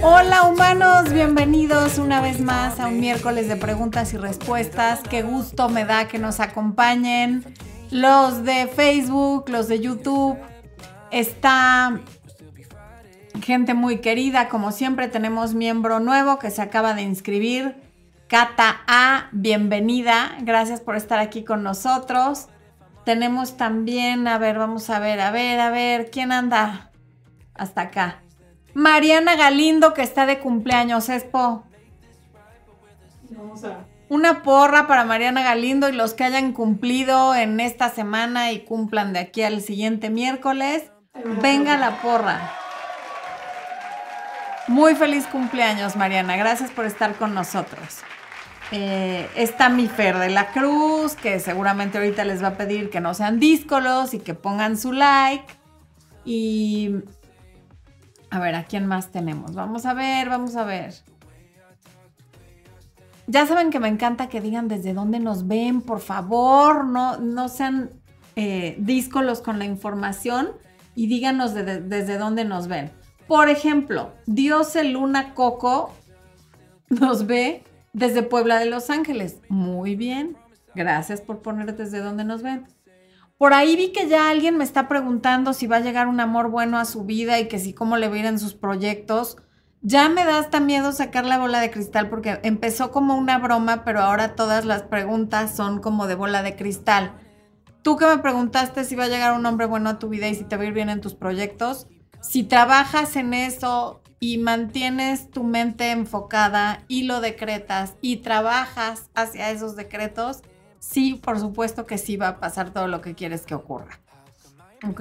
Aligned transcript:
Hola 0.00 0.44
humanos, 0.44 1.12
bienvenidos 1.12 1.98
una 1.98 2.20
vez 2.20 2.40
más 2.40 2.78
a 2.78 2.86
un 2.86 3.00
miércoles 3.00 3.48
de 3.48 3.56
preguntas 3.56 4.14
y 4.14 4.16
respuestas. 4.16 5.00
Qué 5.10 5.22
gusto 5.22 5.68
me 5.68 5.84
da 5.84 6.06
que 6.06 6.20
nos 6.20 6.38
acompañen 6.38 7.44
los 7.90 8.44
de 8.44 8.68
Facebook, 8.68 9.48
los 9.48 9.66
de 9.66 9.80
YouTube. 9.80 10.38
Está 11.10 12.00
gente 13.42 13.74
muy 13.74 13.98
querida, 13.98 14.48
como 14.48 14.70
siempre 14.70 15.08
tenemos 15.08 15.54
miembro 15.54 15.98
nuevo 15.98 16.38
que 16.38 16.52
se 16.52 16.62
acaba 16.62 16.94
de 16.94 17.02
inscribir. 17.02 17.74
Cata 18.28 18.82
A, 18.86 19.28
bienvenida. 19.32 20.36
Gracias 20.42 20.80
por 20.80 20.94
estar 20.94 21.18
aquí 21.18 21.42
con 21.42 21.64
nosotros. 21.64 22.46
Tenemos 23.04 23.56
también, 23.56 24.28
a 24.28 24.38
ver, 24.38 24.58
vamos 24.58 24.90
a 24.90 25.00
ver, 25.00 25.20
a 25.20 25.32
ver, 25.32 25.58
a 25.58 25.70
ver, 25.70 26.10
¿quién 26.12 26.30
anda 26.30 26.92
hasta 27.54 27.80
acá? 27.80 28.22
Mariana 28.76 29.36
Galindo, 29.36 29.94
que 29.94 30.02
está 30.02 30.26
de 30.26 30.38
cumpleaños, 30.38 31.08
Expo. 31.08 31.64
Vamos 33.30 33.64
a. 33.64 33.86
Una 34.10 34.42
porra 34.42 34.86
para 34.86 35.06
Mariana 35.06 35.42
Galindo 35.42 35.88
y 35.88 35.92
los 35.92 36.12
que 36.12 36.24
hayan 36.24 36.52
cumplido 36.52 37.34
en 37.34 37.58
esta 37.58 37.88
semana 37.88 38.52
y 38.52 38.66
cumplan 38.66 39.14
de 39.14 39.20
aquí 39.20 39.42
al 39.42 39.62
siguiente 39.62 40.10
miércoles. 40.10 40.92
Venga 41.40 41.78
la 41.78 42.02
porra. 42.02 42.52
Muy 44.68 44.94
feliz 44.94 45.26
cumpleaños, 45.26 45.96
Mariana. 45.96 46.36
Gracias 46.36 46.70
por 46.70 46.84
estar 46.84 47.14
con 47.14 47.32
nosotros. 47.32 48.00
Eh, 48.72 49.26
está 49.36 49.70
mi 49.70 49.88
Fer 49.88 50.18
de 50.18 50.28
la 50.28 50.48
Cruz, 50.52 51.14
que 51.14 51.40
seguramente 51.40 51.96
ahorita 51.96 52.26
les 52.26 52.42
va 52.42 52.48
a 52.48 52.56
pedir 52.58 52.90
que 52.90 53.00
no 53.00 53.14
sean 53.14 53.40
díscolos 53.40 54.12
y 54.12 54.18
que 54.18 54.34
pongan 54.34 54.76
su 54.76 54.92
like. 54.92 55.46
Y 56.26 56.96
a 58.36 58.40
ver, 58.40 58.54
¿a 58.54 58.64
quién 58.64 58.86
más 58.86 59.10
tenemos? 59.10 59.54
Vamos 59.54 59.86
a 59.86 59.94
ver, 59.94 60.28
vamos 60.28 60.54
a 60.56 60.64
ver. 60.64 60.94
Ya 63.26 63.46
saben 63.46 63.70
que 63.70 63.80
me 63.80 63.88
encanta 63.88 64.28
que 64.28 64.40
digan 64.40 64.68
desde 64.68 64.94
dónde 64.94 65.18
nos 65.18 65.48
ven, 65.48 65.82
por 65.82 66.00
favor, 66.00 66.84
no, 66.84 67.16
no 67.16 67.48
sean 67.48 67.90
eh, 68.36 68.76
díscolos 68.78 69.40
con 69.40 69.58
la 69.58 69.64
información 69.64 70.50
y 70.94 71.08
díganos 71.08 71.52
desde 71.54 72.18
dónde 72.18 72.44
nos 72.44 72.68
ven. 72.68 72.92
Por 73.26 73.48
ejemplo, 73.48 74.12
Dios 74.26 74.76
el 74.76 74.92
Luna 74.92 75.34
Coco 75.34 75.92
nos 76.88 77.26
ve 77.26 77.64
desde 77.92 78.22
Puebla 78.22 78.58
de 78.58 78.66
Los 78.66 78.90
Ángeles. 78.90 79.40
Muy 79.48 79.96
bien. 79.96 80.36
Gracias 80.74 81.20
por 81.20 81.40
poner 81.40 81.74
desde 81.74 82.00
dónde 82.00 82.24
nos 82.24 82.42
ven. 82.42 82.66
Por 83.38 83.52
ahí 83.52 83.76
vi 83.76 83.92
que 83.92 84.08
ya 84.08 84.30
alguien 84.30 84.56
me 84.56 84.64
está 84.64 84.88
preguntando 84.88 85.52
si 85.52 85.66
va 85.66 85.76
a 85.76 85.80
llegar 85.80 86.08
un 86.08 86.20
amor 86.20 86.50
bueno 86.50 86.78
a 86.78 86.84
su 86.84 87.04
vida 87.04 87.38
y 87.38 87.48
que 87.48 87.58
si 87.58 87.74
cómo 87.74 87.96
le 87.96 88.08
va 88.08 88.14
a 88.14 88.18
ir 88.18 88.26
en 88.26 88.38
sus 88.38 88.54
proyectos. 88.54 89.36
Ya 89.82 90.08
me 90.08 90.24
da 90.24 90.38
hasta 90.38 90.58
miedo 90.58 90.92
sacar 90.92 91.26
la 91.26 91.38
bola 91.38 91.60
de 91.60 91.70
cristal 91.70 92.08
porque 92.08 92.40
empezó 92.42 92.90
como 92.90 93.14
una 93.14 93.38
broma, 93.38 93.84
pero 93.84 94.00
ahora 94.00 94.34
todas 94.34 94.64
las 94.64 94.82
preguntas 94.82 95.54
son 95.54 95.80
como 95.80 96.06
de 96.06 96.14
bola 96.14 96.42
de 96.42 96.56
cristal. 96.56 97.12
Tú 97.82 97.96
que 97.96 98.06
me 98.06 98.18
preguntaste 98.18 98.84
si 98.84 98.96
va 98.96 99.04
a 99.04 99.08
llegar 99.08 99.32
un 99.32 99.46
hombre 99.46 99.66
bueno 99.66 99.90
a 99.90 99.98
tu 99.98 100.08
vida 100.08 100.28
y 100.28 100.34
si 100.34 100.44
te 100.44 100.56
va 100.56 100.64
a 100.64 100.66
ir 100.66 100.72
bien 100.72 100.88
en 100.88 101.00
tus 101.00 101.14
proyectos, 101.14 101.86
si 102.20 102.42
trabajas 102.42 103.14
en 103.16 103.34
eso, 103.34 104.02
y 104.18 104.38
mantienes 104.38 105.30
tu 105.30 105.44
mente 105.44 105.90
enfocada 105.90 106.84
y 106.88 107.04
lo 107.04 107.20
decretas 107.20 107.94
y 108.00 108.18
trabajas 108.18 109.10
hacia 109.14 109.50
esos 109.50 109.76
decretos, 109.76 110.42
sí, 110.88 111.14
por 111.14 111.38
supuesto 111.38 111.86
que 111.86 111.98
sí 111.98 112.16
va 112.16 112.28
a 112.28 112.40
pasar 112.40 112.72
todo 112.72 112.88
lo 112.88 113.00
que 113.00 113.14
quieres 113.14 113.42
que 113.42 113.54
ocurra. 113.54 113.98
¿Ok? 114.88 115.00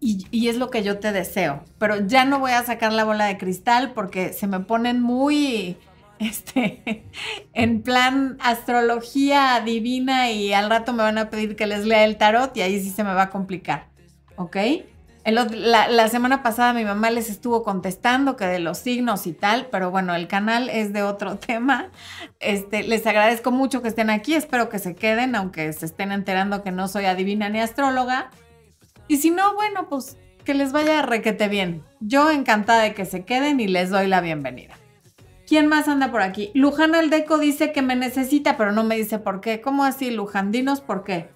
Y, 0.00 0.48
es 0.48 0.56
lo 0.56 0.70
que 0.70 0.82
yo 0.82 0.98
te 0.98 1.12
deseo. 1.12 1.62
Pero 1.78 2.06
ya 2.06 2.24
no 2.24 2.38
voy 2.38 2.52
a 2.52 2.64
sacar 2.64 2.92
la 2.92 3.04
bola 3.04 3.26
de 3.26 3.38
cristal 3.38 3.92
porque 3.92 4.32
se 4.32 4.46
me 4.46 4.60
ponen 4.60 5.00
muy, 5.00 5.76
este, 6.18 7.04
en 7.52 7.82
plan 7.82 8.36
astrología 8.40 9.60
divina 9.64 10.30
y 10.30 10.52
al 10.52 10.68
rato 10.68 10.92
me 10.92 11.02
van 11.02 11.18
a 11.18 11.30
pedir 11.30 11.56
que 11.56 11.66
les 11.66 11.84
lea 11.84 12.04
el 12.04 12.16
tarot 12.16 12.56
y 12.56 12.62
ahí 12.62 12.80
sí 12.80 12.90
se 12.90 13.04
me 13.04 13.14
va 13.14 13.22
a 13.22 13.30
complicar. 13.30 13.88
¿Ok? 14.36 14.56
La, 15.32 16.08
semana 16.08 16.42
pasada 16.42 16.72
mi 16.72 16.84
mamá 16.84 17.10
les 17.10 17.28
estuvo 17.28 17.62
contestando 17.62 18.36
que 18.36 18.46
de 18.46 18.58
los 18.58 18.78
signos 18.78 19.26
y 19.26 19.32
tal, 19.32 19.66
pero 19.70 19.90
bueno, 19.90 20.14
el 20.14 20.28
canal 20.28 20.70
es 20.70 20.92
de 20.92 21.02
otro 21.02 21.36
tema. 21.46 21.90
Este, 22.40 22.82
les 22.82 23.06
agradezco 23.06 23.50
mucho 23.50 23.82
que 23.82 23.88
estén 23.88 24.10
aquí, 24.10 24.34
espero 24.34 24.68
que 24.68 24.78
se 24.78 24.94
queden, 24.94 25.34
aunque 25.34 25.72
se 25.72 25.86
estén 25.86 26.12
enterando 26.12 26.62
que 26.62 26.70
no 26.70 26.88
soy 26.88 27.06
adivina 27.06 27.48
ni 27.48 27.60
astróloga. 27.60 28.30
Y 29.08 29.16
si 29.18 29.30
no, 29.30 29.54
bueno, 29.54 29.88
pues 29.88 30.16
que 30.44 30.54
les 30.54 30.72
vaya 30.72 31.02
requete 31.02 31.48
bien. 31.48 31.82
Yo 32.00 32.30
encantada 32.30 32.82
de 32.82 32.94
que 32.94 33.04
se 33.04 33.24
queden 33.24 33.60
y 33.60 33.68
les 33.68 33.90
doy 33.90 34.06
la 34.06 34.20
bienvenida. 34.20 34.74
¿Quién 35.46 35.66
más 35.66 35.88
anda 35.88 36.10
por 36.10 36.20
aquí? 36.20 36.50
Luján 36.54 36.94
Aldeco 36.94 37.38
dice 37.38 37.72
que 37.72 37.80
me 37.82 37.96
necesita, 37.96 38.56
pero 38.56 38.72
no 38.72 38.84
me 38.84 38.96
dice 38.96 39.18
por 39.18 39.40
qué. 39.40 39.60
¿Cómo 39.60 39.84
así, 39.84 40.10
Luján? 40.10 40.52
Dinos 40.52 40.80
por 40.80 41.04
qué. 41.04 41.30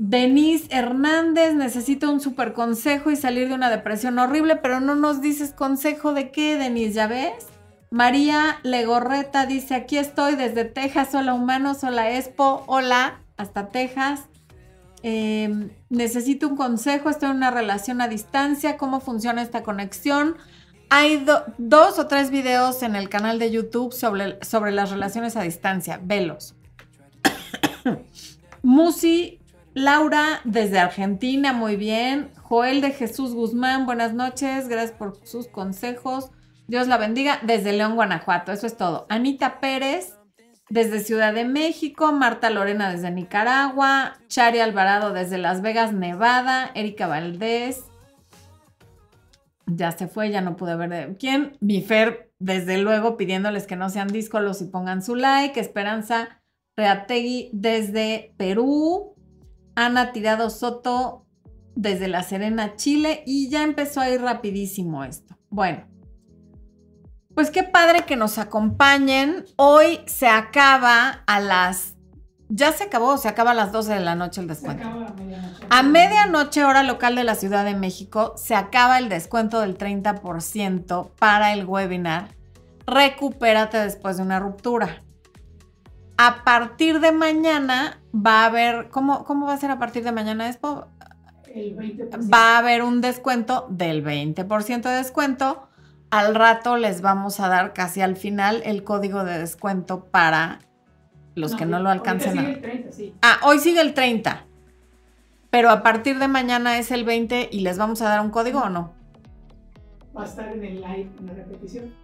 Denise 0.00 0.68
Hernández 0.70 1.54
necesita 1.56 2.08
un 2.08 2.20
super 2.20 2.52
consejo 2.52 3.10
y 3.10 3.16
salir 3.16 3.48
de 3.48 3.54
una 3.54 3.68
depresión 3.68 4.16
horrible, 4.20 4.54
pero 4.54 4.78
no 4.78 4.94
nos 4.94 5.20
dices 5.20 5.52
consejo 5.52 6.12
de 6.12 6.30
qué, 6.30 6.56
Denise, 6.56 6.92
¿ya 6.92 7.08
ves? 7.08 7.48
María 7.90 8.60
Legorreta 8.62 9.44
dice, 9.44 9.74
aquí 9.74 9.98
estoy 9.98 10.36
desde 10.36 10.64
Texas, 10.64 11.16
hola 11.16 11.34
humanos, 11.34 11.82
hola 11.82 12.16
Expo, 12.16 12.62
hola, 12.68 13.22
hasta 13.36 13.70
Texas. 13.70 14.20
Em, 15.02 15.70
necesito 15.88 16.46
un 16.46 16.56
consejo, 16.56 17.10
estoy 17.10 17.30
en 17.30 17.36
una 17.36 17.50
relación 17.50 18.00
a 18.00 18.06
distancia, 18.06 18.76
¿cómo 18.76 19.00
funciona 19.00 19.42
esta 19.42 19.64
conexión? 19.64 20.36
Hay 20.90 21.26
dos 21.58 21.98
o 21.98 22.06
tres 22.06 22.30
videos 22.30 22.84
en 22.84 22.94
el 22.94 23.08
canal 23.08 23.40
de 23.40 23.50
YouTube 23.50 23.92
sobre, 23.92 24.38
sobre 24.44 24.70
las 24.70 24.92
relaciones 24.92 25.34
a 25.34 25.42
distancia, 25.42 25.98
velos. 26.00 26.54
Musi 28.62 29.37
Laura 29.78 30.40
desde 30.44 30.80
Argentina, 30.80 31.52
muy 31.52 31.76
bien. 31.76 32.30
Joel 32.42 32.80
de 32.80 32.90
Jesús 32.90 33.32
Guzmán, 33.32 33.86
buenas 33.86 34.12
noches, 34.12 34.68
gracias 34.68 34.92
por 34.92 35.24
sus 35.24 35.46
consejos. 35.46 36.30
Dios 36.66 36.88
la 36.88 36.98
bendiga 36.98 37.38
desde 37.42 37.72
León, 37.72 37.94
Guanajuato, 37.94 38.50
eso 38.50 38.66
es 38.66 38.76
todo. 38.76 39.06
Anita 39.08 39.60
Pérez 39.60 40.18
desde 40.68 41.00
Ciudad 41.00 41.32
de 41.32 41.44
México, 41.44 42.12
Marta 42.12 42.50
Lorena 42.50 42.90
desde 42.90 43.12
Nicaragua, 43.12 44.18
Chari 44.26 44.58
Alvarado 44.58 45.12
desde 45.12 45.38
Las 45.38 45.62
Vegas, 45.62 45.92
Nevada, 45.92 46.72
Erika 46.74 47.06
Valdés. 47.06 47.84
Ya 49.66 49.92
se 49.92 50.08
fue, 50.08 50.30
ya 50.30 50.40
no 50.40 50.56
pude 50.56 50.74
ver 50.74 50.90
de 50.90 51.16
quién. 51.18 51.56
Mi 51.60 51.82
Fer, 51.82 52.32
desde 52.40 52.78
luego, 52.78 53.16
pidiéndoles 53.16 53.66
que 53.66 53.76
no 53.76 53.90
sean 53.90 54.08
díscolos 54.08 54.60
y 54.60 54.64
pongan 54.64 55.02
su 55.02 55.14
like. 55.14 55.60
Esperanza 55.60 56.40
Reategui 56.76 57.50
desde 57.52 58.34
Perú. 58.36 59.14
Ana 59.78 60.10
Tirado 60.10 60.50
Soto 60.50 61.24
desde 61.76 62.08
La 62.08 62.24
Serena, 62.24 62.74
Chile, 62.74 63.22
y 63.26 63.48
ya 63.48 63.62
empezó 63.62 64.00
a 64.00 64.10
ir 64.10 64.20
rapidísimo 64.20 65.04
esto. 65.04 65.38
Bueno, 65.50 65.84
pues 67.36 67.52
qué 67.52 67.62
padre 67.62 68.04
que 68.04 68.16
nos 68.16 68.38
acompañen. 68.38 69.44
Hoy 69.54 70.00
se 70.06 70.26
acaba 70.26 71.22
a 71.28 71.38
las... 71.38 71.94
Ya 72.48 72.72
se 72.72 72.84
acabó, 72.84 73.18
se 73.18 73.28
acaba 73.28 73.52
a 73.52 73.54
las 73.54 73.70
12 73.70 73.94
de 73.94 74.00
la 74.00 74.16
noche 74.16 74.40
el 74.40 74.48
descuento. 74.48 74.82
Se 74.82 74.88
acaba 74.88 75.06
a 75.06 75.12
medianoche. 75.12 75.66
A 75.70 75.82
medianoche, 75.84 76.64
hora 76.64 76.82
local 76.82 77.14
de 77.14 77.22
la 77.22 77.36
Ciudad 77.36 77.64
de 77.64 77.74
México, 77.74 78.34
se 78.36 78.56
acaba 78.56 78.98
el 78.98 79.08
descuento 79.08 79.60
del 79.60 79.78
30% 79.78 81.10
para 81.20 81.52
el 81.52 81.66
webinar. 81.66 82.34
Recupérate 82.84 83.78
después 83.78 84.16
de 84.16 84.24
una 84.24 84.40
ruptura. 84.40 85.04
A 86.20 86.42
partir 86.42 86.98
de 86.98 87.12
mañana 87.12 88.00
va 88.12 88.42
a 88.42 88.46
haber, 88.46 88.88
¿cómo, 88.90 89.24
cómo 89.24 89.46
va 89.46 89.54
a 89.54 89.56
ser 89.56 89.70
a 89.70 89.78
partir 89.78 90.02
de 90.02 90.10
mañana, 90.10 90.48
Expo? 90.48 90.88
El 91.46 91.76
20%. 91.76 92.32
Va 92.32 92.56
a 92.56 92.58
haber 92.58 92.82
un 92.82 93.00
descuento 93.00 93.68
del 93.70 94.04
20% 94.04 94.82
de 94.82 94.96
descuento. 94.96 95.68
Al 96.10 96.34
rato 96.34 96.76
les 96.76 97.02
vamos 97.02 97.38
a 97.38 97.46
dar 97.46 97.72
casi 97.72 98.00
al 98.00 98.16
final 98.16 98.62
el 98.64 98.82
código 98.82 99.22
de 99.22 99.38
descuento 99.38 100.06
para 100.06 100.58
los 101.36 101.54
que 101.54 101.66
no 101.66 101.78
lo 101.78 101.88
alcancen. 101.88 102.32
Sigue 102.32 102.50
el 102.50 102.60
30, 102.62 102.92
sí. 102.92 103.14
Ah, 103.22 103.38
hoy 103.44 103.60
sigue 103.60 103.80
el 103.80 103.94
30. 103.94 104.44
Pero 105.50 105.70
a 105.70 105.84
partir 105.84 106.18
de 106.18 106.26
mañana 106.26 106.78
es 106.78 106.90
el 106.90 107.04
20 107.04 107.48
y 107.52 107.60
les 107.60 107.78
vamos 107.78 108.02
a 108.02 108.08
dar 108.08 108.20
un 108.22 108.30
código 108.30 108.58
o 108.62 108.68
no? 108.68 108.92
Va 110.16 110.22
a 110.22 110.26
estar 110.26 110.48
en 110.48 110.64
el 110.64 110.80
live, 110.80 111.10
en 111.20 111.26
la 111.26 111.32
repetición. 111.32 111.94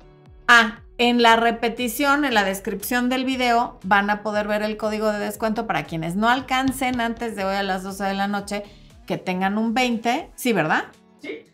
Ah, 0.46 0.83
en 0.98 1.22
la 1.22 1.36
repetición, 1.36 2.24
en 2.24 2.34
la 2.34 2.44
descripción 2.44 3.08
del 3.08 3.24
video, 3.24 3.78
van 3.82 4.10
a 4.10 4.22
poder 4.22 4.46
ver 4.46 4.62
el 4.62 4.76
código 4.76 5.10
de 5.10 5.18
descuento 5.18 5.66
para 5.66 5.84
quienes 5.84 6.14
no 6.14 6.28
alcancen 6.28 7.00
antes 7.00 7.34
de 7.34 7.44
hoy 7.44 7.56
a 7.56 7.62
las 7.62 7.82
12 7.82 8.04
de 8.04 8.14
la 8.14 8.28
noche, 8.28 8.62
que 9.06 9.18
tengan 9.18 9.58
un 9.58 9.74
20, 9.74 10.30
¿sí, 10.34 10.52
verdad? 10.52 10.84
Sí. 11.20 11.44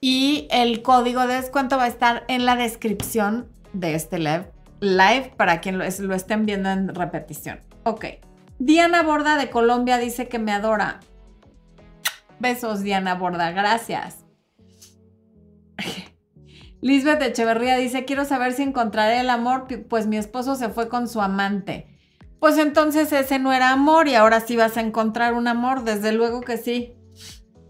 Y 0.00 0.48
el 0.50 0.82
código 0.82 1.26
de 1.26 1.34
descuento 1.34 1.76
va 1.76 1.84
a 1.84 1.88
estar 1.88 2.24
en 2.26 2.44
la 2.44 2.56
descripción 2.56 3.48
de 3.72 3.94
este 3.94 4.18
live, 4.18 4.50
live 4.80 5.32
para 5.36 5.60
quien 5.60 5.78
lo, 5.78 5.84
lo 5.84 6.14
estén 6.14 6.44
viendo 6.44 6.68
en 6.70 6.92
repetición. 6.94 7.60
Ok. 7.84 8.06
Diana 8.58 9.02
Borda 9.02 9.36
de 9.36 9.48
Colombia 9.48 9.98
dice 9.98 10.28
que 10.28 10.38
me 10.38 10.52
adora. 10.52 11.00
Besos, 12.40 12.82
Diana 12.82 13.14
Borda, 13.14 13.52
gracias. 13.52 14.24
Lisbeth 16.82 17.22
Echeverría 17.22 17.76
dice, 17.76 18.04
quiero 18.04 18.24
saber 18.24 18.52
si 18.52 18.62
encontraré 18.64 19.20
el 19.20 19.30
amor, 19.30 19.66
pues 19.88 20.08
mi 20.08 20.16
esposo 20.16 20.56
se 20.56 20.68
fue 20.68 20.88
con 20.88 21.08
su 21.08 21.22
amante. 21.22 21.86
Pues 22.40 22.58
entonces 22.58 23.12
ese 23.12 23.38
no 23.38 23.52
era 23.52 23.70
amor 23.70 24.08
y 24.08 24.16
ahora 24.16 24.40
sí 24.40 24.56
vas 24.56 24.76
a 24.76 24.80
encontrar 24.80 25.34
un 25.34 25.46
amor, 25.46 25.84
desde 25.84 26.10
luego 26.12 26.40
que 26.40 26.58
sí. 26.58 26.94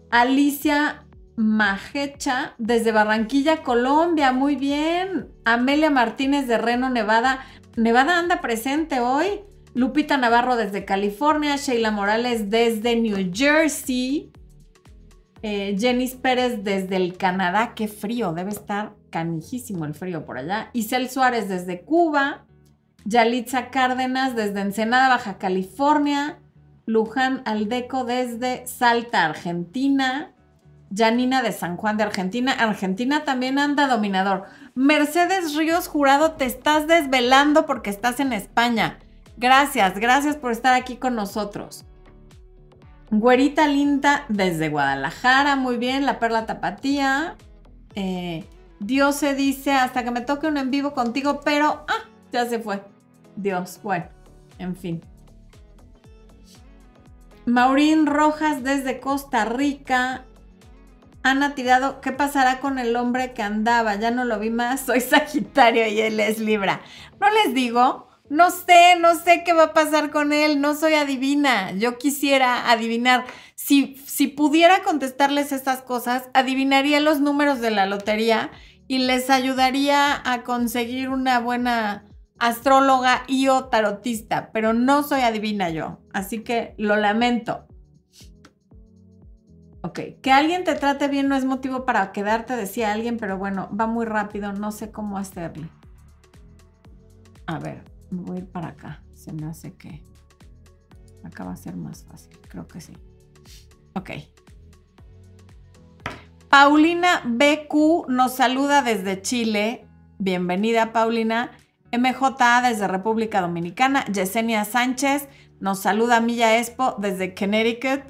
Alicia 0.09 1.05
Majecha 1.35 2.55
desde 2.57 2.91
Barranquilla, 2.91 3.61
Colombia, 3.61 4.31
muy 4.31 4.55
bien. 4.55 5.29
Amelia 5.45 5.91
Martínez 5.91 6.47
de 6.47 6.57
Reno, 6.57 6.89
Nevada. 6.89 7.45
Nevada 7.75 8.17
anda 8.17 8.41
presente 8.41 8.99
hoy. 8.99 9.41
Lupita 9.75 10.17
Navarro 10.17 10.55
desde 10.55 10.85
California, 10.85 11.55
Sheila 11.57 11.91
Morales 11.91 12.49
desde 12.49 12.95
New 12.95 13.31
Jersey. 13.31 14.31
Eh, 15.43 15.75
Jenny 15.77 16.07
Pérez 16.07 16.63
desde 16.63 16.95
el 16.95 17.17
Canadá, 17.17 17.73
qué 17.75 17.87
frío, 17.87 18.33
debe 18.33 18.51
estar 18.51 18.93
canijísimo 19.13 19.85
el 19.85 19.93
frío 19.93 20.25
por 20.25 20.39
allá. 20.39 20.71
Isel 20.73 21.09
Suárez 21.09 21.47
desde 21.47 21.81
Cuba. 21.81 22.45
Yalitza 23.05 23.69
Cárdenas 23.69 24.35
desde 24.35 24.61
Ensenada, 24.61 25.09
Baja 25.09 25.37
California. 25.37 26.39
Luján 26.85 27.43
Aldeco 27.45 28.05
desde 28.05 28.65
Salta, 28.65 29.23
Argentina. 29.23 30.33
Janina 30.95 31.43
de 31.43 31.51
San 31.51 31.77
Juan 31.77 31.97
de 31.97 32.03
Argentina. 32.03 32.51
Argentina 32.51 33.23
también 33.23 33.59
anda 33.59 33.87
dominador. 33.87 34.45
Mercedes 34.73 35.55
Ríos 35.55 35.87
Jurado, 35.87 36.31
te 36.31 36.45
estás 36.45 36.87
desvelando 36.87 37.67
porque 37.67 37.91
estás 37.91 38.19
en 38.19 38.33
España. 38.33 38.97
Gracias, 39.37 39.97
gracias 39.99 40.35
por 40.35 40.51
estar 40.51 40.73
aquí 40.73 40.97
con 40.97 41.13
nosotros. 41.13 41.85
Güerita 43.11 43.67
Linda 43.67 44.25
desde 44.29 44.69
Guadalajara, 44.69 45.55
muy 45.55 45.77
bien, 45.77 46.05
la 46.05 46.17
perla 46.17 46.47
tapatía. 46.47 47.35
Eh, 47.95 48.43
Dios 48.83 49.15
se 49.15 49.33
dice 49.33 49.71
hasta 49.71 50.03
que 50.03 50.11
me 50.11 50.19
toque 50.19 50.47
un 50.47 50.57
en 50.57 50.69
vivo 50.69 50.93
contigo, 50.93 51.39
pero 51.43 51.85
ah, 51.87 52.09
ya 52.33 52.45
se 52.47 52.59
fue. 52.59 52.83
Dios, 53.37 53.79
bueno, 53.81 54.05
en 54.59 54.75
fin. 54.75 55.01
Maurín 57.45 58.05
Rojas 58.05 58.61
desde 58.63 58.99
Costa 58.99 59.45
Rica. 59.45 60.25
Ana 61.23 61.55
tirado, 61.55 62.01
¿qué 62.01 62.11
pasará 62.11 62.59
con 62.59 62.77
el 62.77 62.97
hombre 62.97 63.31
que 63.31 63.41
andaba? 63.41 63.95
Ya 63.95 64.11
no 64.11 64.25
lo 64.25 64.37
vi 64.39 64.49
más, 64.49 64.81
soy 64.81 64.99
Sagitario 64.99 65.87
y 65.87 66.01
él 66.01 66.19
es 66.19 66.39
Libra. 66.39 66.81
No 67.21 67.29
les 67.29 67.53
digo, 67.53 68.09
no 68.27 68.51
sé, 68.51 68.97
no 68.99 69.15
sé 69.15 69.43
qué 69.45 69.53
va 69.53 69.63
a 69.63 69.73
pasar 69.73 70.11
con 70.11 70.33
él, 70.33 70.59
no 70.59 70.75
soy 70.75 70.95
adivina. 70.95 71.71
Yo 71.71 71.97
quisiera 71.97 72.69
adivinar. 72.69 73.23
Si, 73.55 73.95
si 74.05 74.27
pudiera 74.27 74.83
contestarles 74.83 75.53
estas 75.53 75.81
cosas, 75.81 76.23
adivinaría 76.33 76.99
los 76.99 77.21
números 77.21 77.61
de 77.61 77.71
la 77.71 77.85
lotería 77.85 78.51
y 78.87 78.99
les 78.99 79.29
ayudaría 79.29 80.21
a 80.31 80.43
conseguir 80.43 81.09
una 81.09 81.39
buena 81.39 82.05
astróloga 82.39 83.23
y 83.27 83.47
o 83.47 83.65
tarotista, 83.65 84.51
pero 84.51 84.73
no 84.73 85.03
soy 85.03 85.21
adivina 85.21 85.69
yo, 85.69 85.99
así 86.13 86.43
que 86.43 86.75
lo 86.77 86.95
lamento. 86.95 87.67
Ok, 89.81 89.99
que 90.21 90.31
alguien 90.31 90.63
te 90.63 90.75
trate 90.75 91.07
bien 91.07 91.27
no 91.27 91.35
es 91.35 91.45
motivo 91.45 91.85
para 91.85 92.11
quedarte, 92.11 92.55
decía 92.55 92.93
alguien, 92.93 93.17
pero 93.17 93.37
bueno, 93.37 93.69
va 93.77 93.85
muy 93.85 94.05
rápido, 94.05 94.53
no 94.53 94.71
sé 94.71 94.91
cómo 94.91 95.17
hacerle. 95.17 95.69
A 97.45 97.59
ver, 97.59 97.83
voy 98.09 98.37
a 98.37 98.39
ir 98.39 98.47
para 98.47 98.69
acá, 98.69 99.03
se 99.13 99.33
me 99.33 99.45
hace 99.45 99.73
que 99.73 100.03
acá 101.23 101.43
va 101.43 101.53
a 101.53 101.57
ser 101.57 101.75
más 101.75 102.03
fácil, 102.03 102.37
creo 102.47 102.67
que 102.67 102.81
sí. 102.81 102.93
Ok. 103.95 104.11
Paulina 106.53 107.23
BQ 107.25 108.09
nos 108.09 108.35
saluda 108.35 108.83
desde 108.83 109.19
Chile. 109.23 109.87
Bienvenida, 110.19 110.93
Paulina. 110.93 111.49
MJA 111.91 112.61
desde 112.61 112.87
República 112.87 113.41
Dominicana. 113.41 114.05
Yesenia 114.05 114.63
Sánchez 114.63 115.29
nos 115.59 115.79
saluda 115.79 116.21
Milla 116.21 116.59
Expo 116.59 116.93
desde 116.99 117.33
Connecticut. 117.33 118.03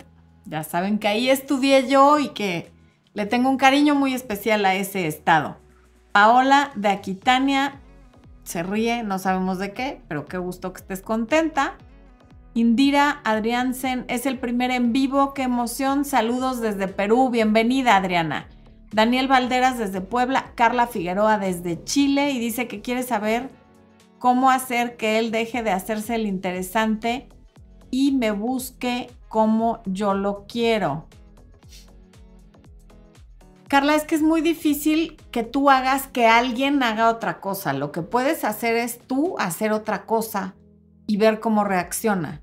Ya 0.43 0.65
saben 0.65 0.99
que 0.99 1.07
ahí 1.07 1.29
estudié 1.29 1.87
yo 1.87 2.19
y 2.19 2.33
que 2.33 2.69
le 3.13 3.25
tengo 3.25 3.49
un 3.49 3.55
cariño 3.55 3.95
muy 3.95 4.13
especial 4.13 4.65
a 4.65 4.75
ese 4.75 5.07
estado. 5.07 5.55
Paola 6.11 6.73
de 6.75 6.89
Aquitania 6.89 7.79
se 8.43 8.61
ríe, 8.61 9.03
no 9.03 9.19
sabemos 9.19 9.57
de 9.57 9.71
qué, 9.71 10.01
pero 10.09 10.25
qué 10.25 10.37
gusto 10.37 10.73
que 10.73 10.81
estés 10.81 11.01
contenta. 11.01 11.77
Indira 12.55 13.19
Adriansen 13.23 14.05
es 14.09 14.27
el 14.27 14.37
primer 14.37 14.69
en 14.69 14.93
vivo, 14.93 15.33
qué 15.33 15.41
emoción. 15.41 16.05
Saludos 16.05 16.61
desde 16.61 16.87
Perú, 16.87 17.31
bienvenida 17.31 17.95
Adriana. 17.95 18.47
Daniel 18.91 19.27
Valderas 19.27 19.79
desde 19.79 20.01
Puebla, 20.01 20.51
Carla 20.53 20.85
Figueroa 20.85 21.39
desde 21.39 21.83
Chile 21.83 22.29
y 22.29 22.37
dice 22.37 22.67
que 22.67 22.81
quiere 22.81 23.01
saber 23.01 23.49
cómo 24.19 24.51
hacer 24.51 24.97
que 24.97 25.17
él 25.17 25.31
deje 25.31 25.63
de 25.63 25.71
hacerse 25.71 26.13
el 26.13 26.27
interesante 26.27 27.27
y 27.89 28.11
me 28.11 28.29
busque 28.29 29.09
como 29.29 29.81
yo 29.87 30.13
lo 30.13 30.45
quiero. 30.45 31.07
Carla, 33.67 33.95
es 33.95 34.03
que 34.03 34.13
es 34.13 34.21
muy 34.21 34.41
difícil 34.41 35.17
que 35.31 35.41
tú 35.41 35.71
hagas 35.71 36.05
que 36.05 36.27
alguien 36.27 36.83
haga 36.83 37.09
otra 37.09 37.39
cosa. 37.39 37.73
Lo 37.73 37.91
que 37.91 38.03
puedes 38.03 38.43
hacer 38.43 38.75
es 38.75 38.99
tú 38.99 39.33
hacer 39.39 39.71
otra 39.71 40.05
cosa 40.05 40.53
y 41.07 41.17
ver 41.17 41.39
cómo 41.39 41.63
reacciona. 41.63 42.41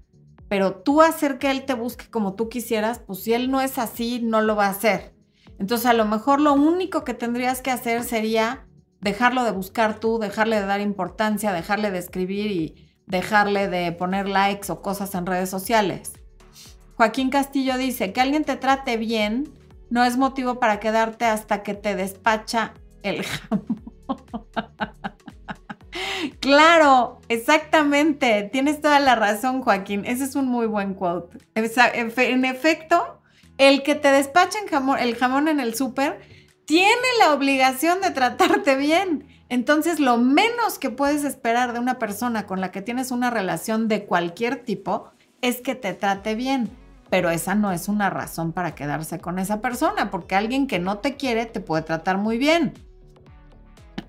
Pero 0.49 0.75
tú 0.75 1.03
hacer 1.03 1.39
que 1.39 1.51
él 1.51 1.65
te 1.65 1.75
busque 1.75 2.11
como 2.11 2.35
tú 2.35 2.49
quisieras, 2.49 2.99
pues 2.99 3.23
si 3.23 3.33
él 3.33 3.51
no 3.51 3.61
es 3.61 3.79
así, 3.79 4.21
no 4.21 4.41
lo 4.41 4.57
va 4.57 4.67
a 4.67 4.71
hacer. 4.71 5.15
Entonces 5.59 5.87
a 5.87 5.93
lo 5.93 6.05
mejor 6.05 6.41
lo 6.41 6.55
único 6.55 7.05
que 7.05 7.15
tendrías 7.15 7.61
que 7.63 7.71
hacer 7.71 8.03
sería 8.03 8.67
dejarlo 9.01 9.45
de 9.45 9.53
buscar 9.53 10.01
tú, 10.01 10.19
dejarle 10.19 10.61
de 10.61 10.67
dar 10.67 10.81
importancia, 10.81 11.53
dejarle 11.53 11.91
de 11.91 11.99
escribir 11.99 12.51
y 12.51 12.93
dejarle 13.07 13.69
de 13.69 13.93
poner 13.93 14.29
likes 14.29 14.71
o 14.73 14.83
cosas 14.83 15.15
en 15.15 15.27
redes 15.27 15.51
sociales. 15.51 16.13
Joaquín 16.97 17.31
Castillo 17.31 17.79
dice, 17.79 18.13
que 18.13 18.21
alguien 18.21 18.45
te 18.45 18.57
trate 18.57 18.97
bien 18.97 19.53
no 19.91 20.05
es 20.05 20.17
motivo 20.17 20.61
para 20.61 20.81
quedarte 20.81 21.25
hasta 21.25 21.63
que 21.63 21.75
te 21.75 21.95
despacha 21.97 22.75
el 23.03 23.25
jamón. 23.25 23.83
claro, 26.41 27.21
exactamente. 27.29 28.49
Tienes 28.53 28.81
toda 28.81 29.01
la 29.01 29.15
razón, 29.15 29.63
Joaquín. 29.63 30.05
Ese 30.05 30.25
es 30.25 30.35
un 30.35 30.47
muy 30.47 30.67
buen 30.67 30.95
quote. 30.95 31.39
En 31.55 32.45
efecto, 32.45 33.21
el 33.59 33.83
que 33.83 33.95
te 33.95 34.11
despacha 34.11 34.59
el 35.01 35.17
jamón 35.17 35.49
en 35.49 35.61
el 35.61 35.75
súper 35.75 36.21
tiene 36.65 37.07
la 37.19 37.35
obligación 37.35 38.01
de 38.01 38.11
tratarte 38.11 38.77
bien. 38.77 39.27
Entonces, 39.49 39.99
lo 39.99 40.17
menos 40.17 40.79
que 40.79 40.91
puedes 40.91 41.25
esperar 41.25 41.73
de 41.73 41.81
una 41.81 41.99
persona 41.99 42.47
con 42.47 42.61
la 42.61 42.71
que 42.71 42.83
tienes 42.83 43.11
una 43.11 43.31
relación 43.31 43.89
de 43.89 44.05
cualquier 44.05 44.65
tipo 44.65 45.11
es 45.43 45.61
que 45.61 45.75
te 45.75 45.93
trate 45.93 46.37
bien. 46.37 46.71
Pero 47.11 47.31
esa 47.31 47.57
no 47.57 47.73
es 47.73 47.89
una 47.89 48.09
razón 48.09 48.53
para 48.53 48.77
quedarse 48.77 49.19
con 49.19 49.41
esa 49.41 49.61
persona, 49.61 50.13
porque 50.13 50.37
alguien 50.37 50.69
que 50.69 50.79
no 50.79 50.99
te 50.99 51.17
quiere 51.17 51.47
te 51.47 51.59
puede 51.59 51.83
tratar 51.83 52.19
muy 52.19 52.39
bien. 52.39 52.75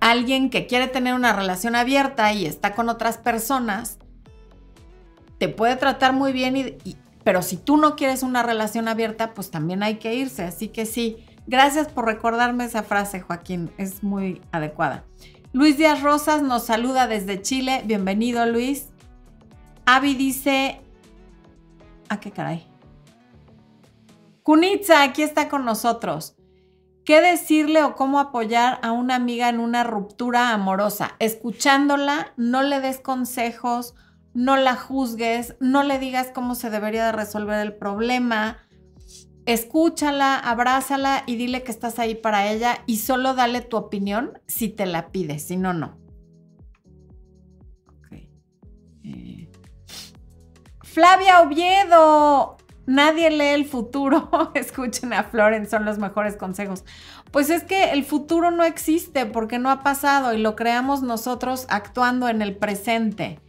Alguien 0.01 0.49
que 0.49 0.67
quiere 0.67 0.87
tener 0.87 1.13
una 1.13 1.31
relación 1.31 1.77
abierta 1.77 2.33
y 2.33 2.45
está 2.45 2.75
con 2.75 2.89
otras 2.89 3.17
personas, 3.17 3.99
te 5.37 5.47
puede 5.47 5.77
tratar 5.77 6.11
muy 6.11 6.33
bien, 6.33 6.77
pero 7.23 7.41
si 7.41 7.55
tú 7.55 7.77
no 7.77 7.95
quieres 7.95 8.21
una 8.21 8.43
relación 8.43 8.89
abierta, 8.89 9.33
pues 9.33 9.49
también 9.51 9.81
hay 9.81 9.95
que 9.95 10.13
irse. 10.13 10.43
Así 10.43 10.67
que 10.67 10.85
sí, 10.85 11.23
Gracias 11.47 11.87
por 11.87 12.05
recordarme 12.05 12.65
esa 12.65 12.83
frase, 12.83 13.19
Joaquín. 13.19 13.71
Es 13.77 14.03
muy 14.03 14.41
adecuada. 14.51 15.05
Luis 15.53 15.77
Díaz 15.77 16.01
Rosas 16.01 16.41
nos 16.41 16.65
saluda 16.65 17.07
desde 17.07 17.41
Chile. 17.41 17.81
Bienvenido, 17.85 18.45
Luis. 18.45 18.89
Avi 19.85 20.15
dice... 20.15 20.79
¿A 22.07 22.15
ah, 22.15 22.19
qué 22.19 22.31
caray? 22.31 22.67
Kunitza, 24.43 25.03
aquí 25.03 25.23
está 25.23 25.49
con 25.49 25.65
nosotros. 25.65 26.35
¿Qué 27.05 27.21
decirle 27.21 27.83
o 27.83 27.95
cómo 27.95 28.19
apoyar 28.19 28.79
a 28.83 28.91
una 28.91 29.15
amiga 29.15 29.49
en 29.49 29.59
una 29.59 29.83
ruptura 29.83 30.51
amorosa? 30.51 31.15
Escuchándola, 31.19 32.33
no 32.37 32.61
le 32.61 32.79
des 32.79 32.99
consejos, 32.99 33.95
no 34.33 34.55
la 34.57 34.75
juzgues, 34.75 35.55
no 35.59 35.83
le 35.83 35.99
digas 35.99 36.31
cómo 36.33 36.55
se 36.55 36.69
debería 36.69 37.05
de 37.05 37.11
resolver 37.11 37.59
el 37.59 37.73
problema 37.75 38.59
escúchala, 39.45 40.37
abrázala 40.37 41.23
y 41.25 41.35
dile 41.35 41.63
que 41.63 41.71
estás 41.71 41.99
ahí 41.99 42.15
para 42.15 42.51
ella 42.51 42.83
y 42.85 42.97
solo 42.97 43.33
dale 43.33 43.61
tu 43.61 43.77
opinión 43.77 44.39
si 44.47 44.69
te 44.69 44.85
la 44.85 45.11
pide, 45.11 45.39
si 45.39 45.57
no, 45.57 45.73
no. 45.73 45.97
Eh, 49.03 49.49
Flavia 50.83 51.41
Oviedo, 51.41 52.57
nadie 52.85 53.29
lee 53.29 53.53
el 53.53 53.65
futuro. 53.65 54.51
Escuchen 54.55 55.13
a 55.13 55.23
Florence, 55.23 55.71
son 55.71 55.85
los 55.85 55.97
mejores 55.97 56.35
consejos. 56.35 56.83
Pues 57.31 57.49
es 57.49 57.63
que 57.63 57.91
el 57.91 58.03
futuro 58.03 58.51
no 58.51 58.63
existe 58.63 59.25
porque 59.25 59.59
no 59.59 59.69
ha 59.69 59.83
pasado 59.83 60.33
y 60.33 60.41
lo 60.41 60.55
creamos 60.55 61.01
nosotros 61.01 61.65
actuando 61.69 62.27
en 62.29 62.41
el 62.41 62.55
presente. 62.55 63.39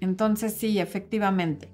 Entonces 0.00 0.54
sí, 0.56 0.78
efectivamente. 0.78 1.72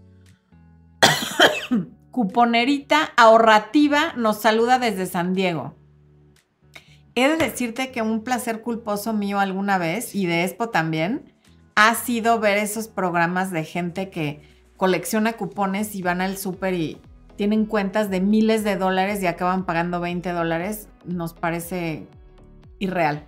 Cuponerita 2.11 3.11
ahorrativa 3.17 4.13
nos 4.17 4.41
saluda 4.41 4.79
desde 4.79 5.07
San 5.07 5.35
Diego. 5.35 5.75
He 7.15 7.29
de 7.29 7.37
decirte 7.37 7.93
que 7.93 8.03
un 8.03 8.23
placer 8.25 8.61
culposo 8.61 9.15
mío 9.15 9.41
alguna 9.41 9.79
vez, 9.79 10.15
y 10.15 10.27
de 10.27 10.45
Expo 10.45 10.69
también, 10.69 11.33
ha 11.75 11.95
sido 11.95 12.39
ver 12.41 12.59
esos 12.59 12.89
programas 12.89 13.51
de 13.51 13.65
gente 13.65 14.11
que 14.11 14.43
colecciona 14.77 15.35
cupones 15.35 15.95
y 15.95 16.03
van 16.03 16.21
al 16.21 16.37
súper 16.37 16.75
y 16.75 17.01
tienen 17.37 17.67
cuentas 17.67 18.11
de 18.11 18.21
miles 18.21 18.65
de 18.65 18.77
dólares 18.77 19.23
y 19.23 19.27
acaban 19.27 19.65
pagando 19.65 20.01
20 20.01 20.31
dólares. 20.33 20.89
Nos 21.05 21.35
parece 21.35 22.07
irreal. 22.79 23.25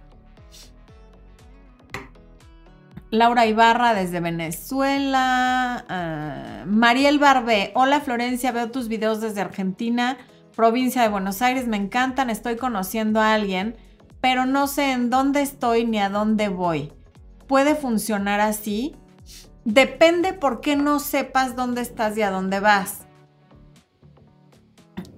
Laura 3.10 3.46
Ibarra 3.46 3.94
desde 3.94 4.20
Venezuela. 4.20 5.84
Ah, 5.88 6.64
Mariel 6.66 7.18
Barbé. 7.18 7.72
Hola 7.74 8.00
Florencia, 8.00 8.52
veo 8.52 8.70
tus 8.70 8.88
videos 8.88 9.20
desde 9.20 9.40
Argentina, 9.40 10.18
provincia 10.54 11.02
de 11.02 11.08
Buenos 11.08 11.40
Aires. 11.40 11.66
Me 11.66 11.78
encantan, 11.78 12.28
estoy 12.28 12.56
conociendo 12.56 13.20
a 13.20 13.32
alguien, 13.32 13.76
pero 14.20 14.44
no 14.44 14.66
sé 14.66 14.92
en 14.92 15.08
dónde 15.08 15.40
estoy 15.40 15.86
ni 15.86 15.98
a 15.98 16.10
dónde 16.10 16.48
voy. 16.48 16.92
¿Puede 17.46 17.74
funcionar 17.74 18.40
así? 18.40 18.94
Depende 19.64 20.34
por 20.34 20.60
qué 20.60 20.76
no 20.76 21.00
sepas 21.00 21.56
dónde 21.56 21.80
estás 21.80 22.16
y 22.18 22.22
a 22.22 22.30
dónde 22.30 22.60
vas. 22.60 23.07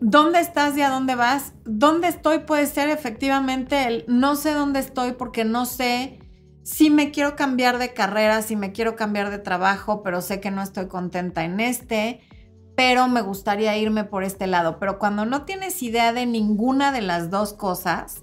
¿Dónde 0.02 0.40
estás 0.40 0.75
y 0.78 0.83
a 0.83 0.88
dónde 0.88 1.14
vas? 1.14 1.52
¿Dónde 1.66 2.09
estoy 2.09 2.38
puede 2.40 2.64
ser 2.64 2.88
efectivamente 2.88 3.87
el 3.87 4.04
no 4.09 4.35
sé 4.35 4.54
dónde 4.54 4.80
estoy 4.80 5.12
porque 5.12 5.45
no 5.45 5.66
sé 5.66 6.19
si 6.62 6.88
me 6.88 7.11
quiero 7.11 7.37
cambiar 7.37 7.76
de 7.76 7.92
carrera, 7.92 8.40
si 8.40 8.57
me 8.57 8.73
quiero 8.73 8.97
cambiar 8.97 9.30
de 9.30 9.38
trabajo, 9.38 10.02
pero 10.02 10.23
sé 10.23 10.40
que 10.40 10.50
no 10.50 10.62
estoy 10.62 10.88
contenta 10.88 11.45
en 11.45 11.61
este, 11.61 12.23
pero 12.76 13.09
me 13.09 13.21
gustaría 13.21 13.76
irme 13.76 14.04
por 14.04 14.25
este 14.25 14.47
lado. 14.47 14.78
Pero 14.78 14.99
cuando 14.99 15.26
no 15.26 15.45
tienes 15.45 15.83
idea 15.83 16.14
de 16.14 16.25
ninguna 16.25 16.92
de 16.92 17.02
las 17.02 17.28
dos 17.28 17.52
cosas, 17.52 18.23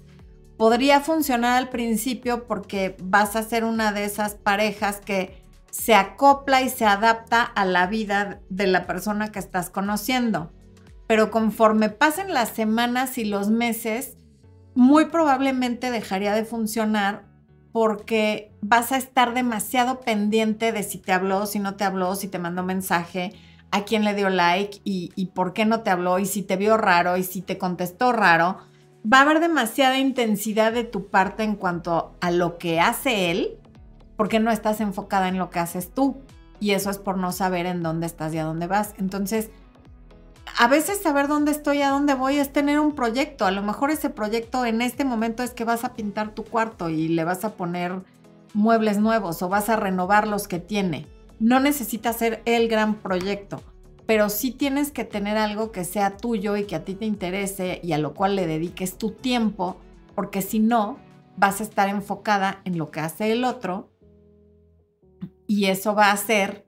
podría 0.56 1.00
funcionar 1.00 1.56
al 1.58 1.68
principio 1.68 2.48
porque 2.48 2.96
vas 3.00 3.36
a 3.36 3.44
ser 3.44 3.64
una 3.64 3.92
de 3.92 4.04
esas 4.04 4.34
parejas 4.34 5.00
que 5.00 5.44
se 5.70 5.94
acopla 5.94 6.60
y 6.62 6.70
se 6.70 6.86
adapta 6.86 7.42
a 7.42 7.64
la 7.64 7.86
vida 7.86 8.40
de 8.48 8.66
la 8.66 8.84
persona 8.84 9.30
que 9.30 9.38
estás 9.38 9.70
conociendo. 9.70 10.50
Pero 11.08 11.32
conforme 11.32 11.88
pasen 11.88 12.32
las 12.32 12.50
semanas 12.50 13.18
y 13.18 13.24
los 13.24 13.48
meses, 13.48 14.16
muy 14.76 15.06
probablemente 15.06 15.90
dejaría 15.90 16.34
de 16.34 16.44
funcionar 16.44 17.24
porque 17.72 18.52
vas 18.60 18.92
a 18.92 18.96
estar 18.96 19.34
demasiado 19.34 20.00
pendiente 20.00 20.70
de 20.70 20.82
si 20.84 20.98
te 20.98 21.12
habló, 21.12 21.46
si 21.46 21.58
no 21.58 21.74
te 21.74 21.84
habló, 21.84 22.14
si 22.14 22.28
te 22.28 22.38
mandó 22.38 22.62
mensaje, 22.62 23.32
a 23.70 23.84
quién 23.84 24.04
le 24.04 24.14
dio 24.14 24.30
like 24.30 24.80
y, 24.84 25.26
por 25.34 25.52
qué 25.52 25.64
no 25.64 25.80
te 25.80 25.90
habló 25.90 26.18
y 26.18 26.26
si 26.26 26.42
te 26.42 26.56
vio 26.56 26.76
raro 26.76 27.16
y 27.16 27.22
si 27.22 27.42
te 27.42 27.58
contestó 27.58 28.12
raro. 28.12 28.58
Va 29.10 29.18
a 29.18 29.22
haber 29.22 29.40
demasiada 29.40 29.98
intensidad 29.98 30.72
de 30.72 30.84
tu 30.84 31.08
parte 31.08 31.42
en 31.42 31.56
cuanto 31.56 32.16
a 32.20 32.30
lo 32.30 32.58
que 32.58 32.80
hace 32.80 33.30
él, 33.30 33.58
porque 34.16 34.40
no 34.40 34.50
estás 34.50 34.80
enfocada 34.80 35.28
en 35.28 35.38
lo 35.38 35.50
que 35.50 35.60
haces 35.60 35.92
tú. 35.92 36.18
Y 36.60 36.72
eso 36.72 36.90
es 36.90 36.98
por 36.98 37.16
no 37.16 37.32
saber 37.32 37.66
en 37.66 37.82
dónde 37.82 38.06
estás 38.06 38.34
y 38.34 38.38
a 38.38 38.44
dónde 38.44 38.66
vas. 38.66 38.94
Entonces, 38.98 39.50
a 40.60 40.66
veces 40.66 41.00
saber 41.00 41.28
dónde 41.28 41.52
estoy, 41.52 41.82
a 41.82 41.90
dónde 41.90 42.14
voy, 42.14 42.38
es 42.38 42.52
tener 42.52 42.80
un 42.80 42.96
proyecto. 42.96 43.46
A 43.46 43.52
lo 43.52 43.62
mejor 43.62 43.92
ese 43.92 44.10
proyecto 44.10 44.64
en 44.64 44.82
este 44.82 45.04
momento 45.04 45.44
es 45.44 45.52
que 45.52 45.62
vas 45.62 45.84
a 45.84 45.94
pintar 45.94 46.34
tu 46.34 46.42
cuarto 46.42 46.88
y 46.88 47.06
le 47.06 47.22
vas 47.22 47.44
a 47.44 47.54
poner 47.54 48.02
muebles 48.54 48.98
nuevos 48.98 49.40
o 49.40 49.48
vas 49.48 49.68
a 49.68 49.76
renovar 49.76 50.26
los 50.26 50.48
que 50.48 50.58
tiene. 50.58 51.06
No 51.38 51.60
necesita 51.60 52.12
ser 52.12 52.42
el 52.44 52.68
gran 52.68 52.96
proyecto, 52.96 53.62
pero 54.04 54.28
sí 54.30 54.50
tienes 54.50 54.90
que 54.90 55.04
tener 55.04 55.36
algo 55.36 55.70
que 55.70 55.84
sea 55.84 56.16
tuyo 56.16 56.56
y 56.56 56.64
que 56.64 56.74
a 56.74 56.84
ti 56.84 56.96
te 56.96 57.04
interese 57.04 57.78
y 57.84 57.92
a 57.92 57.98
lo 57.98 58.12
cual 58.12 58.34
le 58.34 58.48
dediques 58.48 58.98
tu 58.98 59.12
tiempo, 59.12 59.76
porque 60.16 60.42
si 60.42 60.58
no, 60.58 60.98
vas 61.36 61.60
a 61.60 61.62
estar 61.62 61.88
enfocada 61.88 62.62
en 62.64 62.78
lo 62.78 62.90
que 62.90 62.98
hace 62.98 63.30
el 63.30 63.44
otro 63.44 63.92
y 65.46 65.66
eso 65.66 65.94
va 65.94 66.06
a 66.06 66.12
hacer 66.14 66.67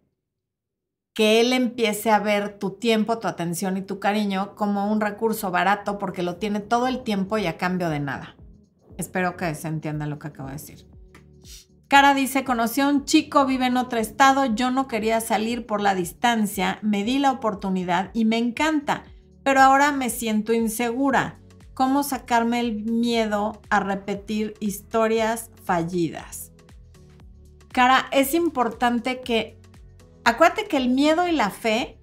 que 1.21 1.39
él 1.39 1.53
empiece 1.53 2.11
a 2.11 2.19
ver 2.19 2.59
tu 2.59 2.71
tiempo, 2.71 3.19
tu 3.19 3.29
atención 3.29 3.77
y 3.77 3.83
tu 3.83 4.01
cariño 4.01 4.55
como 4.55 4.91
un 4.91 5.03
recurso 5.03 5.51
barato 5.51 5.99
porque 5.99 6.23
lo 6.23 6.37
tiene 6.37 6.61
todo 6.61 6.87
el 6.87 7.03
tiempo 7.03 7.37
y 7.37 7.47
a 7.47 7.59
cambio 7.59 7.91
de 7.91 8.01
nada. 8.01 8.37
Espero 8.97 9.37
que 9.37 9.55
se 9.55 9.69
entienda 9.69 10.07
lo 10.07 10.19
que 10.19 10.29
acabo 10.29 10.49
de 10.49 10.55
decir. 10.55 10.87
Cara 11.89 12.15
dice, 12.15 12.43
conocí 12.43 12.81
a 12.81 12.89
un 12.89 13.05
chico, 13.05 13.45
vive 13.45 13.67
en 13.67 13.77
otro 13.77 13.99
estado, 13.99 14.47
yo 14.47 14.71
no 14.71 14.89
quería 14.89 15.21
salir 15.21 15.67
por 15.67 15.83
la 15.83 15.95
distancia, 15.95 16.79
me 16.81 17.05
di 17.05 17.19
la 17.19 17.33
oportunidad 17.33 18.09
y 18.15 18.25
me 18.25 18.39
encanta, 18.39 19.03
pero 19.43 19.61
ahora 19.61 19.93
me 19.93 20.09
siento 20.09 20.55
insegura. 20.55 21.39
¿Cómo 21.75 22.03
sacarme 22.03 22.61
el 22.61 22.83
miedo 22.85 23.61
a 23.69 23.81
repetir 23.81 24.55
historias 24.59 25.51
fallidas? 25.65 26.51
Cara, 27.73 28.07
es 28.11 28.33
importante 28.33 29.21
que 29.21 29.60
acuérdate 30.31 30.67
que 30.67 30.77
el 30.77 30.89
miedo 30.89 31.27
y 31.29 31.33
la 31.33 31.51
fe 31.51 31.99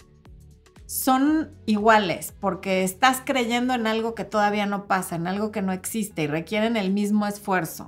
son 0.86 1.51
iguales 1.65 2.34
porque 2.39 2.84
estás 2.84 3.22
creyendo 3.24 3.74
en 3.74 3.88
algo 3.88 4.15
que 4.15 4.24
todavía 4.24 4.65
no 4.65 4.88
pasa, 4.88 5.15
en 5.15 5.27
algo 5.27 5.51
que 5.51 5.62
no 5.62 5.74
existe 5.74 6.24
y 6.24 6.27
requieren 6.27 6.77
el 6.77 6.91
mismo 6.91 7.27
esfuerzo. 7.27 7.88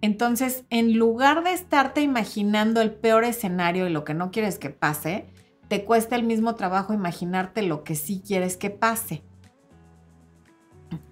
Entonces, 0.00 0.64
en 0.70 0.98
lugar 0.98 1.44
de 1.44 1.52
estarte 1.52 2.02
imaginando 2.02 2.80
el 2.80 2.92
peor 2.92 3.24
escenario 3.24 3.86
y 3.86 3.90
lo 3.90 4.04
que 4.04 4.14
no 4.14 4.30
quieres 4.30 4.58
que 4.58 4.70
pase, 4.70 5.26
te 5.68 5.84
cuesta 5.84 6.16
el 6.16 6.22
mismo 6.22 6.54
trabajo 6.54 6.92
imaginarte 6.92 7.62
lo 7.62 7.82
que 7.82 7.94
sí 7.94 8.22
quieres 8.24 8.56
que 8.56 8.70
pase. 8.70 9.22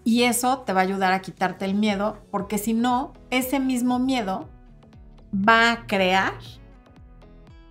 Y 0.04 0.24
eso 0.24 0.60
te 0.60 0.72
va 0.72 0.80
a 0.80 0.84
ayudar 0.84 1.12
a 1.12 1.22
quitarte 1.22 1.64
el 1.64 1.74
miedo, 1.74 2.18
porque 2.30 2.58
si 2.58 2.74
no, 2.74 3.14
ese 3.30 3.58
mismo 3.58 3.98
miedo 3.98 4.48
va 5.32 5.72
a 5.72 5.86
crear 5.86 6.34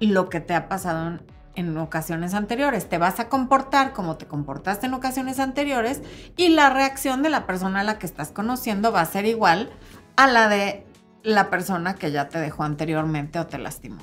lo 0.07 0.29
que 0.29 0.39
te 0.39 0.53
ha 0.53 0.67
pasado 0.67 1.19
en, 1.55 1.77
ocasiones 1.77 2.33
anteriores. 2.33 2.89
Te 2.89 2.97
vas 2.97 3.19
a 3.19 3.29
comportar 3.29 3.93
como 3.93 4.17
te 4.17 4.25
comportaste 4.25 4.87
en 4.87 4.93
ocasiones 4.93 5.39
anteriores 5.39 6.01
y 6.35 6.49
la 6.49 6.69
reacción 6.69 7.21
de 7.21 7.29
la 7.29 7.45
persona 7.45 7.81
a 7.81 7.83
la 7.83 7.99
que 7.99 8.05
estás 8.05 8.31
conociendo 8.31 8.91
va 8.91 9.01
a 9.01 9.05
ser 9.05 9.25
igual 9.25 9.69
a 10.15 10.27
la 10.27 10.49
de 10.49 10.85
la 11.23 11.49
persona 11.49 11.95
que 11.95 12.11
ya 12.11 12.27
te 12.29 12.39
dejó 12.39 12.63
anteriormente 12.63 13.39
o 13.39 13.47
te 13.47 13.57
lastimó. 13.57 14.01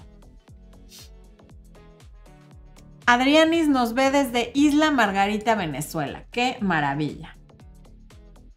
Adrianis 3.06 3.68
nos 3.68 3.94
ve 3.94 4.12
desde 4.12 4.52
Isla 4.54 4.92
Margarita, 4.92 5.56
Venezuela. 5.56 6.26
¡Qué 6.30 6.56
maravilla! 6.60 7.36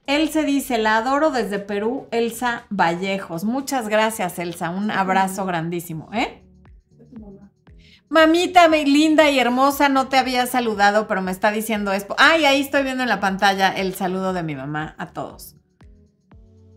Él 0.06 0.30
se 0.30 0.44
dice, 0.44 0.78
la 0.78 0.98
adoro 0.98 1.32
desde 1.32 1.60
Perú, 1.60 2.08
Elsa 2.12 2.66
Vallejos. 2.70 3.46
Muchas 3.46 3.88
gracias, 3.88 4.38
Elsa. 4.38 4.70
Un 4.70 4.92
abrazo 4.92 5.46
grandísimo. 5.46 6.10
¿Eh? 6.14 6.43
Mamita 8.14 8.68
linda 8.68 9.32
y 9.32 9.40
hermosa, 9.40 9.90
no 9.90 10.08
te 10.08 10.18
había 10.18 10.46
saludado, 10.46 11.08
pero 11.08 11.24
me 11.24 11.32
está 11.32 11.50
diciendo 11.50 11.92
esto. 11.94 12.16
Ay, 12.20 12.46
ahí 12.46 12.62
estoy 12.62 12.84
viendo 12.84 13.02
en 13.02 13.10
la 13.10 13.20
pantalla 13.20 13.70
el 13.70 13.96
saludo 13.96 14.34
de 14.34 14.44
mi 14.44 14.56
mamá 14.56 14.94
a 15.00 15.14
todos. 15.14 15.56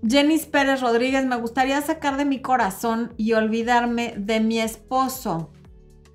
Jenny 0.02 0.38
Pérez 0.38 0.81
Rodríguez, 0.81 1.26
me 1.26 1.37
gustaría 1.37 1.83
sacar 1.83 2.16
de 2.16 2.25
mi 2.25 2.40
corazón 2.40 3.12
y 3.19 3.35
olvidarme 3.35 4.14
de 4.16 4.40
mi 4.40 4.61
esposo. 4.61 5.50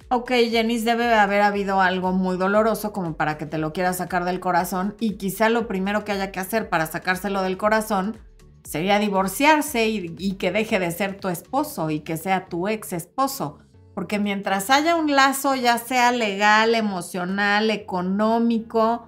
Ok, 0.10 0.32
Jenny, 0.32 0.80
debe 0.80 1.14
haber 1.14 1.44
habido 1.44 1.82
algo 1.82 2.14
muy 2.14 2.36
doloroso 2.36 2.92
como 2.92 3.16
para 3.16 3.38
que 3.38 3.46
te 3.46 3.60
lo 3.60 3.74
quieras 3.74 3.98
sacar 3.98 4.26
del 4.26 4.40
corazón 4.40 4.96
y 5.00 5.18
quizá 5.18 5.50
lo 5.50 5.68
primero 5.68 6.04
que 6.04 6.14
haya 6.14 6.32
que 6.32 6.40
hacer 6.40 6.68
para 6.68 6.88
sacárselo 6.88 7.44
del 7.44 7.58
corazón 7.58 8.18
sería 8.64 8.98
divorciarse 8.98 9.88
y, 9.88 10.16
y 10.18 10.34
que 10.38 10.52
deje 10.52 10.80
de 10.80 10.90
ser 10.90 11.20
tu 11.20 11.30
esposo 11.30 11.92
y 11.92 12.00
que 12.00 12.18
sea 12.18 12.48
tu 12.48 12.68
ex 12.68 12.92
esposo 12.92 13.60
porque 13.94 14.20
mientras 14.20 14.70
haya 14.70 14.96
un 14.96 15.12
lazo, 15.12 15.56
ya 15.56 15.78
sea 15.78 16.12
legal, 16.12 16.76
emocional, 16.76 17.70
económico 17.70 19.08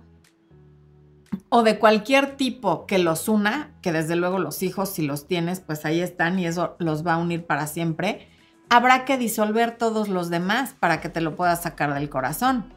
o 1.50 1.64
de 1.64 1.80
cualquier 1.80 2.36
tipo 2.36 2.86
que 2.86 2.98
los 2.98 3.30
una, 3.30 3.76
que 3.82 3.92
desde 3.92 4.16
luego 4.16 4.40
los 4.40 4.64
hijos, 4.64 4.90
si 4.90 5.04
los 5.04 5.28
tienes, 5.28 5.60
pues 5.60 5.86
ahí 5.86 6.02
están 6.02 6.40
y 6.40 6.48
eso 6.48 6.76
los 6.80 7.06
va 7.06 7.14
a 7.14 7.18
unir 7.18 7.46
para 7.46 7.68
siempre, 7.68 8.28
habrá 8.70 9.06
que 9.06 9.18
disolver 9.18 9.78
todos 9.78 10.10
los 10.10 10.30
demás 10.30 10.76
para 10.80 11.00
que 11.00 11.10
te 11.10 11.22
lo 11.22 11.36
puedas 11.36 11.62
sacar 11.62 11.94
del 11.94 12.10
corazón. 12.10 12.74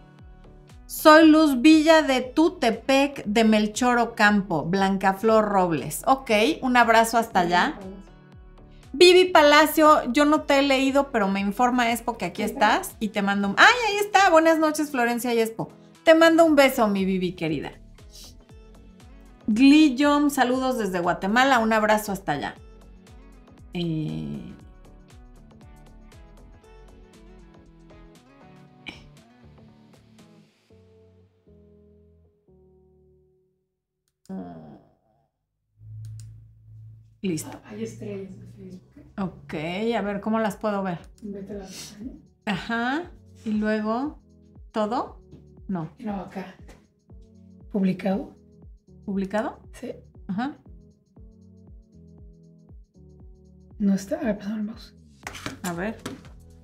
Soy 0.85 1.27
Luz 1.27 1.63
Villa 1.63 2.03
de 2.03 2.21
Tutepec, 2.21 3.25
de 3.25 3.45
Melchor 3.45 4.15
Campo, 4.15 4.65
Blancaflor 4.65 5.45
Robles. 5.45 6.03
Ok, 6.07 6.31
un 6.63 6.77
abrazo 6.77 7.19
hasta 7.19 7.41
allá. 7.41 7.79
Vivi 8.99 9.27
Palacio, 9.27 10.11
yo 10.11 10.25
no 10.25 10.43
te 10.45 10.59
he 10.59 10.63
leído, 10.63 11.11
pero 11.13 11.29
me 11.29 11.41
informa 11.41 11.93
Expo 11.93 12.17
que 12.17 12.25
aquí 12.25 12.43
estás 12.43 12.97
y 12.99 13.09
te 13.09 13.21
mando 13.21 13.49
un... 13.49 13.55
¡Ay, 13.59 13.75
ahí 13.89 13.97
está! 13.99 14.31
Buenas 14.31 14.59
noches, 14.59 14.91
Florencia 14.91 15.35
y 15.35 15.39
Expo. 15.39 15.69
Te 16.03 16.15
mando 16.15 16.47
un 16.47 16.57
beso, 16.57 16.89
mi 16.89 17.05
Vivi 17.05 17.33
querida. 17.33 17.73
Glillom, 19.49 20.31
saludos 20.31 20.79
desde 20.79 21.01
Guatemala, 21.01 21.59
un 21.59 21.75
abrazo 21.75 22.11
hasta 22.11 22.33
allá. 22.33 22.55
Eh. 23.75 24.55
Mm. 34.31 34.77
Listo. 37.21 37.61
Hay 37.67 37.83
estrellas. 37.83 38.46
Ok, 39.19 39.55
a 39.97 40.03
ver, 40.03 40.21
¿cómo 40.21 40.39
las 40.39 40.57
puedo 40.57 40.83
ver? 40.83 40.99
Vete 41.23 41.55
a 41.55 41.57
la 41.57 41.65
pestaña. 41.65 42.13
Ajá. 42.45 43.11
Y 43.45 43.53
luego, 43.53 44.21
¿todo? 44.73 45.23
No. 45.69 45.91
No, 45.99 46.21
acá. 46.21 46.55
Publicado. 47.73 48.37
¿Publicado? 49.05 49.61
Sí. 49.73 49.93
Ajá. 50.29 50.59
No 53.79 53.95
está. 53.95 54.17
A 54.21 54.25
ver, 54.25 54.39
pasame 54.39 54.59
el 54.59 54.65
mouse. 54.65 54.95
A 55.63 55.73
ver. 55.73 55.97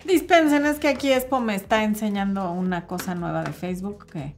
Dispensen, 0.07 0.67
es 0.67 0.79
que 0.79 0.89
aquí 0.89 1.13
Expo 1.13 1.41
me 1.41 1.55
está 1.55 1.85
enseñando 1.85 2.53
una 2.53 2.87
cosa 2.87 3.15
nueva 3.15 3.45
de 3.45 3.53
Facebook 3.53 4.07
que... 4.07 4.37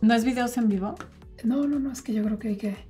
¿No 0.00 0.14
es 0.14 0.24
videos 0.24 0.56
en 0.56 0.68
vivo? 0.68 0.94
No, 1.44 1.66
no, 1.66 1.78
no, 1.78 1.92
es 1.92 2.02
que 2.02 2.14
yo 2.14 2.24
creo 2.24 2.38
que 2.38 2.48
hay 2.48 2.56
que. 2.56 2.87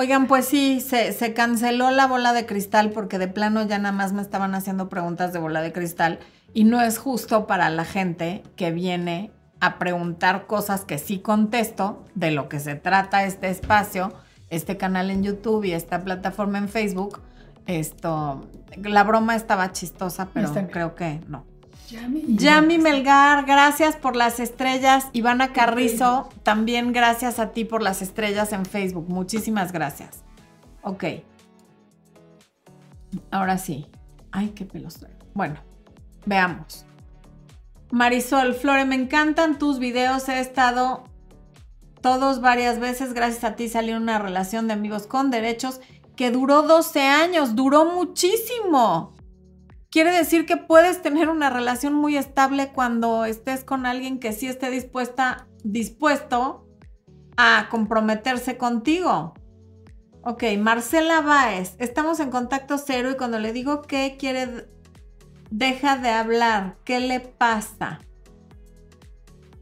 Oigan, 0.00 0.28
pues 0.28 0.46
sí, 0.46 0.80
se, 0.80 1.12
se 1.12 1.34
canceló 1.34 1.90
la 1.90 2.06
bola 2.06 2.32
de 2.32 2.46
cristal 2.46 2.88
porque 2.88 3.18
de 3.18 3.28
plano 3.28 3.66
ya 3.66 3.78
nada 3.78 3.92
más 3.92 4.14
me 4.14 4.22
estaban 4.22 4.54
haciendo 4.54 4.88
preguntas 4.88 5.34
de 5.34 5.38
bola 5.38 5.60
de 5.60 5.74
cristal 5.74 6.20
y 6.54 6.64
no 6.64 6.80
es 6.80 6.96
justo 6.96 7.46
para 7.46 7.68
la 7.68 7.84
gente 7.84 8.42
que 8.56 8.70
viene 8.70 9.30
a 9.60 9.78
preguntar 9.78 10.46
cosas 10.46 10.86
que 10.86 10.96
sí 10.96 11.18
contesto 11.18 12.02
de 12.14 12.30
lo 12.30 12.48
que 12.48 12.60
se 12.60 12.76
trata 12.76 13.24
este 13.24 13.50
espacio, 13.50 14.14
este 14.48 14.78
canal 14.78 15.10
en 15.10 15.22
YouTube 15.22 15.64
y 15.64 15.72
esta 15.72 16.02
plataforma 16.02 16.56
en 16.56 16.70
Facebook. 16.70 17.20
Esto, 17.66 18.48
la 18.82 19.04
broma 19.04 19.36
estaba 19.36 19.70
chistosa, 19.72 20.30
pero 20.32 20.50
creo 20.70 20.94
que 20.94 21.20
no. 21.28 21.44
Yami. 21.90 22.78
Melgar, 22.78 23.44
gracias 23.44 23.96
por 23.96 24.16
las 24.16 24.40
estrellas. 24.40 25.08
Ivana 25.12 25.52
Carrizo, 25.52 26.28
también 26.42 26.92
gracias 26.92 27.38
a 27.38 27.52
ti 27.52 27.64
por 27.64 27.82
las 27.82 28.02
estrellas 28.02 28.52
en 28.52 28.64
Facebook. 28.64 29.08
Muchísimas 29.08 29.72
gracias. 29.72 30.22
Ok. 30.82 31.04
Ahora 33.30 33.58
sí. 33.58 33.86
Ay, 34.30 34.50
qué 34.50 34.64
pelos 34.64 34.94
traigo. 34.94 35.18
Bueno, 35.34 35.56
veamos. 36.26 36.86
Marisol, 37.90 38.54
Flore, 38.54 38.84
me 38.84 38.94
encantan 38.94 39.58
tus 39.58 39.78
videos. 39.78 40.28
He 40.28 40.38
estado 40.38 41.04
todos 42.00 42.40
varias 42.40 42.78
veces. 42.78 43.14
Gracias 43.14 43.42
a 43.44 43.56
ti 43.56 43.68
salió 43.68 43.96
una 43.96 44.18
relación 44.18 44.68
de 44.68 44.74
amigos 44.74 45.06
con 45.06 45.30
derechos 45.30 45.80
que 46.14 46.30
duró 46.30 46.62
12 46.62 47.00
años. 47.02 47.56
Duró 47.56 47.84
muchísimo. 47.86 49.12
Quiere 49.90 50.12
decir 50.12 50.46
que 50.46 50.56
puedes 50.56 51.02
tener 51.02 51.28
una 51.28 51.50
relación 51.50 51.94
muy 51.94 52.16
estable 52.16 52.70
cuando 52.72 53.24
estés 53.24 53.64
con 53.64 53.86
alguien 53.86 54.20
que 54.20 54.32
sí 54.32 54.46
esté 54.46 54.70
dispuesta, 54.70 55.48
dispuesto 55.64 56.68
a 57.36 57.66
comprometerse 57.70 58.56
contigo. 58.56 59.34
Ok, 60.22 60.44
Marcela 60.60 61.22
Báez, 61.22 61.74
estamos 61.78 62.20
en 62.20 62.30
contacto 62.30 62.78
cero 62.78 63.10
y 63.10 63.16
cuando 63.16 63.40
le 63.40 63.52
digo 63.52 63.82
que 63.82 64.16
quiere, 64.16 64.68
deja 65.50 65.96
de 65.96 66.10
hablar. 66.10 66.76
¿Qué 66.84 67.00
le 67.00 67.18
pasa? 67.18 67.98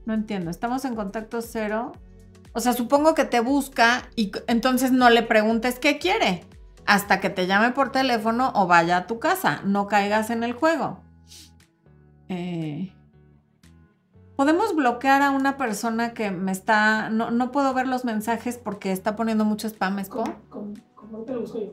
No 0.04 0.12
entiendo, 0.12 0.50
estamos 0.50 0.84
en 0.84 0.94
contacto 0.94 1.40
cero. 1.40 1.92
O 2.52 2.60
sea, 2.60 2.74
supongo 2.74 3.14
que 3.14 3.24
te 3.24 3.40
busca 3.40 4.10
y 4.14 4.30
entonces 4.46 4.92
no 4.92 5.08
le 5.08 5.22
preguntes 5.22 5.78
qué 5.78 5.98
quiere 5.98 6.44
hasta 6.88 7.20
que 7.20 7.28
te 7.30 7.46
llame 7.46 7.70
por 7.70 7.92
teléfono 7.92 8.50
o 8.54 8.66
vaya 8.66 8.96
a 8.96 9.06
tu 9.06 9.20
casa. 9.20 9.60
No 9.64 9.86
caigas 9.86 10.30
en 10.30 10.42
el 10.42 10.54
juego. 10.54 11.00
Eh, 12.28 12.92
Podemos 14.36 14.74
bloquear 14.74 15.20
a 15.20 15.32
una 15.32 15.56
persona 15.56 16.14
que 16.14 16.30
me 16.30 16.52
está. 16.52 17.10
No, 17.10 17.32
no 17.32 17.50
puedo 17.50 17.74
ver 17.74 17.88
los 17.88 18.04
mensajes 18.04 18.56
porque 18.56 18.92
está 18.92 19.16
poniendo 19.16 19.44
mucho 19.44 19.66
spam, 19.66 19.98
Expo. 19.98 20.22
¿Cómo, 20.22 20.36
cómo, 20.48 20.74
cómo 20.94 21.18
te 21.24 21.32
lo 21.34 21.40
busco 21.40 21.58
yo? 21.58 21.72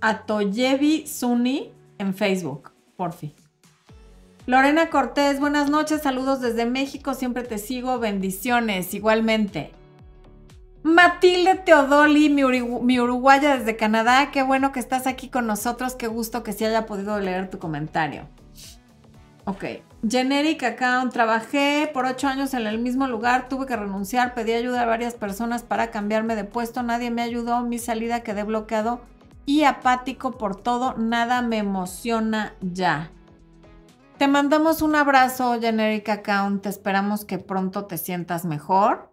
A 0.00 0.22
Toyevi 0.24 1.06
Suni 1.06 1.70
en 1.98 2.14
Facebook, 2.14 2.72
porfi. 2.96 3.34
Lorena 4.46 4.88
Cortés, 4.88 5.38
buenas 5.38 5.68
noches, 5.68 6.00
saludos 6.00 6.40
desde 6.40 6.64
México, 6.64 7.12
siempre 7.12 7.42
te 7.42 7.58
sigo, 7.58 7.98
bendiciones, 7.98 8.94
igualmente. 8.94 9.72
Matilde 11.04 11.56
Teodoli, 11.56 12.28
mi, 12.28 13.00
uruguaya 13.00 13.56
desde 13.56 13.76
Canadá, 13.76 14.30
qué 14.30 14.44
bueno 14.44 14.70
que 14.70 14.78
estás 14.78 15.08
aquí 15.08 15.28
con 15.28 15.48
nosotros, 15.48 15.96
qué 15.96 16.06
gusto 16.06 16.44
que 16.44 16.52
sí 16.52 16.64
haya 16.64 16.86
podido 16.86 17.18
leer 17.18 17.50
tu 17.50 17.58
comentario. 17.58 18.28
Ok, 19.44 19.64
Generic 20.08 20.62
Account, 20.62 21.12
trabajé 21.12 21.90
por 21.92 22.06
ocho 22.06 22.28
años 22.28 22.54
en 22.54 22.68
el 22.68 22.78
mismo 22.78 23.08
lugar, 23.08 23.48
tuve 23.48 23.66
que 23.66 23.74
renunciar, 23.74 24.32
pedí 24.32 24.52
ayuda 24.52 24.82
a 24.82 24.86
varias 24.86 25.14
personas 25.14 25.64
para 25.64 25.90
cambiarme 25.90 26.36
de 26.36 26.44
puesto, 26.44 26.84
nadie 26.84 27.10
me 27.10 27.22
ayudó, 27.22 27.62
mi 27.62 27.80
salida 27.80 28.20
quedé 28.20 28.44
bloqueado 28.44 29.00
y 29.44 29.64
apático 29.64 30.38
por 30.38 30.54
todo, 30.54 30.94
nada 30.96 31.42
me 31.42 31.58
emociona 31.58 32.54
ya. 32.60 33.10
Te 34.18 34.28
mandamos 34.28 34.82
un 34.82 34.94
abrazo, 34.94 35.60
Generic 35.60 36.08
Account, 36.08 36.64
esperamos 36.66 37.24
que 37.24 37.38
pronto 37.38 37.86
te 37.86 37.98
sientas 37.98 38.44
mejor 38.44 39.11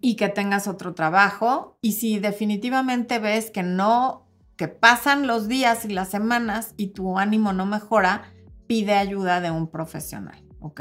y 0.00 0.16
que 0.16 0.28
tengas 0.28 0.68
otro 0.68 0.94
trabajo. 0.94 1.78
Y 1.80 1.92
si 1.92 2.18
definitivamente 2.18 3.18
ves 3.18 3.50
que 3.50 3.62
no, 3.62 4.28
que 4.56 4.68
pasan 4.68 5.26
los 5.26 5.48
días 5.48 5.84
y 5.84 5.88
las 5.88 6.08
semanas 6.08 6.74
y 6.76 6.88
tu 6.88 7.18
ánimo 7.18 7.52
no 7.52 7.66
mejora, 7.66 8.32
pide 8.66 8.94
ayuda 8.94 9.40
de 9.40 9.50
un 9.50 9.68
profesional, 9.68 10.44
¿ok? 10.60 10.80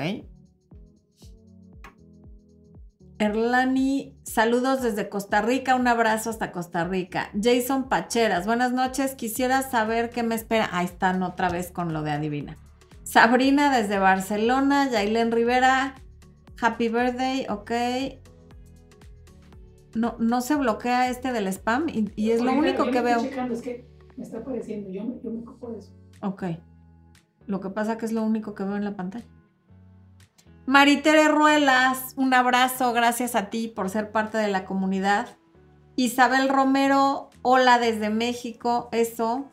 Erlani, 3.19 4.17
saludos 4.23 4.81
desde 4.81 5.07
Costa 5.07 5.43
Rica, 5.43 5.75
un 5.75 5.87
abrazo 5.87 6.31
hasta 6.31 6.51
Costa 6.51 6.85
Rica. 6.85 7.29
Jason 7.39 7.87
Pacheras, 7.87 8.47
buenas 8.47 8.71
noches, 8.71 9.13
quisiera 9.13 9.61
saber 9.61 10.09
qué 10.09 10.23
me 10.23 10.33
espera. 10.33 10.69
Ahí 10.71 10.85
están 10.85 11.21
otra 11.21 11.49
vez 11.49 11.71
con 11.71 11.93
lo 11.93 12.01
de 12.01 12.11
adivina. 12.11 12.57
Sabrina 13.03 13.75
desde 13.77 13.99
Barcelona, 13.99 14.89
Yailen 14.89 15.31
Rivera, 15.31 15.93
happy 16.59 16.89
birthday, 16.89 17.45
ok. 17.47 17.71
No, 19.93 20.15
no 20.19 20.41
se 20.41 20.55
bloquea 20.55 21.09
este 21.09 21.31
del 21.33 21.47
spam 21.47 21.89
y, 21.89 22.11
y 22.15 22.31
es 22.31 22.41
lo 22.41 22.53
único 22.53 22.85
yo 22.85 22.91
que 22.91 22.97
estoy 22.97 23.13
veo. 23.13 23.21
checando, 23.21 23.53
es 23.53 23.61
que 23.61 23.87
me 24.15 24.23
está 24.23 24.37
apareciendo. 24.37 24.89
Yo 24.89 25.03
me, 25.03 25.19
yo 25.21 25.31
me 25.31 25.39
ocupo 25.41 25.71
de 25.71 25.79
eso. 25.79 25.91
Ok. 26.21 26.43
Lo 27.47 27.59
que 27.59 27.69
pasa 27.69 27.97
que 27.97 28.05
es 28.05 28.11
lo 28.11 28.23
único 28.23 28.53
que 28.53 28.63
veo 28.63 28.75
en 28.77 28.85
la 28.85 28.95
pantalla. 28.95 29.25
Maritere 30.65 31.27
Ruelas, 31.27 32.13
un 32.15 32.33
abrazo, 32.33 32.93
gracias 32.93 33.35
a 33.35 33.49
ti 33.49 33.67
por 33.67 33.89
ser 33.89 34.11
parte 34.11 34.37
de 34.37 34.47
la 34.47 34.63
comunidad. 34.63 35.27
Isabel 35.95 36.47
Romero, 36.49 37.29
hola 37.41 37.79
desde 37.79 38.09
México, 38.09 38.87
eso. 38.91 39.45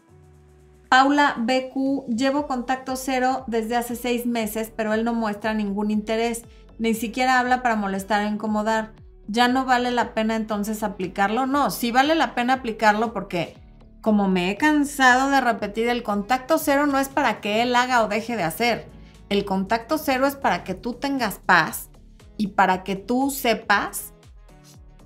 Paula 0.89 1.35
BQ, 1.39 2.07
llevo 2.15 2.47
contacto 2.47 2.97
cero 2.97 3.45
desde 3.47 3.77
hace 3.77 3.97
seis 3.97 4.27
meses, 4.27 4.73
pero 4.75 4.95
él 4.95 5.05
no 5.05 5.13
muestra 5.13 5.55
ningún 5.55 5.91
interés, 5.91 6.45
ni 6.79 6.95
siquiera 6.95 7.39
habla 7.41 7.63
para 7.63 7.77
molestar 7.77 8.25
o 8.25 8.29
incomodar. 8.29 8.93
¿Ya 9.29 9.47
no 9.47 9.67
vale 9.67 9.91
la 9.91 10.15
pena 10.15 10.37
entonces 10.37 10.83
aplicarlo? 10.83 11.47
No, 11.47 11.71
sí 11.71 11.93
vale 11.93 12.15
la 12.15 12.35
pena 12.35 12.55
aplicarlo 12.55 13.13
porque 13.13 13.57
como 14.01 14.27
me 14.27 14.51
he 14.51 14.57
cansado 14.57 15.31
de 15.31 15.41
repetir, 15.41 15.89
el 15.89 16.03
contacto 16.03 16.57
cero 16.57 16.87
no 16.87 16.99
es 16.99 17.09
para 17.09 17.41
que 17.41 17.63
él 17.63 17.77
haga 17.77 18.03
o 18.03 18.09
deje 18.09 18.37
de 18.37 18.43
hacer. 18.43 18.89
El 19.29 19.45
contacto 19.45 19.99
cero 19.99 20.27
es 20.27 20.35
para 20.35 20.65
que 20.65 20.75
tú 20.75 20.95
tengas 20.95 21.39
paz 21.39 21.91
y 22.39 22.49
para 22.49 22.85
que 22.85 22.97
tú 22.97 23.31
sepas 23.31 24.15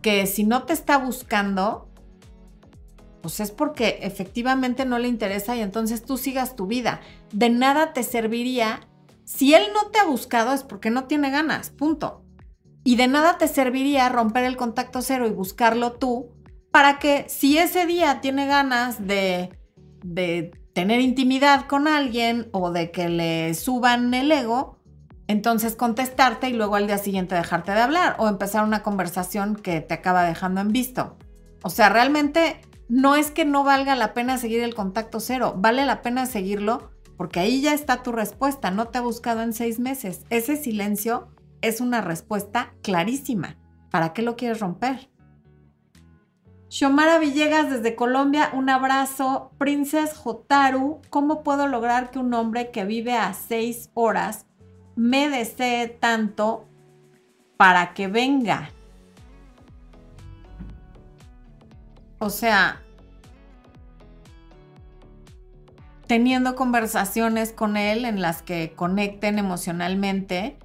que 0.03 0.27
si 0.27 0.45
no 0.45 0.65
te 0.65 0.73
está 0.73 0.99
buscando, 0.99 1.89
pues 3.23 3.41
es 3.41 3.51
porque 3.51 3.99
efectivamente 4.03 4.85
no 4.85 5.01
le 5.01 5.09
interesa 5.09 5.57
y 5.57 5.63
entonces 5.63 6.05
tú 6.05 6.17
sigas 6.17 6.55
tu 6.55 6.67
vida. 6.69 7.01
De 7.33 7.51
nada 7.51 7.93
te 7.93 8.05
serviría, 8.05 8.87
si 9.25 9.55
él 9.55 9.65
no 9.75 9.91
te 9.91 9.99
ha 9.99 10.05
buscado 10.05 10.53
es 10.53 10.63
porque 10.63 10.91
no 10.91 11.05
tiene 11.05 11.31
ganas, 11.31 11.71
punto. 11.71 12.22
Y 12.85 12.97
de 12.97 13.07
nada 13.07 13.38
te 13.38 13.49
serviría 13.49 14.09
romper 14.09 14.45
el 14.45 14.57
contacto 14.57 15.03
cero 15.03 15.27
y 15.27 15.31
buscarlo 15.31 15.92
tú 15.92 16.31
para 16.71 16.99
que 16.99 17.27
si 17.29 17.59
ese 17.59 17.87
día 17.87 18.21
tiene 18.21 18.47
ganas 18.47 19.07
de, 19.07 19.57
de 20.03 20.51
tener 20.73 21.01
intimidad 21.01 21.66
con 21.66 21.87
alguien 21.87 22.49
o 22.53 22.71
de 22.71 22.90
que 22.90 23.09
le 23.09 23.55
suban 23.55 24.12
el 24.14 24.33
ego, 24.33 24.79
entonces 25.29 25.77
contestarte 25.77 26.49
y 26.49 26.55
luego 26.55 26.75
al 26.75 26.87
día 26.87 26.99
siguiente 26.99 27.35
dejarte 27.35 27.73
de 27.73 27.81
hablar 27.81 28.16
o 28.18 28.29
empezar 28.29 28.64
una 28.64 28.83
conversación 28.83 29.57
que 29.57 29.81
te 29.81 29.95
acaba 29.95 30.25
dejando 30.25 30.61
en 30.61 30.73
visto. 30.73 31.16
O 31.62 31.71
sea, 31.71 31.88
realmente 31.88 32.61
no 32.88 33.14
es 33.14 33.31
que 33.31 33.45
no 33.45 33.64
valga 33.64 33.95
la 33.95 34.14
pena 34.14 34.38
seguir 34.38 34.61
el 34.61 34.75
contacto 34.75 35.21
cero, 35.21 35.55
vale 35.57 35.87
la 35.87 36.03
pena 36.03 36.27
seguirlo 36.27 36.90
porque 37.16 37.40
ahí 37.40 37.61
ya 37.61 37.73
está 37.73 38.03
tu 38.03 38.11
respuesta, 38.11 38.71
no 38.71 38.88
te 38.88 38.99
ha 38.99 39.03
buscado 39.03 39.42
en 39.42 39.53
seis 39.53 39.79
meses. 39.79 40.23
Ese 40.29 40.57
silencio 40.57 41.29
es 41.62 41.81
una 41.81 42.01
respuesta 42.01 42.75
clarísima. 42.83 43.57
¿Para 43.90 44.12
qué 44.12 44.22
lo 44.22 44.37
quieres 44.37 44.61
romper? 44.61 45.09
Xiomara 46.68 47.18
Villegas 47.18 47.70
desde 47.70 47.94
Colombia, 47.94 48.51
un 48.53 48.68
abrazo. 48.68 49.53
Princess 49.59 50.14
Jotaru, 50.14 51.01
¿cómo 51.11 51.42
puedo 51.42 51.66
lograr 51.68 52.11
que 52.11 52.18
un 52.18 52.33
hombre 52.35 52.70
que 52.70 52.85
vive 52.85 53.14
a 53.14 53.33
seis 53.35 53.90
horas 53.94 54.46
me 54.96 55.29
desee 55.29 55.88
tanto 55.88 56.66
para 57.57 57.94
que 57.94 58.09
venga. 58.09 58.70
O 62.18 62.31
sea, 62.31 62.81
teniendo 66.07 66.55
conversaciones 66.55 67.53
con 67.53 67.77
él 67.77 68.05
en 68.05 68.20
las 68.20 68.42
que 68.42 68.75
conecten 68.77 69.38
emocionalmente, 69.38 70.59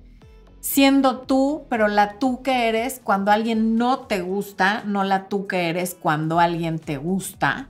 siendo 0.59 1.19
tú, 1.19 1.65
pero 1.69 1.87
la 1.87 2.19
tú 2.19 2.41
que 2.41 2.67
eres 2.67 2.99
cuando 3.03 3.31
alguien 3.31 3.77
no 3.77 3.99
te 3.99 4.21
gusta, 4.21 4.83
no 4.85 5.03
la 5.03 5.27
tú 5.27 5.47
que 5.47 5.69
eres 5.69 5.95
cuando 5.95 6.39
alguien 6.39 6.79
te 6.79 6.97
gusta. 6.97 7.69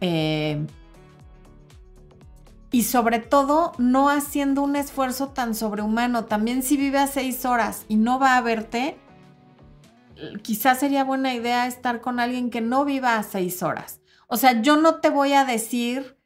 Eh, 0.00 0.66
y 2.70 2.82
sobre 2.82 3.18
todo, 3.18 3.72
no 3.78 4.10
haciendo 4.10 4.62
un 4.62 4.76
esfuerzo 4.76 5.28
tan 5.28 5.54
sobrehumano. 5.54 6.26
También 6.26 6.62
si 6.62 6.76
vive 6.76 6.98
a 6.98 7.06
seis 7.06 7.44
horas 7.46 7.86
y 7.88 7.96
no 7.96 8.18
va 8.18 8.36
a 8.36 8.42
verte, 8.42 8.98
quizás 10.42 10.80
sería 10.80 11.04
buena 11.04 11.34
idea 11.34 11.66
estar 11.66 12.00
con 12.00 12.20
alguien 12.20 12.50
que 12.50 12.60
no 12.60 12.84
viva 12.84 13.16
a 13.16 13.22
seis 13.22 13.62
horas. 13.62 14.00
O 14.26 14.36
sea, 14.36 14.60
yo 14.60 14.76
no 14.76 14.96
te 14.96 15.08
voy 15.08 15.32
a 15.32 15.46
decir 15.46 16.17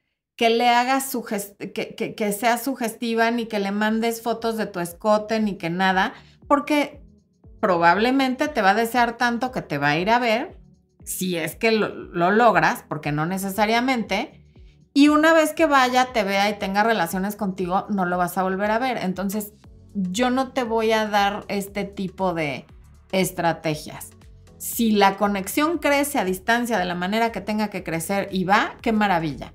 que 0.42 0.50
le 0.50 0.68
hagas 0.68 1.16
que, 1.72 2.14
que, 2.16 2.32
sea 2.32 2.58
sugestiva, 2.58 3.30
ni 3.30 3.46
que 3.46 3.60
le 3.60 3.70
mandes 3.70 4.22
fotos 4.22 4.56
de 4.56 4.66
tu 4.66 4.80
escote, 4.80 5.38
ni 5.38 5.56
que 5.56 5.70
nada, 5.70 6.14
porque 6.48 7.00
probablemente 7.60 8.48
te 8.48 8.60
va 8.60 8.70
a 8.70 8.74
desear 8.74 9.16
tanto 9.16 9.52
que 9.52 9.62
te 9.62 9.78
va 9.78 9.90
a 9.90 9.98
ir 9.98 10.10
a 10.10 10.18
ver, 10.18 10.58
si 11.04 11.36
es 11.36 11.54
que 11.54 11.70
lo, 11.70 11.90
lo 11.90 12.32
logras, 12.32 12.84
porque 12.88 13.12
no 13.12 13.24
necesariamente, 13.24 14.44
y 14.92 15.10
una 15.10 15.32
vez 15.32 15.52
que 15.52 15.66
vaya, 15.66 16.06
te 16.12 16.24
vea 16.24 16.50
y 16.50 16.58
tenga 16.58 16.82
relaciones 16.82 17.36
contigo, 17.36 17.86
no 17.88 18.04
lo 18.04 18.18
vas 18.18 18.36
a 18.36 18.42
volver 18.42 18.72
a 18.72 18.80
ver. 18.80 18.96
Entonces, 18.96 19.52
yo 19.94 20.30
no 20.30 20.50
te 20.50 20.64
voy 20.64 20.90
a 20.90 21.06
dar 21.06 21.44
este 21.46 21.84
tipo 21.84 22.34
de 22.34 22.66
estrategias. 23.12 24.10
Si 24.58 24.90
la 24.90 25.18
conexión 25.18 25.78
crece 25.78 26.18
a 26.18 26.24
distancia 26.24 26.80
de 26.80 26.84
la 26.84 26.96
manera 26.96 27.30
que 27.30 27.40
tenga 27.40 27.68
que 27.68 27.84
crecer 27.84 28.28
y 28.32 28.42
va, 28.42 28.74
qué 28.82 28.90
maravilla 28.90 29.52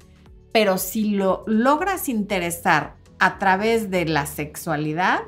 pero 0.58 0.80
si 0.80 1.12
lo 1.12 1.44
logras 1.46 2.10
interesar 2.10 2.96
a 3.20 3.38
través 3.38 3.92
de 3.92 4.06
la 4.06 4.26
sexualidad, 4.26 5.20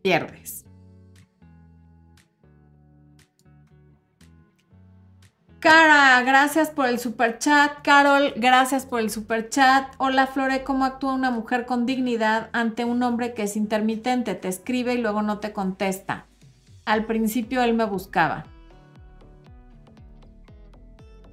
pierdes. 0.00 0.64
Cara, 5.58 6.22
gracias 6.22 6.70
por 6.70 6.86
el 6.86 7.00
super 7.00 7.40
chat. 7.40 7.82
Carol, 7.82 8.32
gracias 8.36 8.86
por 8.86 9.00
el 9.00 9.10
super 9.10 9.48
chat. 9.48 9.92
Hola 9.98 10.28
Flore, 10.28 10.62
¿cómo 10.62 10.84
actúa 10.84 11.14
una 11.14 11.32
mujer 11.32 11.66
con 11.66 11.84
dignidad 11.84 12.48
ante 12.52 12.84
un 12.84 13.02
hombre 13.02 13.34
que 13.34 13.42
es 13.42 13.56
intermitente? 13.56 14.36
Te 14.36 14.46
escribe 14.46 14.94
y 14.94 14.98
luego 14.98 15.20
no 15.20 15.40
te 15.40 15.52
contesta. 15.52 16.26
Al 16.84 17.06
principio 17.06 17.64
él 17.64 17.74
me 17.74 17.86
buscaba 17.86 18.44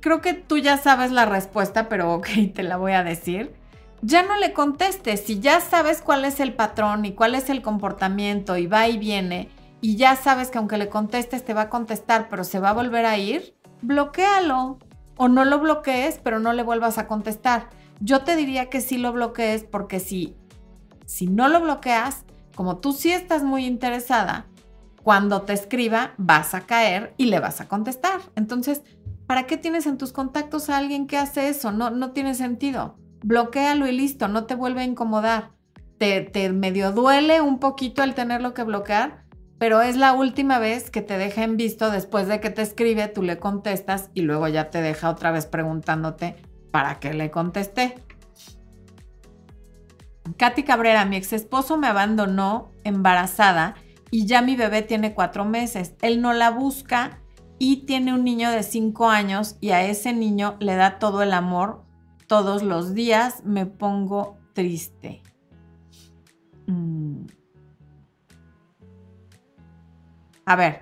creo 0.03 0.19
que 0.19 0.33
tú 0.33 0.57
ya 0.57 0.77
sabes 0.77 1.11
la 1.11 1.25
respuesta, 1.25 1.87
pero 1.87 2.13
ok, 2.13 2.27
te 2.53 2.61
la 2.61 2.75
voy 2.75 2.91
a 2.91 3.05
decir. 3.05 3.55
Ya 4.01 4.21
no 4.21 4.37
le 4.37 4.51
contestes, 4.51 5.21
si 5.21 5.39
ya 5.39 5.61
sabes 5.61 6.01
cuál 6.01 6.25
es 6.25 6.41
el 6.41 6.53
patrón 6.53 7.05
y 7.05 7.13
cuál 7.13 7.35
es 7.35 7.49
el 7.49 7.61
comportamiento 7.61 8.57
y 8.57 8.67
va 8.67 8.89
y 8.89 8.97
viene, 8.97 9.49
y 9.79 9.95
ya 9.95 10.17
sabes 10.17 10.49
que 10.49 10.57
aunque 10.57 10.77
le 10.77 10.89
contestes 10.89 11.45
te 11.45 11.53
va 11.53 11.61
a 11.61 11.69
contestar, 11.69 12.27
pero 12.29 12.43
se 12.43 12.59
va 12.59 12.71
a 12.71 12.73
volver 12.73 13.05
a 13.05 13.17
ir, 13.17 13.55
bloquealo. 13.81 14.77
O 15.15 15.27
no 15.27 15.45
lo 15.45 15.59
bloquees, 15.59 16.19
pero 16.23 16.39
no 16.39 16.53
le 16.53 16.63
vuelvas 16.63 16.97
a 16.97 17.07
contestar. 17.07 17.69
Yo 17.99 18.23
te 18.23 18.35
diría 18.35 18.69
que 18.69 18.81
sí 18.81 18.97
lo 18.97 19.13
bloquees 19.13 19.63
porque 19.63 19.99
si, 19.99 20.35
si 21.05 21.27
no 21.27 21.47
lo 21.47 21.61
bloqueas, 21.61 22.25
como 22.55 22.77
tú 22.77 22.93
sí 22.93 23.11
estás 23.11 23.43
muy 23.43 23.65
interesada, 23.65 24.47
cuando 25.03 25.43
te 25.43 25.53
escriba 25.53 26.13
vas 26.17 26.55
a 26.55 26.61
caer 26.61 27.13
y 27.17 27.25
le 27.25 27.39
vas 27.39 27.61
a 27.61 27.67
contestar. 27.67 28.21
Entonces, 28.35 28.81
¿Para 29.27 29.47
qué 29.47 29.57
tienes 29.57 29.85
en 29.87 29.97
tus 29.97 30.11
contactos 30.11 30.69
a 30.69 30.77
alguien 30.77 31.07
que 31.07 31.17
hace 31.17 31.49
eso? 31.49 31.71
No, 31.71 31.89
no 31.89 32.11
tiene 32.11 32.35
sentido. 32.35 32.97
Bloquéalo 33.23 33.87
y 33.87 33.93
listo, 33.93 34.27
no 34.27 34.45
te 34.45 34.55
vuelve 34.55 34.81
a 34.81 34.85
incomodar. 34.85 35.51
Te, 35.97 36.21
te 36.21 36.51
medio 36.51 36.91
duele 36.91 37.41
un 37.41 37.59
poquito 37.59 38.03
el 38.03 38.13
tenerlo 38.13 38.53
que 38.53 38.63
bloquear, 38.63 39.23
pero 39.57 39.81
es 39.81 39.95
la 39.95 40.13
última 40.13 40.59
vez 40.59 40.89
que 40.89 41.01
te 41.01 41.17
deja 41.17 41.43
en 41.43 41.55
visto 41.55 41.89
después 41.89 42.27
de 42.27 42.41
que 42.41 42.49
te 42.49 42.61
escribe, 42.61 43.07
tú 43.07 43.23
le 43.23 43.39
contestas 43.39 44.09
y 44.13 44.21
luego 44.21 44.47
ya 44.49 44.69
te 44.69 44.81
deja 44.81 45.09
otra 45.09 45.31
vez 45.31 45.45
preguntándote 45.45 46.35
para 46.71 46.99
qué 46.99 47.13
le 47.13 47.31
contesté. 47.31 47.95
Katy 50.37 50.63
Cabrera, 50.63 51.05
mi 51.05 51.15
ex 51.15 51.31
esposo 51.31 51.77
me 51.77 51.87
abandonó 51.87 52.71
embarazada 52.83 53.75
y 54.11 54.25
ya 54.25 54.41
mi 54.41 54.55
bebé 54.55 54.81
tiene 54.81 55.13
cuatro 55.13 55.45
meses. 55.45 55.93
Él 56.01 56.21
no 56.21 56.33
la 56.33 56.49
busca 56.49 57.19
y 57.63 57.77
tiene 57.85 58.13
un 58.13 58.25
niño 58.25 58.51
de 58.51 58.61
5 58.61 59.09
años 59.09 59.55
y 59.61 59.69
a 59.69 59.85
ese 59.85 60.11
niño 60.11 60.57
le 60.59 60.75
da 60.75 60.99
todo 60.99 61.23
el 61.23 61.31
amor 61.31 61.85
todos 62.27 62.61
los 62.61 62.93
días, 62.93 63.45
me 63.45 63.65
pongo 63.65 64.37
triste. 64.51 65.23
Mm. 66.67 67.23
A 70.45 70.55
ver, 70.57 70.81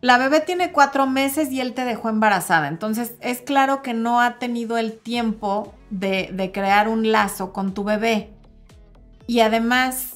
la 0.00 0.18
bebé 0.18 0.38
tiene 0.38 0.70
cuatro 0.70 1.08
meses 1.08 1.50
y 1.50 1.60
él 1.60 1.74
te 1.74 1.84
dejó 1.84 2.10
embarazada, 2.10 2.68
entonces 2.68 3.16
es 3.20 3.42
claro 3.42 3.82
que 3.82 3.92
no 3.92 4.20
ha 4.20 4.38
tenido 4.38 4.78
el 4.78 4.96
tiempo 4.96 5.74
de, 5.90 6.30
de 6.32 6.52
crear 6.52 6.86
un 6.86 7.10
lazo 7.10 7.52
con 7.52 7.74
tu 7.74 7.82
bebé. 7.82 8.30
Y 9.26 9.40
además, 9.40 10.11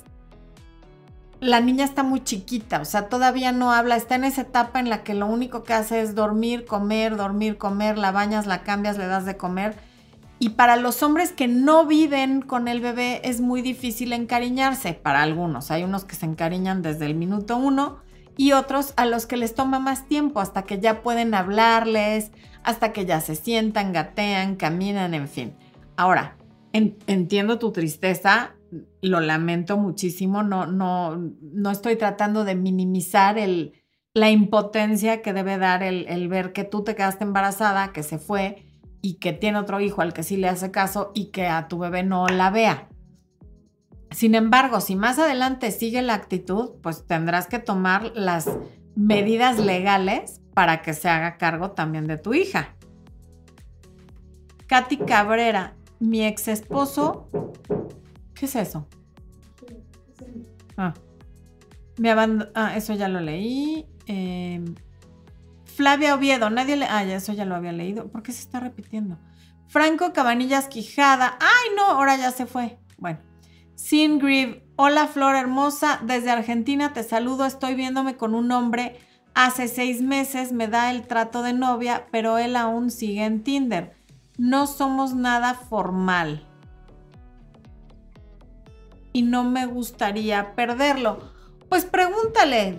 la 1.40 1.60
niña 1.60 1.84
está 1.84 2.02
muy 2.02 2.24
chiquita, 2.24 2.80
o 2.80 2.84
sea, 2.84 3.08
todavía 3.08 3.52
no 3.52 3.72
habla, 3.72 3.96
está 3.96 4.14
en 4.14 4.24
esa 4.24 4.42
etapa 4.42 4.80
en 4.80 4.88
la 4.88 5.02
que 5.04 5.14
lo 5.14 5.26
único 5.26 5.64
que 5.64 5.74
hace 5.74 6.00
es 6.00 6.14
dormir, 6.14 6.64
comer, 6.64 7.16
dormir, 7.16 7.58
comer, 7.58 7.98
la 7.98 8.10
bañas, 8.10 8.46
la 8.46 8.62
cambias, 8.62 8.96
le 8.96 9.06
das 9.06 9.26
de 9.26 9.36
comer. 9.36 9.74
Y 10.38 10.50
para 10.50 10.76
los 10.76 11.02
hombres 11.02 11.32
que 11.32 11.48
no 11.48 11.86
viven 11.86 12.42
con 12.42 12.68
el 12.68 12.80
bebé 12.80 13.22
es 13.24 13.40
muy 13.40 13.62
difícil 13.62 14.12
encariñarse, 14.12 14.92
para 14.92 15.22
algunos. 15.22 15.70
Hay 15.70 15.82
unos 15.82 16.04
que 16.04 16.14
se 16.14 16.26
encariñan 16.26 16.82
desde 16.82 17.06
el 17.06 17.14
minuto 17.14 17.56
uno 17.56 17.98
y 18.36 18.52
otros 18.52 18.92
a 18.96 19.06
los 19.06 19.26
que 19.26 19.38
les 19.38 19.54
toma 19.54 19.78
más 19.78 20.06
tiempo, 20.06 20.40
hasta 20.40 20.62
que 20.64 20.78
ya 20.78 21.02
pueden 21.02 21.32
hablarles, 21.34 22.32
hasta 22.64 22.92
que 22.92 23.06
ya 23.06 23.20
se 23.20 23.34
sientan, 23.34 23.92
gatean, 23.92 24.56
caminan, 24.56 25.14
en 25.14 25.28
fin. 25.28 25.54
Ahora, 25.96 26.36
entiendo 26.72 27.58
tu 27.58 27.72
tristeza, 27.72 28.55
lo 29.00 29.20
lamento 29.20 29.76
muchísimo, 29.76 30.42
no, 30.42 30.66
no, 30.66 31.16
no 31.40 31.70
estoy 31.70 31.96
tratando 31.96 32.44
de 32.44 32.54
minimizar 32.54 33.38
el, 33.38 33.74
la 34.14 34.30
impotencia 34.30 35.22
que 35.22 35.32
debe 35.32 35.58
dar 35.58 35.82
el, 35.82 36.06
el, 36.08 36.28
ver 36.28 36.52
que 36.52 36.64
tú 36.64 36.82
te 36.82 36.94
quedaste 36.94 37.24
embarazada, 37.24 37.92
que 37.92 38.02
se 38.02 38.18
fue 38.18 38.66
y 39.02 39.14
que 39.14 39.32
tiene 39.32 39.58
otro 39.58 39.80
hijo 39.80 40.02
al 40.02 40.12
que 40.12 40.22
sí 40.22 40.36
le 40.36 40.48
hace 40.48 40.70
caso 40.70 41.12
y 41.14 41.26
que 41.30 41.46
a 41.46 41.68
tu 41.68 41.78
bebé 41.78 42.02
no 42.02 42.26
la 42.26 42.50
vea. 42.50 42.88
Sin 44.10 44.34
embargo, 44.34 44.80
si 44.80 44.96
más 44.96 45.18
adelante 45.18 45.70
sigue 45.70 46.00
la 46.02 46.14
actitud, 46.14 46.72
pues 46.82 47.06
tendrás 47.06 47.46
que 47.46 47.58
tomar 47.58 48.12
las 48.14 48.48
medidas 48.94 49.58
legales 49.58 50.40
para 50.54 50.80
que 50.80 50.94
se 50.94 51.08
haga 51.08 51.36
cargo 51.36 51.72
también 51.72 52.06
de 52.06 52.16
tu 52.16 52.32
hija. 52.32 52.76
Katy 54.66 54.96
Cabrera, 54.98 55.76
mi 56.00 56.24
ex 56.24 56.48
esposo 56.48 57.28
¿Qué 58.36 58.44
es 58.44 58.54
eso? 58.54 58.86
Ah. 60.76 60.92
Me 61.98 62.10
Ah, 62.54 62.76
eso 62.76 62.94
ya 62.94 63.08
lo 63.08 63.20
leí. 63.20 63.86
Em, 64.06 64.74
Flavia 65.64 66.14
Oviedo, 66.14 66.50
nadie 66.50 66.76
le. 66.76 66.84
Ah, 66.84 67.02
ya, 67.04 67.16
eso 67.16 67.32
ya 67.32 67.46
lo 67.46 67.54
había 67.54 67.72
leído. 67.72 68.08
¿Por 68.08 68.22
qué 68.22 68.32
se 68.32 68.40
está 68.40 68.60
repitiendo? 68.60 69.18
Franco 69.68 70.12
Cabanillas 70.12 70.68
Quijada. 70.68 71.38
¡Ay, 71.40 71.74
no! 71.76 71.84
Ahora 71.84 72.16
ya 72.16 72.30
se 72.30 72.46
fue. 72.46 72.78
Bueno. 72.98 73.18
Singrive. 73.74 74.64
Hola, 74.76 75.06
Flor 75.06 75.34
hermosa. 75.34 76.00
Desde 76.04 76.30
Argentina 76.30 76.92
te 76.92 77.02
saludo. 77.02 77.46
Estoy 77.46 77.74
viéndome 77.74 78.16
con 78.16 78.34
un 78.34 78.52
hombre. 78.52 78.98
Hace 79.34 79.68
seis 79.68 80.02
meses 80.02 80.52
me 80.52 80.68
da 80.68 80.90
el 80.90 81.06
trato 81.06 81.42
de 81.42 81.54
novia, 81.54 82.06
pero 82.10 82.38
él 82.38 82.56
aún 82.56 82.90
sigue 82.90 83.24
en 83.24 83.42
Tinder. 83.42 83.94
No 84.38 84.66
somos 84.66 85.14
nada 85.14 85.54
formal 85.54 86.45
y 89.16 89.22
no 89.22 89.44
me 89.44 89.64
gustaría 89.64 90.54
perderlo. 90.54 91.20
Pues 91.70 91.86
pregúntale, 91.86 92.78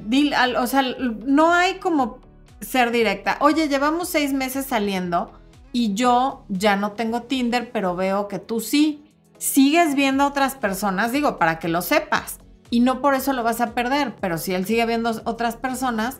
o 0.60 0.67
sea, 0.67 0.84
no 1.26 1.52
hay 1.52 1.80
como 1.80 2.19
ser 2.62 2.91
directa. 2.91 3.38
Oye, 3.41 3.67
llevamos 3.67 4.10
seis 4.10 4.34
meses 4.34 4.67
saliendo 4.67 5.32
y 5.73 5.95
yo 5.95 6.45
ya 6.47 6.76
no 6.76 6.91
tengo 6.91 7.23
Tinder, 7.23 7.71
pero 7.71 7.95
veo 7.95 8.28
que 8.28 8.38
tú 8.38 8.60
sí. 8.60 9.04
Sigues 9.39 9.95
viendo 9.95 10.26
a 10.26 10.28
otras 10.28 10.54
personas, 10.54 11.12
digo, 11.12 11.39
para 11.39 11.58
que 11.58 11.69
lo 11.69 11.82
sepas. 11.82 12.38
Y 12.69 12.82
no 12.82 13.02
por 13.02 13.15
eso 13.15 13.34
lo 13.34 13.41
vas 13.41 13.60
a 13.60 13.73
perder, 13.73 14.13
pero 14.21 14.38
si 14.38 14.54
él 14.54 14.67
sigue 14.67 14.86
viendo 14.86 15.19
otras 15.26 15.56
personas, 15.56 16.19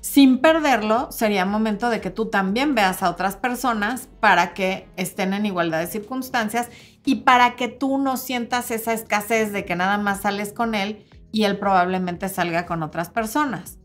sin 0.00 0.38
perderlo, 0.38 1.10
sería 1.10 1.44
momento 1.44 1.90
de 1.90 2.00
que 2.00 2.10
tú 2.10 2.26
también 2.26 2.74
veas 2.74 3.02
a 3.02 3.10
otras 3.10 3.36
personas 3.36 4.08
para 4.20 4.54
que 4.54 4.88
estén 4.96 5.34
en 5.34 5.46
igualdad 5.46 5.80
de 5.80 5.86
circunstancias 5.86 6.68
y 7.04 7.16
para 7.16 7.56
que 7.56 7.68
tú 7.68 7.98
no 7.98 8.16
sientas 8.16 8.70
esa 8.70 8.92
escasez 8.92 9.52
de 9.52 9.64
que 9.64 9.76
nada 9.76 9.98
más 9.98 10.22
sales 10.22 10.52
con 10.52 10.74
él 10.74 11.04
y 11.32 11.44
él 11.44 11.58
probablemente 11.58 12.28
salga 12.28 12.64
con 12.66 12.82
otras 12.82 13.10
personas. 13.10 13.78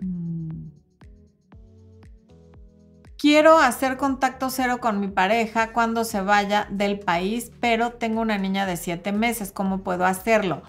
Mm. 0.00 0.68
Quiero 3.18 3.58
hacer 3.58 3.96
contacto 3.96 4.50
cero 4.50 4.78
con 4.80 5.00
mi 5.00 5.08
pareja 5.08 5.72
cuando 5.72 6.04
se 6.04 6.20
vaya 6.20 6.68
del 6.70 7.00
país, 7.00 7.50
pero 7.58 7.92
tengo 7.92 8.20
una 8.20 8.36
niña 8.36 8.66
de 8.66 8.76
siete 8.76 9.12
meses. 9.12 9.50
¿Cómo 9.50 9.82
puedo 9.82 10.04
hacerlo? 10.04 10.62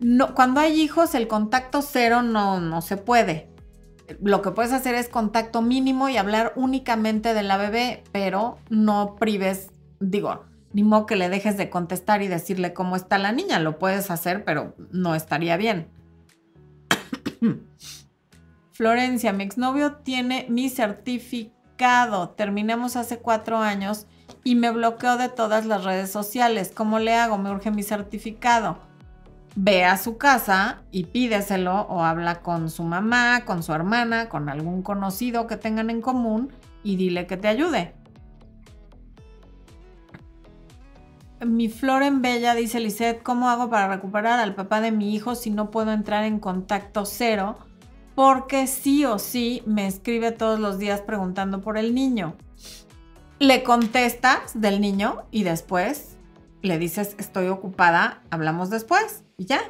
No, 0.00 0.34
cuando 0.34 0.60
hay 0.60 0.80
hijos, 0.80 1.14
el 1.14 1.28
contacto 1.28 1.82
cero 1.82 2.22
no, 2.22 2.60
no 2.60 2.82
se 2.82 2.96
puede. 2.96 3.50
Lo 4.22 4.42
que 4.42 4.52
puedes 4.52 4.72
hacer 4.72 4.94
es 4.94 5.08
contacto 5.08 5.60
mínimo 5.60 6.08
y 6.08 6.16
hablar 6.16 6.52
únicamente 6.56 7.34
de 7.34 7.42
la 7.42 7.56
bebé, 7.56 8.04
pero 8.12 8.58
no 8.70 9.16
prives, 9.18 9.70
digo, 10.00 10.44
ni 10.72 10.82
modo 10.82 11.06
que 11.06 11.16
le 11.16 11.28
dejes 11.28 11.56
de 11.56 11.68
contestar 11.68 12.22
y 12.22 12.28
decirle 12.28 12.72
cómo 12.72 12.96
está 12.96 13.18
la 13.18 13.32
niña. 13.32 13.58
Lo 13.58 13.78
puedes 13.78 14.10
hacer, 14.10 14.44
pero 14.44 14.74
no 14.90 15.14
estaría 15.14 15.56
bien. 15.56 15.88
Florencia, 18.72 19.32
mi 19.32 19.44
exnovio 19.44 19.96
tiene 19.96 20.46
mi 20.48 20.70
certificado. 20.70 22.30
Terminamos 22.30 22.96
hace 22.96 23.18
cuatro 23.18 23.58
años 23.58 24.06
y 24.44 24.54
me 24.54 24.70
bloqueó 24.70 25.16
de 25.16 25.28
todas 25.28 25.66
las 25.66 25.84
redes 25.84 26.10
sociales. 26.10 26.70
¿Cómo 26.74 26.98
le 26.98 27.14
hago? 27.14 27.38
Me 27.38 27.50
urge 27.50 27.70
mi 27.70 27.82
certificado. 27.82 28.87
Ve 29.60 29.84
a 29.84 29.96
su 29.96 30.18
casa 30.18 30.82
y 30.92 31.06
pídeselo 31.06 31.80
o 31.80 32.04
habla 32.04 32.42
con 32.42 32.70
su 32.70 32.84
mamá, 32.84 33.44
con 33.44 33.64
su 33.64 33.72
hermana, 33.72 34.28
con 34.28 34.48
algún 34.48 34.82
conocido 34.82 35.48
que 35.48 35.56
tengan 35.56 35.90
en 35.90 36.00
común 36.00 36.52
y 36.84 36.94
dile 36.94 37.26
que 37.26 37.36
te 37.36 37.48
ayude. 37.48 37.92
Mi 41.44 41.68
flor 41.68 42.04
en 42.04 42.22
bella, 42.22 42.54
dice 42.54 42.78
Lisette, 42.78 43.24
¿cómo 43.24 43.50
hago 43.50 43.68
para 43.68 43.88
recuperar 43.88 44.38
al 44.38 44.54
papá 44.54 44.80
de 44.80 44.92
mi 44.92 45.12
hijo 45.12 45.34
si 45.34 45.50
no 45.50 45.72
puedo 45.72 45.90
entrar 45.90 46.22
en 46.22 46.38
contacto 46.38 47.04
cero? 47.04 47.58
Porque 48.14 48.68
sí 48.68 49.04
o 49.06 49.18
sí 49.18 49.64
me 49.66 49.88
escribe 49.88 50.30
todos 50.30 50.60
los 50.60 50.78
días 50.78 51.00
preguntando 51.00 51.62
por 51.62 51.78
el 51.78 51.96
niño. 51.96 52.36
Le 53.40 53.64
contestas 53.64 54.52
del 54.54 54.80
niño 54.80 55.24
y 55.32 55.42
después 55.42 56.17
le 56.62 56.78
dices, 56.78 57.14
estoy 57.18 57.48
ocupada, 57.48 58.22
hablamos 58.30 58.70
después 58.70 59.24
y 59.36 59.46
ya. 59.46 59.60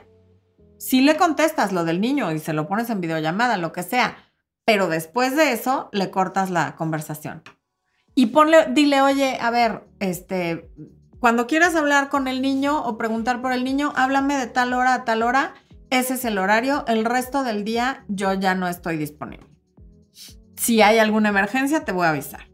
Sí 0.78 1.00
le 1.00 1.16
contestas 1.16 1.72
lo 1.72 1.84
del 1.84 2.00
niño 2.00 2.32
y 2.32 2.38
se 2.38 2.52
lo 2.52 2.68
pones 2.68 2.88
en 2.90 3.00
videollamada, 3.00 3.56
lo 3.56 3.72
que 3.72 3.82
sea, 3.82 4.16
pero 4.64 4.88
después 4.88 5.36
de 5.36 5.52
eso 5.52 5.88
le 5.92 6.10
cortas 6.10 6.50
la 6.50 6.76
conversación. 6.76 7.42
Y 8.14 8.26
ponle, 8.26 8.66
dile, 8.70 9.00
oye, 9.00 9.38
a 9.40 9.50
ver, 9.50 9.86
este, 10.00 10.70
cuando 11.20 11.46
quieras 11.46 11.74
hablar 11.74 12.08
con 12.08 12.28
el 12.28 12.42
niño 12.42 12.84
o 12.84 12.96
preguntar 12.96 13.42
por 13.42 13.52
el 13.52 13.64
niño, 13.64 13.92
háblame 13.96 14.36
de 14.36 14.46
tal 14.46 14.72
hora 14.72 14.94
a 14.94 15.04
tal 15.04 15.22
hora. 15.22 15.54
Ese 15.90 16.14
es 16.14 16.24
el 16.24 16.38
horario. 16.38 16.84
El 16.86 17.04
resto 17.04 17.44
del 17.44 17.64
día 17.64 18.04
yo 18.08 18.34
ya 18.34 18.54
no 18.54 18.68
estoy 18.68 18.96
disponible. 18.96 19.46
Si 20.56 20.82
hay 20.82 20.98
alguna 20.98 21.30
emergencia, 21.30 21.84
te 21.84 21.92
voy 21.92 22.06
a 22.06 22.10
avisar. 22.10 22.48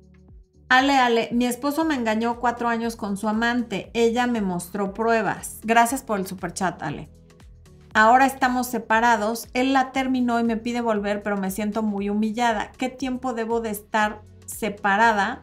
Ale, 0.76 0.98
Ale, 0.98 1.28
mi 1.30 1.46
esposo 1.46 1.84
me 1.84 1.94
engañó 1.94 2.40
cuatro 2.40 2.68
años 2.68 2.96
con 2.96 3.16
su 3.16 3.28
amante. 3.28 3.92
Ella 3.94 4.26
me 4.26 4.40
mostró 4.40 4.92
pruebas. 4.92 5.60
Gracias 5.62 6.02
por 6.02 6.18
el 6.18 6.26
superchat, 6.26 6.82
Ale. 6.82 7.08
Ahora 7.92 8.26
estamos 8.26 8.66
separados. 8.66 9.48
Él 9.54 9.72
la 9.72 9.92
terminó 9.92 10.40
y 10.40 10.42
me 10.42 10.56
pide 10.56 10.80
volver, 10.80 11.22
pero 11.22 11.36
me 11.36 11.52
siento 11.52 11.84
muy 11.84 12.10
humillada. 12.10 12.72
¿Qué 12.76 12.88
tiempo 12.88 13.34
debo 13.34 13.60
de 13.60 13.70
estar 13.70 14.22
separada 14.46 15.42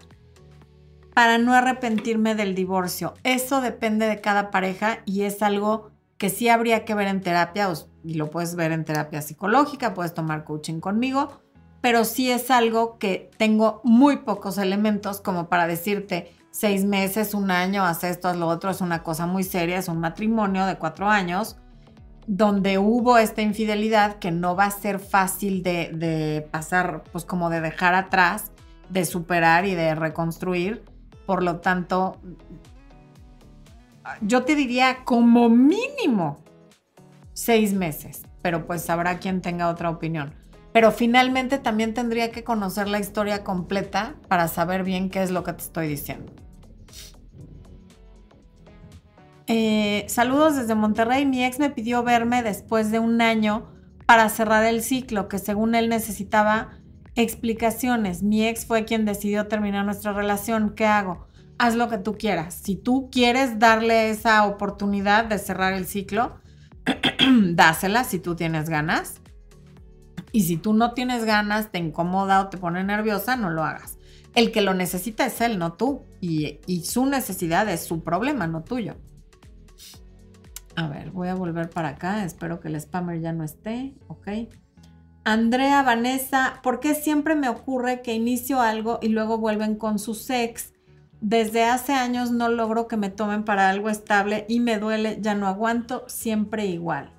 para 1.14 1.38
no 1.38 1.54
arrepentirme 1.54 2.36
del 2.36 2.54
divorcio. 2.54 3.14
Eso 3.24 3.62
depende 3.62 4.08
de 4.08 4.20
cada 4.20 4.52
pareja 4.52 5.00
y 5.06 5.22
es 5.22 5.42
algo 5.42 5.92
que 6.18 6.30
sí 6.30 6.50
habría 6.50 6.84
que 6.84 6.94
ver 6.94 7.08
en 7.08 7.22
terapia 7.22 7.72
y 8.04 8.16
lo 8.16 8.30
puedes 8.30 8.56
ver 8.56 8.74
en 8.74 8.86
terapia 8.86 9.22
psicológica, 9.22 9.94
puedes 9.94 10.14
tomar 10.14 10.44
coaching 10.44 10.80
conmigo, 10.80 11.42
pero 11.82 12.06
sí 12.06 12.32
es 12.32 12.52
algo 12.52 12.98
que 12.98 13.30
tengo 13.38 13.82
muy 13.84 14.18
pocos 14.18 14.58
elementos 14.58 15.20
como 15.20 15.50
para 15.50 15.68
decirte 15.68 16.34
seis 16.52 16.86
meses, 16.86 17.34
un 17.34 17.52
año, 17.52 17.84
haz 17.86 18.04
esto, 18.04 18.28
haz 18.28 18.38
lo 18.38 18.48
otro, 18.48 18.70
es 18.70 18.82
una 18.82 19.04
cosa 19.04 19.26
muy 19.26 19.44
seria, 19.44 19.78
es 19.78 19.88
un 19.88 20.00
matrimonio 20.00 20.66
de 20.66 20.78
cuatro 20.78 21.08
años 21.10 21.58
donde 22.28 22.78
hubo 22.78 23.18
esta 23.18 23.42
infidelidad 23.42 24.20
que 24.20 24.32
no 24.32 24.56
va 24.56 24.66
a 24.66 24.72
ser 24.72 25.00
fácil 25.00 25.64
de, 25.64 25.92
de 25.94 26.48
pasar, 26.52 27.04
pues 27.12 27.26
como 27.26 27.50
de 27.50 27.62
dejar 27.62 27.96
atrás, 27.96 28.52
de 28.90 29.06
superar 29.06 29.66
y 29.66 29.74
de 29.74 29.96
reconstruir 29.96 30.84
por 31.32 31.44
lo 31.44 31.62
tanto, 31.62 32.18
yo 34.20 34.44
te 34.44 34.54
diría 34.56 35.06
como 35.06 35.50
mínimo 35.50 36.40
seis 37.32 37.74
meses, 37.74 38.24
pero 38.42 38.68
pues 38.68 38.90
habrá 38.90 39.18
quien 39.20 39.42
tenga 39.42 39.70
otra 39.70 39.90
opinión. 39.90 40.34
Pero 40.74 40.92
finalmente 40.92 41.58
también 41.58 41.94
tendría 41.94 42.32
que 42.32 42.44
conocer 42.44 42.88
la 42.88 43.00
historia 43.00 43.44
completa 43.44 44.16
para 44.28 44.48
saber 44.48 44.84
bien 44.84 45.10
qué 45.10 45.22
es 45.22 45.32
lo 45.32 45.44
que 45.44 45.54
te 45.54 45.64
estoy 45.64 45.88
diciendo. 45.88 46.32
Eh, 49.48 50.06
saludos 50.08 50.56
desde 50.56 50.76
Monterrey. 50.76 51.26
Mi 51.26 51.44
ex 51.44 51.60
me 51.60 51.70
pidió 51.70 52.04
verme 52.04 52.42
después 52.42 52.90
de 52.90 53.00
un 53.00 53.22
año 53.22 53.68
para 54.06 54.30
cerrar 54.30 54.64
el 54.66 54.82
ciclo 54.82 55.28
que 55.28 55.40
según 55.40 55.76
él 55.76 55.90
necesitaba 55.90 56.70
explicaciones. 57.16 58.24
Mi 58.24 58.48
ex 58.48 58.66
fue 58.66 58.86
quien 58.86 59.04
decidió 59.04 59.48
terminar 59.48 59.84
nuestra 59.84 60.14
relación. 60.14 60.74
¿Qué 60.76 60.86
hago? 60.86 61.28
Haz 61.58 61.76
lo 61.76 61.90
que 61.90 61.98
tú 61.98 62.18
quieras. 62.18 62.54
Si 62.64 62.76
tú 62.76 63.10
quieres 63.12 63.60
darle 63.60 64.10
esa 64.10 64.46
oportunidad 64.46 65.26
de 65.26 65.38
cerrar 65.38 65.74
el 65.74 65.86
ciclo, 65.86 66.40
dásela 67.52 68.04
si 68.04 68.20
tú 68.20 68.36
tienes 68.36 68.70
ganas. 68.70 69.21
Y 70.32 70.44
si 70.44 70.58
tú 70.58 70.74
no 70.74 70.94
tienes 70.94 71.26
ganas, 71.26 71.72
te 71.72 71.80
incomoda 71.80 72.42
o 72.42 72.50
te 72.50 72.58
pone 72.58 72.84
nerviosa, 72.84 73.36
no 73.36 73.50
lo 73.50 73.64
hagas. 73.64 73.98
El 74.34 74.52
que 74.52 74.62
lo 74.62 74.74
necesita 74.74 75.26
es 75.26 75.42
él, 75.42 75.60
no 75.60 75.74
tú. 75.74 76.04
Y, 76.22 76.60
su 76.84 77.06
necesidad 77.06 77.68
es 77.70 77.84
su 77.84 78.04
problema, 78.04 78.48
no 78.48 78.64
tuyo. 78.64 78.96
A 80.76 80.88
ver, 80.88 81.12
voy 81.12 81.28
a 81.28 81.36
volver 81.36 81.70
para 81.70 81.90
acá. 81.90 82.24
Espero 82.24 82.60
que 82.60 82.70
el 82.70 82.80
spammer 82.80 83.20
ya 83.20 83.34
no 83.34 83.44
esté. 83.44 83.94
Ok. 84.08 84.28
Andrea, 85.24 85.84
Vanessa, 85.84 86.60
¿por 86.64 86.80
qué 86.80 86.96
siempre 86.96 87.36
me 87.36 87.50
ocurre 87.50 88.02
que 88.02 88.14
inicio 88.14 88.62
algo 88.62 89.00
y 89.02 89.10
luego 89.10 89.38
vuelven 89.38 89.76
con 89.76 90.00
su 90.00 90.16
sex? 90.16 90.74
Desde 91.20 91.66
hace 91.66 91.94
años 91.94 92.32
no 92.32 92.50
logro 92.50 92.88
que 92.88 92.98
me 92.98 93.10
tomen 93.10 93.44
para 93.44 93.70
algo 93.70 93.90
estable 93.90 94.46
y 94.50 94.60
me 94.60 94.80
duele, 94.80 95.20
ya 95.22 95.36
no 95.36 95.48
aguanto, 95.48 96.06
siempre 96.08 96.66
igual. 96.66 97.12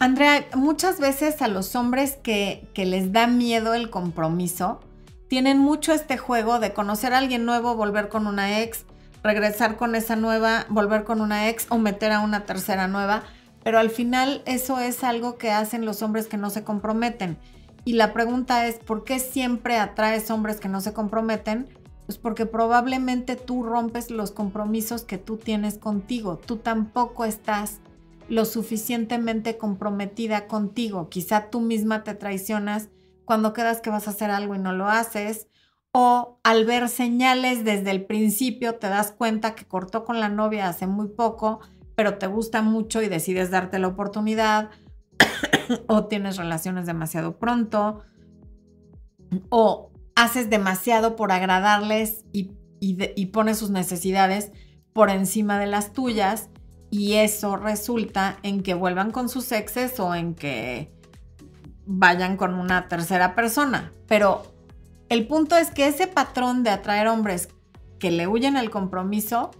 Andrea, 0.00 0.46
muchas 0.54 0.98
veces 0.98 1.42
a 1.42 1.48
los 1.48 1.76
hombres 1.76 2.16
que, 2.22 2.66
que, 2.72 2.86
les 2.86 3.12
da 3.12 3.26
miedo 3.26 3.74
el 3.74 3.90
compromiso, 3.90 4.80
tienen 5.28 5.58
mucho 5.58 5.92
este 5.92 6.16
juego 6.16 6.58
de 6.58 6.72
conocer 6.72 7.12
a 7.12 7.18
alguien 7.18 7.44
nuevo, 7.44 7.74
volver 7.74 8.08
con 8.08 8.26
una 8.26 8.62
ex, 8.62 8.86
regresar 9.22 9.76
con 9.76 9.94
esa 9.94 10.16
nueva, 10.16 10.64
volver 10.70 11.04
con 11.04 11.20
una 11.20 11.50
ex 11.50 11.66
o 11.68 11.76
meter 11.76 12.12
a 12.12 12.20
una 12.20 12.46
tercera 12.46 12.88
nueva, 12.88 13.24
pero 13.62 13.78
al 13.78 13.90
final 13.90 14.42
eso 14.46 14.78
es 14.78 15.04
algo 15.04 15.36
que 15.36 15.50
hacen 15.50 15.84
los 15.84 16.00
hombres 16.00 16.28
que 16.28 16.38
no 16.38 16.48
se 16.48 16.64
comprometen. 16.64 17.36
Y 17.84 17.92
la 17.92 18.14
pregunta 18.14 18.66
es, 18.66 18.76
¿por 18.78 19.04
qué 19.04 19.18
siempre 19.18 19.76
atraes 19.76 20.30
hombres 20.30 20.60
que 20.60 20.70
no 20.70 20.80
se 20.80 20.94
comprometen? 20.94 21.68
Pues 22.06 22.16
porque 22.16 22.46
probablemente 22.46 23.36
tú 23.36 23.64
rompes 23.64 24.10
los 24.10 24.30
compromisos 24.30 25.02
que 25.02 25.18
tú 25.18 25.36
tienes 25.36 25.76
contigo. 25.76 26.38
Tú 26.38 26.56
tampoco 26.56 27.26
estás 27.26 27.80
lo 28.30 28.46
suficientemente 28.46 29.58
comprometida 29.58 30.46
contigo. 30.46 31.10
Quizá 31.10 31.50
tú 31.50 31.60
misma 31.60 32.04
te 32.04 32.14
traicionas 32.14 32.88
cuando 33.26 33.52
quedas 33.52 33.82
que 33.82 33.90
vas 33.90 34.08
a 34.08 34.12
hacer 34.12 34.30
algo 34.30 34.54
y 34.54 34.58
no 34.58 34.72
lo 34.72 34.88
haces 34.88 35.48
o 35.92 36.38
al 36.44 36.64
ver 36.64 36.88
señales 36.88 37.64
desde 37.64 37.90
el 37.90 38.04
principio 38.04 38.76
te 38.76 38.88
das 38.88 39.12
cuenta 39.12 39.54
que 39.54 39.66
cortó 39.66 40.04
con 40.04 40.20
la 40.20 40.28
novia 40.28 40.68
hace 40.68 40.86
muy 40.86 41.08
poco, 41.08 41.60
pero 41.96 42.18
te 42.18 42.26
gusta 42.28 42.62
mucho 42.62 43.02
y 43.02 43.08
decides 43.08 43.50
darte 43.50 43.78
la 43.78 43.88
oportunidad, 43.88 44.70
o 45.88 46.06
tienes 46.06 46.36
relaciones 46.36 46.86
demasiado 46.86 47.38
pronto, 47.38 48.04
o 49.48 49.90
haces 50.14 50.48
demasiado 50.48 51.16
por 51.16 51.32
agradarles 51.32 52.24
y, 52.32 52.52
pones 53.26 53.58
sus 53.58 53.70
necesidades 53.70 54.52
por 54.92 55.10
encima 55.10 55.58
de 55.58 55.66
las 55.66 55.92
tuyas, 55.92 56.49
y 56.90 57.14
eso 57.14 57.56
resulta 57.56 58.38
en 58.42 58.62
que 58.62 58.74
vuelvan 58.74 59.12
con 59.12 59.28
sus 59.28 59.52
exes 59.52 59.98
o 60.00 60.14
en 60.14 60.34
que 60.34 60.92
vayan 61.86 62.36
con 62.36 62.54
una 62.54 62.88
tercera 62.88 63.34
persona. 63.34 63.92
Pero 64.06 64.42
el 65.08 65.26
punto 65.26 65.56
es 65.56 65.70
que 65.70 65.86
ese 65.86 66.06
patrón 66.06 66.62
de 66.62 66.70
atraer 66.70 67.08
hombres 67.08 67.48
que 67.98 68.10
le 68.10 68.26
huyen 68.26 68.56
al 68.56 68.70
compromiso 68.70 69.50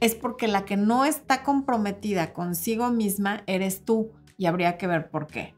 es 0.00 0.16
porque 0.16 0.48
la 0.48 0.64
que 0.64 0.76
no 0.76 1.04
está 1.04 1.44
comprometida 1.44 2.32
consigo 2.32 2.90
misma 2.90 3.44
eres 3.46 3.84
tú 3.84 4.10
y 4.36 4.46
habría 4.46 4.76
que 4.76 4.88
ver 4.88 5.10
por 5.10 5.28
qué. 5.28 5.54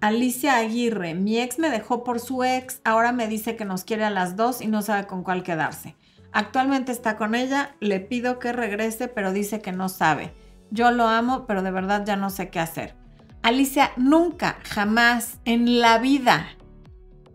Alicia 0.00 0.56
Aguirre, 0.56 1.14
mi 1.14 1.38
ex 1.38 1.58
me 1.58 1.70
dejó 1.70 2.04
por 2.04 2.20
su 2.20 2.44
ex, 2.44 2.80
ahora 2.84 3.12
me 3.12 3.28
dice 3.28 3.56
que 3.56 3.64
nos 3.64 3.84
quiere 3.84 4.04
a 4.04 4.10
las 4.10 4.36
dos 4.36 4.60
y 4.60 4.66
no 4.66 4.82
sabe 4.82 5.06
con 5.06 5.22
cuál 5.22 5.42
quedarse. 5.42 5.94
Actualmente 6.36 6.92
está 6.92 7.16
con 7.16 7.34
ella, 7.34 7.74
le 7.80 7.98
pido 7.98 8.38
que 8.38 8.52
regrese, 8.52 9.08
pero 9.08 9.32
dice 9.32 9.62
que 9.62 9.72
no 9.72 9.88
sabe. 9.88 10.34
Yo 10.70 10.90
lo 10.90 11.08
amo, 11.08 11.46
pero 11.46 11.62
de 11.62 11.70
verdad 11.70 12.04
ya 12.04 12.16
no 12.16 12.28
sé 12.28 12.50
qué 12.50 12.60
hacer. 12.60 12.94
Alicia, 13.42 13.92
nunca, 13.96 14.58
jamás 14.64 15.38
en 15.46 15.80
la 15.80 15.96
vida 15.96 16.48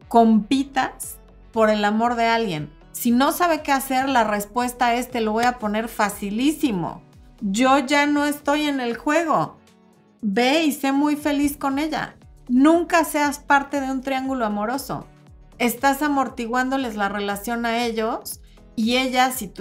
compitas 0.07 1.17
por 1.51 1.71
el 1.71 1.83
amor 1.83 2.13
de 2.13 2.27
alguien. 2.27 2.71
Si 2.91 3.09
no 3.09 3.31
sabe 3.31 3.63
qué 3.63 3.71
hacer, 3.71 4.07
la 4.07 4.23
respuesta 4.23 4.93
es 4.93 5.09
te 5.09 5.19
lo 5.19 5.31
voy 5.31 5.45
a 5.45 5.57
poner 5.57 5.87
facilísimo. 5.87 7.01
Yo 7.41 7.79
ya 7.79 8.05
no 8.05 8.25
estoy 8.27 8.65
en 8.65 8.79
el 8.79 8.95
juego. 8.95 9.57
Ve 10.21 10.63
y 10.65 10.73
sé 10.73 10.91
muy 10.91 11.15
feliz 11.15 11.57
con 11.57 11.79
ella. 11.79 12.17
Nunca 12.49 13.03
seas 13.03 13.39
parte 13.39 13.81
de 13.81 13.89
un 13.89 14.01
triángulo 14.01 14.45
amoroso. 14.45 15.07
Estás 15.57 16.03
amortiguándoles 16.03 16.95
la 16.95 17.09
relación 17.09 17.65
a 17.65 17.83
ellos 17.83 18.40
y 18.81 18.97
ella, 18.97 19.31
si, 19.31 19.53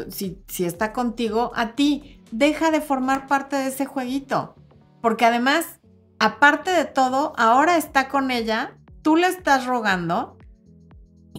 está 0.65 0.95
contigo, 0.95 1.53
a 1.55 1.75
ti. 1.75 2.23
Deja 2.31 2.71
de 2.71 2.81
formar 2.81 3.27
parte 3.27 3.55
de 3.57 3.67
ese 3.67 3.85
jueguito. 3.85 4.55
Porque 5.03 5.27
además, 5.27 5.79
aparte 6.19 6.71
de 6.71 6.87
todo, 6.87 7.35
ahora 7.37 7.77
está 7.77 8.09
con 8.09 8.31
ella, 8.31 8.79
tú 9.03 9.17
le 9.17 9.27
estás 9.27 9.67
rogando 9.67 10.39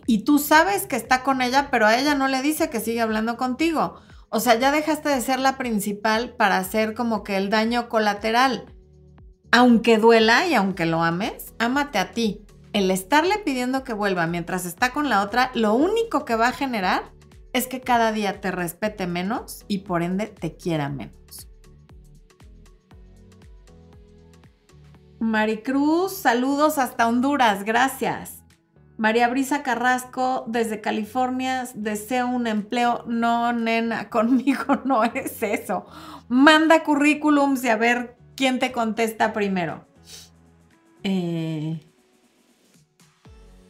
y 0.06 0.26
tú 0.26 0.38
sabes 0.38 0.86
que 0.86 0.96
está 0.96 1.24
con 1.24 1.42
ella, 1.42 1.70
pero 1.72 1.88
a 1.88 1.98
ella 1.98 2.14
no 2.14 2.28
le 2.28 2.44
dice 2.44 2.70
que 2.70 2.82
sigue 2.82 3.02
hablando 3.02 3.36
contigo. 3.36 3.96
O 4.30 4.40
sea, 4.40 4.60
ya 4.60 4.72
dejaste 4.72 5.10
de 5.10 5.22
ser 5.22 5.40
la 5.40 5.58
principal 5.58 6.36
para 6.36 6.58
hacer 6.58 6.94
como 6.94 7.24
que 7.24 7.36
el 7.36 7.50
daño 7.50 7.90
colateral. 7.90 8.72
Aunque 9.52 9.98
duela 9.98 10.46
y 10.46 10.54
aunque 10.54 10.86
lo 10.86 11.02
ames, 11.02 11.56
ámate 11.58 11.98
a 11.98 12.12
ti. 12.12 12.46
El 12.74 12.92
estarle 12.92 13.40
pidiendo 13.40 13.84
que 13.84 13.94
vuelva 13.94 14.28
mientras 14.28 14.68
está 14.68 14.94
con 14.94 15.10
la 15.10 15.24
otra, 15.24 15.50
lo 15.56 15.74
único 15.74 16.26
que 16.26 16.36
va 16.36 16.50
a 16.50 16.54
generar 16.54 17.12
es 17.54 17.68
que 17.68 17.82
cada 17.82 18.12
día 18.12 18.42
te 18.42 18.52
respete 18.52 19.08
menos 19.08 19.66
y 19.68 19.80
por 19.80 20.04
ende 20.04 20.28
te 20.28 20.56
quiera 20.56 20.90
menos. 20.90 21.48
Maricruz, 25.20 26.14
saludos 26.14 26.78
hasta 26.78 27.08
Honduras, 27.08 27.64
gracias. 27.64 28.42
María 28.98 29.28
Brisa 29.30 29.64
Carrasco, 29.64 30.46
desde 30.48 30.82
California, 30.82 31.68
deseo 31.74 32.28
un 32.28 32.48
empleo. 32.48 33.04
No, 33.08 33.52
nena, 33.54 34.10
conmigo 34.12 34.82
no 34.86 35.04
es 35.04 35.42
eso. 35.44 35.86
Manda 36.28 36.84
currículums 36.84 37.64
y 37.64 37.70
a 37.70 37.78
ver 37.78 38.18
quién 38.36 38.60
te 38.60 38.72
contesta 38.72 39.34
primero. 39.34 39.86
Eh, 41.04 41.80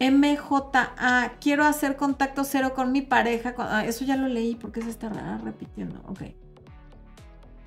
MJA, 0.01 1.33
quiero 1.39 1.63
hacer 1.63 1.95
contacto 1.95 2.43
cero 2.43 2.73
con 2.73 2.91
mi 2.91 3.01
pareja. 3.01 3.53
Ah, 3.59 3.85
eso 3.85 4.03
ya 4.03 4.17
lo 4.17 4.27
leí 4.27 4.55
porque 4.55 4.81
se 4.81 4.89
está 4.89 5.09
repitiendo. 5.43 6.01
Ok. 6.07 6.21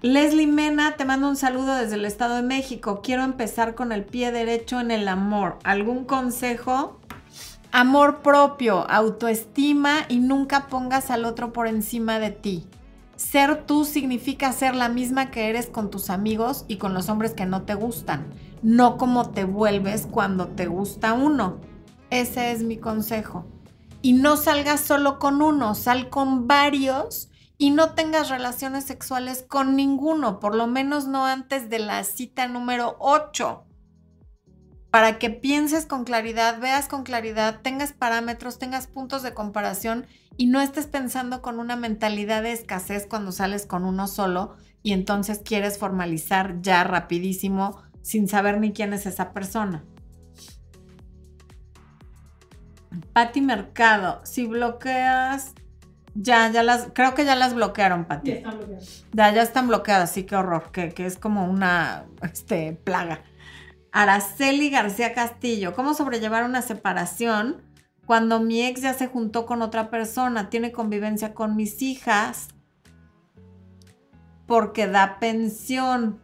Leslie 0.03 0.49
Mena, 0.49 0.97
te 0.97 1.05
mando 1.05 1.29
un 1.29 1.37
saludo 1.37 1.77
desde 1.77 1.94
el 1.94 2.05
Estado 2.05 2.37
de 2.37 2.42
México. 2.42 3.01
Quiero 3.03 3.23
empezar 3.23 3.75
con 3.75 3.92
el 3.92 4.05
pie 4.05 4.33
derecho 4.33 4.81
en 4.81 4.90
el 4.90 5.07
amor. 5.07 5.59
¿Algún 5.62 6.05
consejo? 6.05 7.01
Amor 7.70 8.20
propio, 8.20 8.88
autoestima 8.90 10.01
y 10.09 10.18
nunca 10.18 10.66
pongas 10.66 11.11
al 11.11 11.25
otro 11.25 11.53
por 11.53 11.68
encima 11.68 12.18
de 12.18 12.33
ti. 12.33 12.66
Ser 13.16 13.64
tú 13.64 13.85
significa 13.85 14.53
ser 14.53 14.75
la 14.75 14.88
misma 14.88 15.31
que 15.31 15.49
eres 15.49 15.68
con 15.68 15.88
tus 15.88 16.11
amigos 16.11 16.64
y 16.66 16.77
con 16.77 16.94
los 16.94 17.09
hombres 17.09 17.33
que 17.33 17.47
no 17.47 17.62
te 17.62 17.75
gustan, 17.75 18.27
no 18.62 18.97
como 18.97 19.31
te 19.31 19.44
vuelves 19.44 20.07
cuando 20.11 20.49
te 20.49 20.66
gusta 20.66 21.14
uno. 21.14 21.61
Ese 22.14 22.53
es 22.53 22.62
mi 22.62 22.77
consejo. 22.77 23.44
Y 24.00 24.12
no 24.12 24.37
salgas 24.37 24.81
solo 24.81 25.18
con 25.18 25.42
uno, 25.42 25.74
sal 25.74 26.11
con 26.11 26.46
varios 26.46 27.29
y 27.59 27.70
no 27.70 27.94
tengas 27.94 28.29
relaciones 28.29 28.85
sexuales 28.85 29.44
con 29.48 29.74
ninguno, 29.74 30.38
por 30.38 30.55
lo 30.55 30.68
menos 30.68 31.09
no 31.09 31.27
antes 31.27 31.68
de 31.68 31.81
la 31.81 32.05
cita 32.05 32.46
número 32.46 32.94
8 33.00 33.64
para 34.92 35.18
que 35.18 35.29
pienses 35.29 35.87
con 35.87 36.05
claridad, 36.05 36.61
veas 36.61 36.87
con 36.87 37.03
claridad, 37.03 37.62
tengas 37.62 37.92
parámetros, 37.92 38.61
tengas 38.61 38.87
puntos 38.87 39.24
de 39.24 39.35
comparación 39.35 40.07
y 40.37 40.46
no 40.46 40.61
estés 40.61 40.87
pensando 40.87 41.42
con 41.42 41.59
una 41.59 41.74
mentalidad 41.74 42.44
de 42.44 42.53
escasez 42.53 43.09
cuando 43.09 43.33
sales 43.33 43.66
con 43.66 43.85
uno 43.85 44.07
solo 44.07 44.55
y 44.85 44.92
entonces 44.92 45.40
quieres 45.44 45.79
formalizar 45.79 46.61
ya 46.61 46.85
rapidísimo 46.85 47.83
sin 48.03 48.29
saber 48.29 48.61
ni 48.61 48.72
quién 48.72 48.92
es 48.92 49.05
esa 49.07 49.33
persona. 49.33 49.85
Pati 53.12 53.40
Mercado, 53.40 54.20
si 54.24 54.46
bloqueas, 54.46 55.54
ya, 56.14 56.50
ya 56.50 56.62
las, 56.62 56.88
creo 56.94 57.14
que 57.14 57.24
ya 57.24 57.35
las 57.35 57.54
bloquearon, 57.54 58.04
Pati. 58.04 58.30
Ya 58.30 58.37
están 58.37 58.59
bloqueadas. 58.59 59.04
Ya, 59.12 59.33
ya 59.33 59.42
están 59.42 59.68
bloqueadas, 59.68 60.11
sí, 60.12 60.24
qué 60.24 60.37
horror, 60.37 60.70
que, 60.70 60.90
que 60.90 61.07
es 61.07 61.18
como 61.18 61.44
una 61.44 62.04
este, 62.22 62.72
plaga. 62.72 63.22
Araceli 63.92 64.70
García 64.70 65.14
Castillo, 65.14 65.74
¿cómo 65.74 65.94
sobrellevar 65.94 66.44
una 66.44 66.62
separación 66.62 67.62
cuando 68.07 68.40
mi 68.40 68.62
ex 68.64 68.83
ya 68.83 68.92
se 68.92 69.07
juntó 69.07 69.46
con 69.46 69.62
otra 69.62 69.88
persona? 69.88 70.50
Tiene 70.50 70.72
convivencia 70.72 71.33
con 71.33 71.54
mis 71.54 71.80
hijas 71.80 72.48
porque 74.46 74.87
da 74.87 75.18
pensión. 75.20 76.20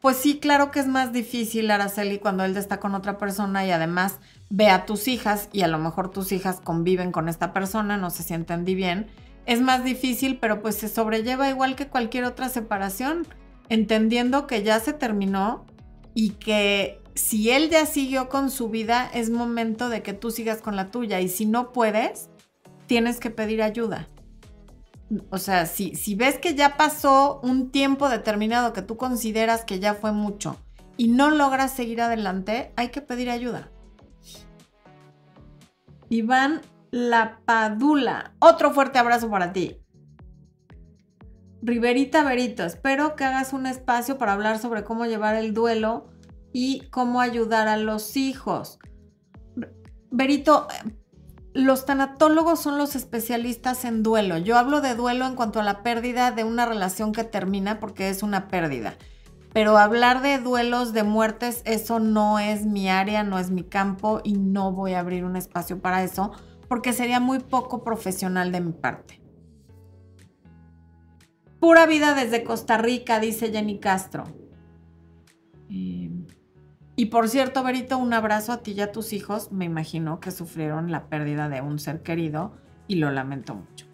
Pues 0.00 0.16
sí, 0.16 0.38
claro 0.38 0.70
que 0.70 0.80
es 0.80 0.86
más 0.86 1.12
difícil, 1.12 1.70
Araceli, 1.70 2.18
cuando 2.18 2.44
él 2.44 2.56
está 2.56 2.80
con 2.80 2.94
otra 2.94 3.16
persona 3.16 3.64
y 3.66 3.70
además 3.70 4.20
ve 4.50 4.68
a 4.68 4.86
tus 4.86 5.08
hijas 5.08 5.48
y 5.52 5.62
a 5.62 5.68
lo 5.68 5.78
mejor 5.78 6.10
tus 6.10 6.32
hijas 6.32 6.60
conviven 6.60 7.12
con 7.12 7.28
esta 7.28 7.52
persona, 7.52 7.96
no 7.96 8.10
se 8.10 8.22
sienten 8.22 8.64
bien. 8.64 9.06
Es 9.46 9.60
más 9.60 9.84
difícil, 9.84 10.38
pero 10.38 10.62
pues 10.62 10.76
se 10.76 10.88
sobrelleva 10.88 11.50
igual 11.50 11.76
que 11.76 11.88
cualquier 11.88 12.24
otra 12.24 12.48
separación, 12.48 13.26
entendiendo 13.68 14.46
que 14.46 14.62
ya 14.62 14.80
se 14.80 14.92
terminó 14.92 15.66
y 16.14 16.30
que 16.30 17.02
si 17.14 17.50
él 17.50 17.70
ya 17.70 17.86
siguió 17.86 18.28
con 18.28 18.50
su 18.50 18.68
vida, 18.68 19.10
es 19.12 19.30
momento 19.30 19.88
de 19.88 20.02
que 20.02 20.14
tú 20.14 20.30
sigas 20.30 20.60
con 20.60 20.76
la 20.76 20.90
tuya. 20.90 21.20
Y 21.20 21.28
si 21.28 21.46
no 21.46 21.72
puedes, 21.72 22.30
tienes 22.86 23.20
que 23.20 23.30
pedir 23.30 23.62
ayuda. 23.62 24.08
O 25.30 25.38
sea, 25.38 25.66
si, 25.66 25.94
si 25.94 26.14
ves 26.14 26.38
que 26.38 26.54
ya 26.54 26.76
pasó 26.76 27.40
un 27.42 27.70
tiempo 27.70 28.08
determinado 28.08 28.72
que 28.72 28.82
tú 28.82 28.96
consideras 28.96 29.64
que 29.64 29.78
ya 29.78 29.94
fue 29.94 30.12
mucho 30.12 30.56
y 30.96 31.08
no 31.08 31.30
logras 31.30 31.74
seguir 31.74 32.00
adelante, 32.00 32.72
hay 32.76 32.88
que 32.88 33.00
pedir 33.00 33.30
ayuda. 33.30 33.70
Iván 36.14 36.60
Lapadula, 36.92 38.34
otro 38.38 38.70
fuerte 38.70 39.00
abrazo 39.00 39.28
para 39.28 39.52
ti. 39.52 39.80
Riverita 41.60 42.22
Berito, 42.22 42.62
espero 42.62 43.16
que 43.16 43.24
hagas 43.24 43.52
un 43.52 43.66
espacio 43.66 44.16
para 44.16 44.34
hablar 44.34 44.60
sobre 44.60 44.84
cómo 44.84 45.06
llevar 45.06 45.34
el 45.34 45.54
duelo 45.54 46.06
y 46.52 46.82
cómo 46.90 47.20
ayudar 47.20 47.66
a 47.66 47.76
los 47.76 48.16
hijos. 48.16 48.78
Berito, 50.12 50.68
los 51.52 51.84
tanatólogos 51.84 52.60
son 52.60 52.78
los 52.78 52.94
especialistas 52.94 53.84
en 53.84 54.04
duelo. 54.04 54.38
Yo 54.38 54.56
hablo 54.56 54.80
de 54.80 54.94
duelo 54.94 55.26
en 55.26 55.34
cuanto 55.34 55.58
a 55.58 55.64
la 55.64 55.82
pérdida 55.82 56.30
de 56.30 56.44
una 56.44 56.64
relación 56.64 57.10
que 57.10 57.24
termina 57.24 57.80
porque 57.80 58.08
es 58.08 58.22
una 58.22 58.46
pérdida. 58.46 58.94
Pero 59.54 59.78
hablar 59.78 60.20
de 60.20 60.38
duelos, 60.38 60.92
de 60.92 61.04
muertes, 61.04 61.62
eso 61.64 62.00
no 62.00 62.40
es 62.40 62.66
mi 62.66 62.90
área, 62.90 63.22
no 63.22 63.38
es 63.38 63.50
mi 63.50 63.62
campo 63.62 64.20
y 64.24 64.34
no 64.34 64.72
voy 64.72 64.92
a 64.92 65.00
abrir 65.00 65.24
un 65.24 65.36
espacio 65.36 65.80
para 65.80 66.02
eso 66.02 66.32
porque 66.68 66.92
sería 66.92 67.20
muy 67.20 67.38
poco 67.38 67.84
profesional 67.84 68.50
de 68.50 68.60
mi 68.60 68.72
parte. 68.72 69.20
Pura 71.60 71.86
vida 71.86 72.14
desde 72.14 72.42
Costa 72.42 72.78
Rica, 72.78 73.20
dice 73.20 73.52
Jenny 73.52 73.78
Castro. 73.78 74.24
Eh, 75.70 76.10
y 76.96 77.06
por 77.06 77.28
cierto, 77.28 77.62
Berito, 77.62 77.96
un 77.96 78.12
abrazo 78.12 78.52
a 78.52 78.58
ti 78.58 78.72
y 78.72 78.80
a 78.80 78.90
tus 78.90 79.12
hijos. 79.12 79.52
Me 79.52 79.64
imagino 79.64 80.18
que 80.18 80.32
sufrieron 80.32 80.90
la 80.90 81.06
pérdida 81.08 81.48
de 81.48 81.60
un 81.60 81.78
ser 81.78 82.02
querido 82.02 82.56
y 82.88 82.96
lo 82.96 83.10
lamento 83.12 83.54
mucho. 83.54 83.86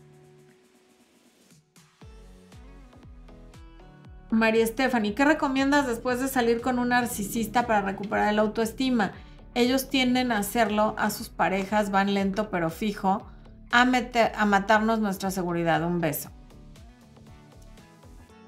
María 4.31 4.67
Stephanie, 4.67 5.15
¿qué 5.15 5.25
recomiendas 5.25 5.87
después 5.87 6.21
de 6.21 6.29
salir 6.29 6.61
con 6.61 6.79
un 6.79 6.91
narcisista 6.91 7.67
para 7.67 7.83
recuperar 7.83 8.33
la 8.35 8.43
autoestima? 8.43 9.13
Ellos 9.55 9.91
tienden 9.91 10.31
a 10.31 10.39
hacerlo 10.39 10.95
a 10.99 11.11
sus 11.11 11.29
parejas, 11.29 11.91
van 11.91 12.15
lento 12.15 12.51
pero 12.51 12.71
fijo, 12.71 13.27
a, 13.73 13.83
a 13.83 14.47
matarnos 14.47 15.01
nuestra 15.01 15.31
seguridad. 15.31 15.83
Un 15.85 16.01
beso. 16.01 16.31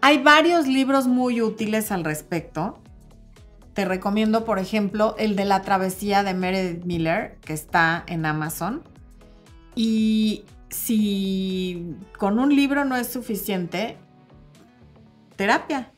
Hay 0.01 0.23
varios 0.23 0.67
libros 0.67 1.07
muy 1.07 1.41
útiles 1.41 1.91
al 1.91 2.05
respecto. 2.05 2.81
Te 3.75 3.85
recomiendo, 3.85 4.45
por 4.45 4.59
ejemplo, 4.59 5.17
el 5.19 5.35
de 5.35 5.45
la 5.45 5.63
travesía 5.63 6.23
de 6.23 6.35
Meredith 6.35 6.85
Miller, 6.85 7.39
que 7.41 7.55
está 7.55 8.05
en 8.07 8.27
Amazon. 8.27 8.83
Y 9.75 10.45
si 10.69 11.97
con 12.19 12.39
un 12.39 12.55
libro 12.55 12.85
no 12.85 12.97
es 12.97 13.09
suficiente, 13.09 13.97
terapia. 15.43 15.93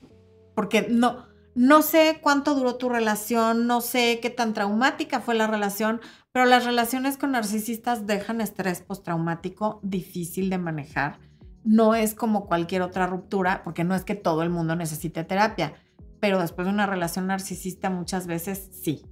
Porque 0.54 0.86
no, 0.88 1.26
No 1.54 1.82
sé 1.82 2.18
cuánto 2.22 2.54
duró 2.54 2.76
tu 2.76 2.88
relación, 2.88 3.66
no 3.66 3.80
sé 3.80 4.18
qué 4.20 4.30
tan 4.30 4.54
traumática 4.54 5.20
fue 5.20 5.34
la 5.34 5.46
relación, 5.46 6.00
pero 6.32 6.46
las 6.46 6.64
relaciones 6.64 7.16
con 7.16 7.32
narcisistas 7.32 8.06
dejan 8.06 8.40
estrés 8.40 8.80
postraumático 8.80 9.80
difícil 9.82 10.50
de 10.50 10.58
manejar. 10.58 11.20
No 11.62 11.94
es 11.94 12.14
como 12.14 12.46
cualquier 12.46 12.82
otra 12.82 13.06
ruptura, 13.06 13.62
porque 13.64 13.84
no 13.84 13.94
es 13.94 14.04
que 14.04 14.14
todo 14.14 14.42
el 14.42 14.50
mundo 14.50 14.74
necesite 14.74 15.22
terapia, 15.24 15.74
pero 16.20 16.40
después 16.40 16.66
de 16.66 16.72
una 16.72 16.86
relación 16.86 17.26
narcisista 17.26 17.90
muchas 17.90 18.26
veces 18.26 18.70
sí. 18.72 19.04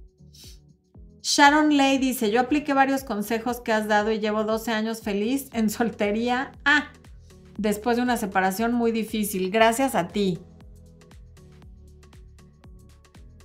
Sharon 1.21 1.77
Lay 1.77 1.99
dice, 1.99 2.29
yo 2.31 2.41
apliqué 2.41 2.73
varios 2.73 3.03
consejos 3.03 3.61
que 3.61 3.71
has 3.71 3.87
dado 3.87 4.11
y 4.11 4.19
llevo 4.19 4.43
12 4.43 4.71
años 4.71 5.01
feliz 5.01 5.49
en 5.53 5.69
soltería. 5.69 6.51
Ah, 6.65 6.91
después 7.57 7.97
de 7.97 8.03
una 8.03 8.17
separación 8.17 8.73
muy 8.73 8.91
difícil. 8.91 9.51
Gracias 9.51 9.95
a 9.95 10.07
ti. 10.07 10.39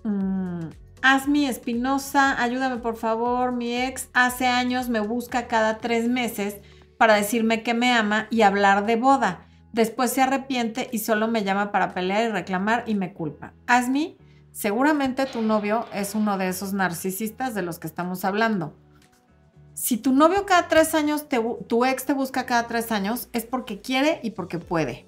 Mm, 0.05 0.69
Asmi 1.03 1.47
Espinosa, 1.47 2.41
ayúdame 2.43 2.79
por 2.79 2.97
favor. 2.97 3.53
Mi 3.53 3.75
ex 3.75 4.09
hace 4.13 4.47
años 4.47 4.89
me 4.89 5.01
busca 5.01 5.47
cada 5.47 5.79
tres 5.79 6.09
meses 6.09 6.57
para 6.97 7.15
decirme 7.15 7.63
que 7.63 7.75
me 7.75 7.93
ama 7.93 8.27
y 8.31 8.43
hablar 8.43 8.87
de 8.87 8.97
boda. 8.97 9.47
Después 9.73 10.11
se 10.11 10.23
arrepiente 10.23 10.89
y 10.93 10.99
solo 10.99 11.29
me 11.29 11.45
llama 11.45 11.71
para 11.71 11.95
pelear 11.95 12.29
y 12.29 12.33
reclamar 12.33 12.85
y 12.87 12.95
me 12.95 13.13
culpa. 13.13 13.53
Asmi, 13.67 14.19
seguramente 14.51 15.27
tu 15.27 15.43
novio 15.43 15.87
es 15.93 16.15
uno 16.15 16.39
de 16.39 16.49
esos 16.49 16.73
narcisistas 16.73 17.55
de 17.55 17.63
los 17.63 17.79
que 17.79 17.87
estamos 17.87 18.25
hablando. 18.25 18.77
Si 19.79 19.97
tu 19.97 20.13
novio 20.13 20.45
cada 20.45 20.67
tres 20.67 20.93
años, 20.97 21.27
tu 21.69 21.85
ex 21.85 22.05
te 22.05 22.13
busca 22.13 22.47
cada 22.47 22.67
tres 22.67 22.91
años, 22.91 23.29
es 23.33 23.45
porque 23.45 23.81
quiere 23.81 24.19
y 24.25 24.31
porque 24.31 24.59
puede. 24.59 25.07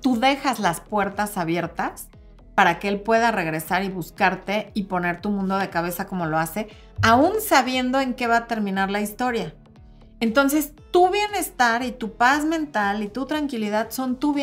Tú 0.00 0.20
dejas 0.20 0.60
las 0.60 0.80
puertas 0.80 1.36
abiertas 1.36 2.06
para 2.54 2.78
que 2.78 2.86
él 2.86 3.00
pueda 3.00 3.32
regresar 3.32 3.82
y 3.82 3.88
buscarte 3.88 4.70
y 4.74 4.84
poner 4.84 5.20
tu 5.20 5.30
mundo 5.30 5.58
de 5.58 5.70
cabeza 5.70 6.06
como 6.06 6.26
lo 6.26 6.38
hace, 6.38 6.68
aún 7.02 7.40
sabiendo 7.40 8.00
en 8.00 8.14
qué 8.14 8.28
va 8.28 8.36
a 8.36 8.46
terminar 8.46 8.92
la 8.92 9.00
historia. 9.00 9.56
Entonces, 10.20 10.72
tu 10.92 11.10
bienestar 11.10 11.82
y 11.82 11.90
tu 11.90 12.12
paz 12.12 12.44
mental 12.44 13.02
y 13.02 13.08
tu 13.08 13.26
tranquilidad 13.26 13.90
son 13.90 14.20
tu, 14.20 14.36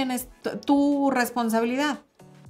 tu 0.66 1.10
responsabilidad. 1.10 2.00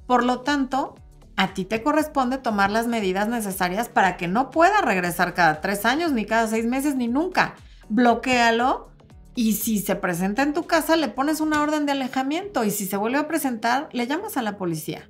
Por 0.07 0.23
lo 0.23 0.39
tanto, 0.39 0.95
a 1.41 1.53
ti 1.53 1.65
te 1.65 1.81
corresponde 1.83 2.37
tomar 2.37 2.71
las 2.71 2.87
medidas 2.87 3.27
necesarias 3.27 3.89
para 3.89 4.17
que 4.17 4.27
no 4.27 4.51
pueda 4.51 4.81
regresar 4.81 5.33
cada 5.33 5.61
tres 5.61 5.85
años, 5.85 6.11
ni 6.11 6.25
cada 6.25 6.47
seis 6.47 6.65
meses, 6.65 6.95
ni 6.95 7.07
nunca. 7.07 7.55
Bloquéalo 7.89 8.89
y 9.35 9.53
si 9.53 9.79
se 9.79 9.95
presenta 9.95 10.43
en 10.43 10.53
tu 10.53 10.67
casa, 10.67 10.95
le 10.95 11.07
pones 11.07 11.41
una 11.41 11.61
orden 11.61 11.85
de 11.85 11.93
alejamiento 11.93 12.63
y 12.63 12.71
si 12.71 12.85
se 12.85 12.97
vuelve 12.97 13.17
a 13.17 13.27
presentar, 13.27 13.89
le 13.91 14.07
llamas 14.07 14.37
a 14.37 14.41
la 14.41 14.57
policía 14.57 15.09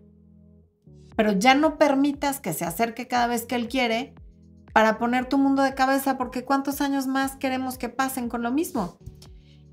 pero 1.15 1.33
ya 1.33 1.53
no 1.53 1.77
permitas 1.77 2.39
que 2.39 2.51
se 2.51 2.65
acerque 2.65 3.07
cada 3.07 3.27
vez 3.27 3.45
que 3.45 3.55
él 3.55 3.67
quiere 3.67 4.15
para 4.73 4.97
poner 4.97 5.29
tu 5.29 5.37
mundo 5.37 5.61
de 5.61 5.75
cabeza, 5.75 6.17
porque 6.17 6.45
cuántos 6.45 6.81
años 6.81 7.05
más 7.05 7.35
queremos 7.35 7.77
que 7.77 7.89
pasen 7.89 8.29
con 8.29 8.41
lo 8.41 8.51
mismo. 8.51 8.97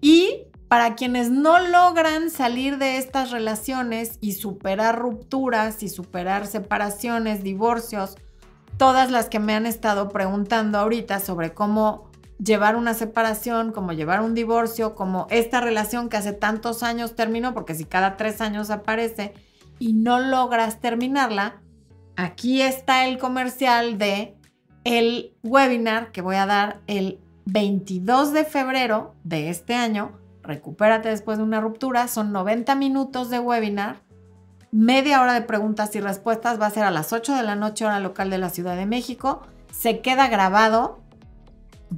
Y 0.01 0.48
para 0.69 0.95
quienes 0.95 1.31
no 1.31 1.59
logran 1.59 2.31
salir 2.31 2.79
de 2.79 2.99
estas 2.99 3.31
relaciones 3.31 4.19
y 4.21 4.33
superar 4.33 4.99
rupturas 4.99 5.83
y 5.83 5.89
superar 5.89 6.47
separaciones, 6.47 7.43
divorcios, 7.43 8.17
todas 8.77 9.11
las 9.11 9.29
que 9.29 9.41
me 9.41 9.55
han 9.55 9.67
estado 9.67 10.11
preguntando 10.11 10.79
ahorita 10.79 11.21
sobre 11.21 11.55
cómo 11.55 12.09
llevar 12.39 12.77
una 12.77 12.95
separación, 12.95 13.73
cómo 13.73 13.93
llevar 13.93 14.21
un 14.21 14.35
divorcio, 14.35 14.95
como 14.95 15.27
esta 15.31 15.61
relación 15.61 16.09
que 16.09 16.19
hace 16.19 16.33
tantos 16.33 16.83
años 16.83 17.17
terminó, 17.17 17.55
porque 17.55 17.75
si 17.75 17.85
cada 17.85 18.17
tres 18.17 18.41
años 18.41 18.71
aparece, 18.71 19.35
y 19.79 19.93
no 19.93 20.21
logras 20.21 20.81
terminarla, 20.81 21.61
aquí 22.17 22.63
está 22.63 23.07
el 23.07 23.19
comercial 23.19 23.99
de 23.99 24.37
el 24.85 25.37
webinar 25.43 26.13
que 26.13 26.21
voy 26.21 26.37
a 26.37 26.47
dar 26.47 26.81
el 26.87 27.21
22 27.47 28.33
de 28.33 28.45
febrero 28.45 29.15
de 29.25 29.51
este 29.51 29.75
año. 29.75 30.19
Recupérate 30.49 31.11
después 31.11 31.37
de 31.37 31.45
una 31.45 31.61
ruptura. 31.61 32.09
Son 32.09 32.33
90 32.33 32.75
minutos 32.75 33.29
de 33.29 33.39
webinar. 33.39 33.97
Media 34.73 35.21
hora 35.21 35.35
de 35.35 35.43
preguntas 35.43 35.95
y 35.95 36.01
respuestas. 36.01 36.59
Va 36.59 36.65
a 36.65 36.71
ser 36.71 36.85
a 36.85 36.91
las 36.91 37.13
8 37.13 37.37
de 37.37 37.43
la 37.43 37.55
noche 37.55 37.85
hora 37.85 38.01
local 38.01 38.31
de 38.31 38.39
la 38.39 38.49
Ciudad 38.49 38.75
de 38.75 38.87
México. 38.87 39.43
Se 39.71 40.01
queda 40.01 40.27
grabado 40.29 41.01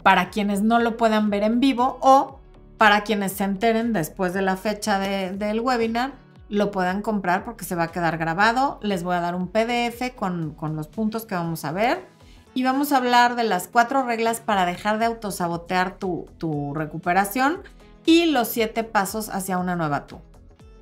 para 0.03 0.31
quienes 0.31 0.63
no 0.63 0.81
lo 0.81 0.97
puedan 0.97 1.31
ver 1.31 1.45
en 1.45 1.61
vivo 1.61 1.99
o 2.01 2.41
para 2.77 3.05
quienes 3.05 3.33
se 3.35 3.45
enteren 3.45 3.93
después 3.93 4.35
de 4.35 4.43
la 4.43 4.57
fecha 4.57 4.99
del 4.99 5.61
webinar 5.61 6.13
lo 6.49 6.73
puedan 6.73 7.03
comprar 7.03 7.45
porque 7.45 7.65
se 7.65 7.77
va 7.77 7.85
a 7.85 7.93
quedar 7.93 8.19
grabado. 8.19 8.81
Les 8.83 9.05
voy 9.05 9.15
a 9.15 9.21
dar 9.21 9.37
un 9.37 9.47
PDF 9.47 10.13
con, 10.17 10.57
los 10.75 10.89
puntos 10.89 11.25
que 11.25 11.37
vamos 11.37 11.65
a 11.65 11.71
ver. 11.71 12.05
Y 12.53 12.65
vamos 12.65 12.91
a 12.91 12.97
hablar 12.97 13.37
de 13.37 13.45
las 13.45 13.69
cuatro 13.69 14.03
reglas 14.03 14.41
para 14.41 14.67
dejar 14.67 14.99
de 14.99 15.05
autosabotear 15.05 15.99
tu, 15.99 16.27
tu 16.39 16.75
recuperación 16.75 17.61
y 18.11 18.27
los 18.27 18.49
siete 18.49 18.83
pasos 18.83 19.29
hacia 19.29 19.59
una 19.59 19.77
nueva 19.77 20.09
tú. 20.09 20.21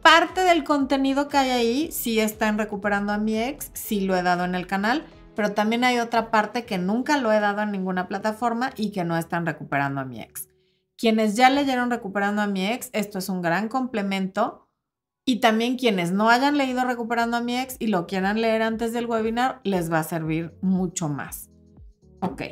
Parte 0.01 0.41
del 0.41 0.64
contenido 0.64 1.29
que 1.29 1.37
hay 1.37 1.51
ahí 1.51 1.93
sí 1.93 2.20
está 2.20 2.49
en 2.49 2.57
Recuperando 2.57 3.12
a 3.12 3.18
mi 3.18 3.39
ex, 3.39 3.70
sí 3.74 4.01
lo 4.01 4.16
he 4.16 4.22
dado 4.22 4.47
en 4.47 4.55
el 4.55 4.66
canal, 4.66 5.05
pero 5.37 5.53
también 5.53 5.85
hay 5.85 5.99
otra 5.99 6.31
parte 6.31 6.64
que 6.64 6.79
nunca 6.79 7.18
lo 7.18 7.31
he 7.31 7.39
dado 7.39 7.61
en 7.61 7.70
ninguna 7.70 8.09
plataforma 8.09 8.70
y 8.76 8.93
que 8.93 9.05
no 9.05 9.14
están 9.18 9.45
Recuperando 9.45 10.01
a 10.01 10.07
mi 10.07 10.22
ex. 10.22 10.49
Quienes 10.97 11.37
ya 11.37 11.51
leyeron 11.51 11.91
Recuperando 11.91 12.41
a 12.41 12.47
mi 12.47 12.66
ex, 12.66 12.89
esto 12.95 13.18
es 13.18 13.29
un 13.29 13.43
gran 13.43 13.68
complemento 13.68 14.66
y 15.26 15.41
también 15.41 15.76
quienes 15.76 16.12
no 16.12 16.31
hayan 16.31 16.57
leído 16.57 16.83
Recuperando 16.87 17.37
a 17.37 17.43
mi 17.43 17.59
ex 17.59 17.76
y 17.79 17.89
lo 17.89 18.07
quieran 18.07 18.41
leer 18.41 18.62
antes 18.62 18.95
del 18.95 19.05
webinar, 19.05 19.61
les 19.64 19.93
va 19.93 19.99
a 19.99 20.05
servir 20.05 20.57
mucho 20.62 21.11
más. 21.11 21.51
Ok. 22.22 22.43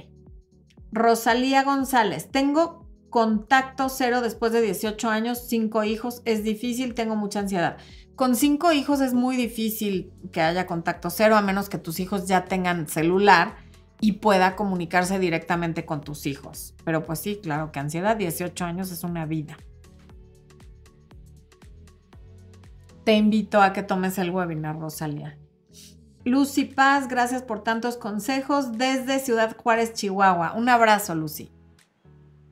Rosalía 0.93 1.65
González, 1.65 2.31
tengo 2.31 2.86
contacto 3.17 3.89
cero 3.89 4.21
después 4.21 4.53
de 4.53 4.61
18 4.61 5.09
años, 5.09 5.47
cinco 5.49 5.85
hijos, 5.85 6.21
es 6.27 6.45
difícil, 6.45 6.93
tengo 6.93 7.17
mucha 7.17 7.41
ansiedad. 7.41 7.79
Con 8.15 8.37
cinco 8.37 8.73
hijos 8.73 9.01
es 9.01 9.15
muy 9.15 9.37
difícil 9.37 10.13
que 10.33 10.43
haya 10.43 10.67
contacto 10.67 11.09
cero 11.09 11.35
a 11.35 11.41
menos 11.41 11.71
que 11.71 11.79
tus 11.79 11.99
hijos 11.99 12.27
ya 12.29 12.45
tengan 12.45 12.89
celular 12.89 13.57
y 14.03 14.13
pueda 14.13 14.55
comunicarse 14.55 15.19
directamente 15.19 15.87
con 15.87 16.03
tus 16.03 16.27
hijos. 16.27 16.75
Pero 16.85 17.05
pues 17.05 17.21
sí, 17.21 17.41
claro 17.43 17.73
que 17.73 17.79
ansiedad, 17.79 18.19
18 18.19 18.67
años 18.67 18.93
es 18.93 19.03
una 19.03 19.25
vida. 19.25 19.57
te 23.05 23.15
invito 23.15 23.63
a 23.63 23.73
que 23.73 23.83
tomes 23.83 24.19
el 24.19 24.31
webinar, 24.31 24.79
Rosalía. 24.79 25.39
Lucy 26.27 26.67
Paz, 26.67 27.09
gracias 27.09 27.41
por 27.41 27.63
tantos 27.63 27.97
consejos 27.97 28.73
desde 28.73 29.21
Ciudad 29.21 29.57
Juárez, 29.57 29.95
Chihuahua. 29.95 30.53
Un 30.55 30.69
abrazo, 30.69 31.15
Lucy. 31.15 31.56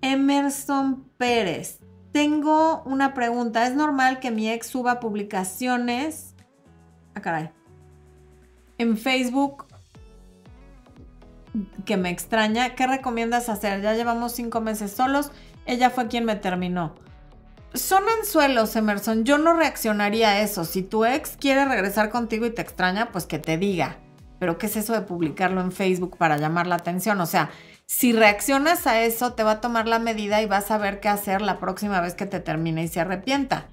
Emerson 0.04 1.08
Pérez, 1.16 1.80
tengo 2.12 2.82
una 2.84 3.14
pregunta. 3.14 3.66
¿Es 3.66 3.74
normal 3.74 4.20
que 4.20 4.30
mi 4.30 4.50
ex 4.50 4.66
suba 4.66 5.00
publicaciones? 5.00 6.34
Ah, 7.14 7.22
caray. 7.22 7.50
En 8.76 8.98
Facebook 8.98 9.64
que 11.86 11.96
me 11.96 12.10
extraña. 12.10 12.74
¿Qué 12.74 12.86
recomiendas 12.86 13.48
hacer? 13.48 13.80
Ya 13.80 13.94
llevamos 13.94 14.32
cinco 14.32 14.60
meses 14.60 14.92
solos. 14.92 15.30
Ella 15.64 15.88
fue 15.88 16.08
quien 16.08 16.26
me 16.26 16.36
terminó 16.36 16.94
son 17.74 18.04
anzuelos, 18.20 18.76
Emerson. 18.76 19.24
Yo 19.24 19.36
no 19.36 19.52
reaccionaría 19.52 20.28
a 20.30 20.40
eso. 20.40 20.64
Si 20.64 20.82
tu 20.82 21.04
ex 21.04 21.36
quiere 21.36 21.64
regresar 21.64 22.08
contigo 22.08 22.46
y 22.46 22.50
te 22.50 22.62
extraña, 22.62 23.10
pues 23.10 23.26
que 23.26 23.40
te 23.40 23.58
diga. 23.58 23.96
Pero 24.38 24.58
¿qué 24.58 24.66
es 24.66 24.76
eso 24.76 24.92
de 24.92 25.00
publicarlo 25.00 25.60
en 25.60 25.72
Facebook 25.72 26.16
para 26.16 26.36
llamar 26.36 26.66
la 26.66 26.76
atención? 26.76 27.20
O 27.20 27.26
sea, 27.26 27.50
si 27.96 28.12
reaccionas 28.12 28.88
a 28.88 29.02
eso, 29.02 29.34
te 29.34 29.44
va 29.44 29.52
a 29.52 29.60
tomar 29.60 29.86
la 29.86 30.00
medida 30.00 30.42
y 30.42 30.46
vas 30.46 30.72
a 30.72 30.78
ver 30.78 30.98
qué 30.98 31.08
hacer 31.08 31.40
la 31.40 31.60
próxima 31.60 32.00
vez 32.00 32.14
que 32.14 32.26
te 32.26 32.40
termine 32.40 32.82
y 32.82 32.88
se 32.88 32.98
arrepienta. 32.98 33.68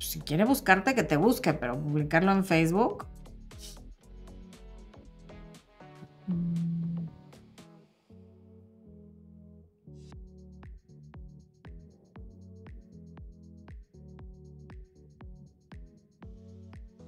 Si 0.00 0.18
quiere 0.18 0.44
buscarte, 0.44 0.96
que 0.96 1.04
te 1.04 1.16
busque, 1.16 1.54
pero 1.54 1.80
publicarlo 1.80 2.32
en 2.32 2.44
Facebook. 2.44 3.06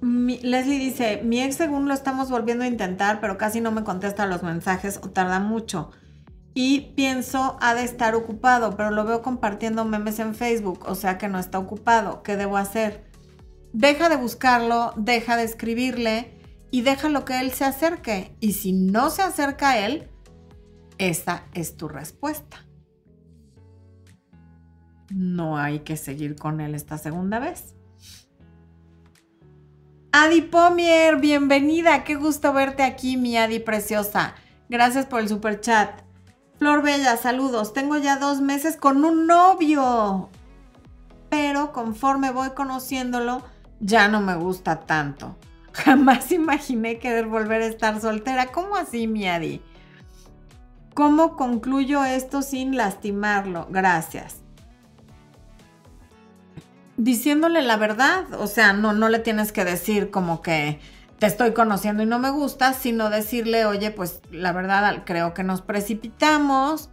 Leslie 0.01 0.79
dice, 0.79 1.21
mi 1.25 1.41
ex 1.41 1.57
según 1.57 1.89
lo 1.89 1.93
estamos 1.93 2.29
volviendo 2.29 2.63
a 2.63 2.67
intentar, 2.67 3.19
pero 3.19 3.37
casi 3.37 3.59
no 3.59 3.73
me 3.73 3.83
contesta 3.83 4.25
los 4.25 4.43
mensajes 4.43 5.01
o 5.03 5.09
tarda 5.09 5.41
mucho. 5.41 5.91
Y 6.59 6.93
pienso, 6.95 7.55
ha 7.61 7.75
de 7.75 7.83
estar 7.83 8.15
ocupado, 8.15 8.75
pero 8.75 8.89
lo 8.89 9.05
veo 9.05 9.21
compartiendo 9.21 9.85
memes 9.85 10.17
en 10.17 10.33
Facebook, 10.33 10.85
o 10.87 10.95
sea 10.95 11.19
que 11.19 11.27
no 11.27 11.37
está 11.37 11.59
ocupado. 11.59 12.23
¿Qué 12.23 12.35
debo 12.35 12.57
hacer? 12.57 13.05
Deja 13.73 14.09
de 14.09 14.15
buscarlo, 14.15 14.91
deja 14.95 15.37
de 15.37 15.43
escribirle 15.43 16.41
y 16.71 16.81
deja 16.81 17.09
lo 17.09 17.25
que 17.25 17.41
él 17.41 17.51
se 17.51 17.63
acerque. 17.63 18.35
Y 18.39 18.53
si 18.53 18.73
no 18.73 19.11
se 19.11 19.21
acerca 19.21 19.69
a 19.69 19.85
él, 19.85 20.09
esa 20.97 21.43
es 21.53 21.77
tu 21.77 21.89
respuesta. 21.89 22.65
No 25.13 25.59
hay 25.59 25.81
que 25.81 25.95
seguir 25.95 26.35
con 26.35 26.59
él 26.59 26.73
esta 26.73 26.97
segunda 26.97 27.37
vez. 27.37 27.75
Adi 30.11 30.41
Pomier, 30.41 31.17
bienvenida. 31.17 32.03
Qué 32.03 32.15
gusto 32.15 32.51
verte 32.51 32.81
aquí, 32.81 33.15
mi 33.15 33.37
Adi 33.37 33.59
preciosa. 33.59 34.33
Gracias 34.69 35.05
por 35.05 35.19
el 35.19 35.29
super 35.29 35.61
chat. 35.61 36.06
Flor 36.57 36.81
Bella, 36.81 37.17
saludos. 37.17 37.73
Tengo 37.73 37.97
ya 37.97 38.17
dos 38.17 38.41
meses 38.41 38.77
con 38.77 39.05
un 39.05 39.27
novio. 39.27 40.29
Pero 41.29 41.71
conforme 41.71 42.31
voy 42.31 42.51
conociéndolo, 42.51 43.43
ya 43.79 44.07
no 44.07 44.21
me 44.21 44.35
gusta 44.35 44.81
tanto. 44.81 45.37
Jamás 45.71 46.31
imaginé 46.31 46.99
querer 46.99 47.27
volver 47.27 47.61
a 47.61 47.67
estar 47.67 48.01
soltera. 48.01 48.47
¿Cómo 48.47 48.75
así, 48.75 49.07
mi 49.07 49.27
Adi? 49.27 49.61
¿Cómo 50.95 51.35
concluyo 51.35 52.03
esto 52.03 52.41
sin 52.41 52.75
lastimarlo? 52.75 53.67
Gracias. 53.69 54.41
Diciéndole 56.95 57.61
la 57.61 57.77
verdad, 57.77 58.25
o 58.39 58.47
sea, 58.47 58.73
no, 58.73 58.93
no 58.93 59.07
le 59.07 59.19
tienes 59.19 59.51
que 59.51 59.63
decir 59.63 60.09
como 60.09 60.41
que 60.41 60.79
te 61.19 61.25
estoy 61.25 61.53
conociendo 61.53 62.03
y 62.03 62.05
no 62.05 62.19
me 62.19 62.29
gusta, 62.29 62.73
sino 62.73 63.09
decirle, 63.09 63.65
oye, 63.65 63.91
pues 63.91 64.21
la 64.31 64.51
verdad 64.51 65.03
creo 65.05 65.33
que 65.33 65.43
nos 65.43 65.61
precipitamos, 65.61 66.89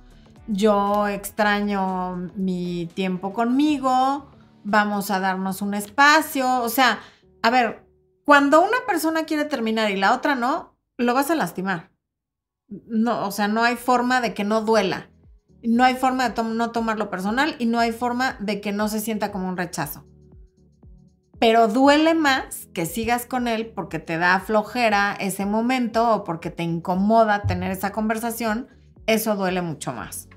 yo 0.46 1.08
extraño 1.08 2.16
mi 2.34 2.88
tiempo 2.94 3.32
conmigo, 3.32 4.30
vamos 4.64 5.10
a 5.10 5.20
darnos 5.20 5.62
un 5.62 5.74
espacio, 5.74 6.62
o 6.62 6.68
sea, 6.68 7.00
a 7.42 7.50
ver, 7.50 7.84
cuando 8.24 8.62
una 8.62 8.78
persona 8.86 9.24
quiere 9.24 9.44
terminar 9.44 9.90
y 9.90 9.96
la 9.96 10.14
otra 10.14 10.34
no, 10.34 10.74
lo 10.96 11.12
vas 11.12 11.30
a 11.30 11.34
lastimar. 11.34 11.90
No, 12.68 13.26
o 13.26 13.30
sea, 13.30 13.48
no 13.48 13.62
hay 13.62 13.76
forma 13.76 14.22
de 14.22 14.32
que 14.32 14.44
no 14.44 14.62
duela. 14.62 15.10
No 15.62 15.84
hay 15.84 15.94
forma 15.94 16.28
de 16.28 16.42
no 16.42 16.72
tomarlo 16.72 17.10
personal 17.10 17.56
y 17.58 17.66
no 17.66 17.78
hay 17.78 17.92
forma 17.92 18.36
de 18.40 18.60
que 18.60 18.72
no 18.72 18.88
se 18.88 19.00
sienta 19.00 19.30
como 19.30 19.48
un 19.48 19.56
rechazo. 19.56 20.06
Pero 21.38 21.68
duele 21.68 22.14
más 22.14 22.63
que 22.74 22.84
sigas 22.84 23.24
con 23.24 23.48
él 23.48 23.72
porque 23.74 23.98
te 23.98 24.18
da 24.18 24.40
flojera 24.40 25.16
ese 25.18 25.46
momento 25.46 26.12
o 26.12 26.24
porque 26.24 26.50
te 26.50 26.62
incomoda 26.62 27.42
tener 27.42 27.70
esa 27.70 27.92
conversación. 27.92 28.68
Eso 29.06 29.36
duele 29.36 29.62
mucho 29.62 29.92
más. 29.92 30.28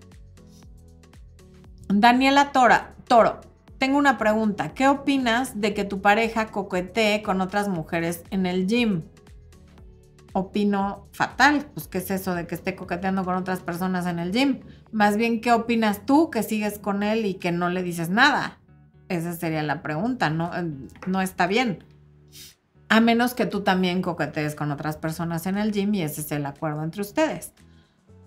Daniela 1.90 2.52
Tora, 2.52 2.96
Toro, 3.08 3.42
tengo 3.78 3.98
una 3.98 4.18
pregunta. 4.18 4.74
¿Qué 4.74 4.88
opinas 4.88 5.60
de 5.60 5.74
que 5.74 5.84
tu 5.84 6.02
pareja 6.02 6.48
coquetee 6.48 7.22
con 7.22 7.42
otras 7.42 7.70
mujeres 7.70 8.24
en 8.30 8.46
el 8.46 8.68
gym? 8.68 9.04
Opino 10.34 11.08
fatal. 11.12 11.66
Pues, 11.74 11.88
¿qué 11.88 11.98
es 12.00 12.12
eso 12.12 12.36
de 12.36 12.46
que 12.46 12.56
esté 12.56 12.76
coqueteando 12.76 13.24
con 13.24 13.36
otras 13.36 13.62
personas 13.62 14.06
en 14.06 14.20
el 14.20 14.32
gym? 14.32 14.62
Más 14.92 15.18
bien, 15.18 15.42
¿qué 15.42 15.52
opinas 15.52 16.06
tú 16.06 16.30
que 16.30 16.44
sigues 16.44 16.78
con 16.80 17.04
él 17.04 17.26
y 17.26 17.36
que 17.36 17.52
no 17.52 17.70
le 17.70 17.84
dices 17.84 18.10
nada? 18.10 18.60
Esa 19.10 19.34
sería 19.34 19.64
la 19.64 19.82
pregunta. 19.82 20.30
No, 20.30 20.52
no 21.08 21.22
está 21.22 21.48
bien. 21.48 21.84
A 22.90 23.02
menos 23.02 23.34
que 23.34 23.46
tú 23.46 23.62
también 23.62 24.02
coquetees 24.02 24.56
con 24.56 24.72
otras 24.72 24.98
personas 24.98 25.46
en 25.46 25.58
el 25.58 25.72
gym 25.72 25.94
y 25.96 26.04
ese 26.04 26.22
es 26.22 26.32
el 26.32 26.46
acuerdo 26.46 26.84
entre 26.84 27.02
ustedes. 27.02 27.54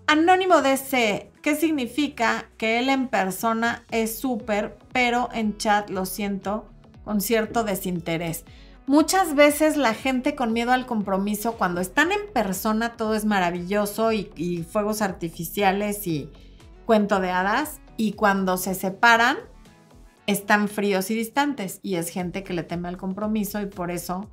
Anónimo 0.07 0.61
DC, 0.61 1.31
¿qué 1.41 1.55
significa 1.55 2.49
que 2.57 2.79
él 2.79 2.89
en 2.89 3.07
persona 3.07 3.85
es 3.91 4.19
súper, 4.19 4.77
pero 4.91 5.29
en 5.33 5.57
chat 5.57 5.89
lo 5.89 6.05
siento 6.05 6.65
con 7.05 7.21
cierto 7.21 7.63
desinterés? 7.63 8.45
Muchas 8.87 9.35
veces 9.35 9.77
la 9.77 9.93
gente 9.93 10.35
con 10.35 10.53
miedo 10.53 10.73
al 10.73 10.85
compromiso, 10.85 11.53
cuando 11.53 11.81
están 11.81 12.11
en 12.11 12.31
persona 12.33 12.93
todo 12.97 13.15
es 13.15 13.25
maravilloso 13.25 14.11
y, 14.11 14.31
y 14.35 14.63
fuegos 14.63 15.01
artificiales 15.01 16.05
y 16.07 16.29
cuento 16.85 17.19
de 17.19 17.31
hadas, 17.31 17.79
y 17.95 18.13
cuando 18.13 18.57
se 18.57 18.75
separan 18.75 19.37
están 20.27 20.67
fríos 20.67 21.11
y 21.11 21.15
distantes 21.15 21.79
y 21.83 21.95
es 21.95 22.09
gente 22.09 22.43
que 22.43 22.53
le 22.53 22.63
teme 22.63 22.87
al 22.87 22.97
compromiso 22.97 23.61
y 23.61 23.67
por 23.67 23.91
eso 23.91 24.29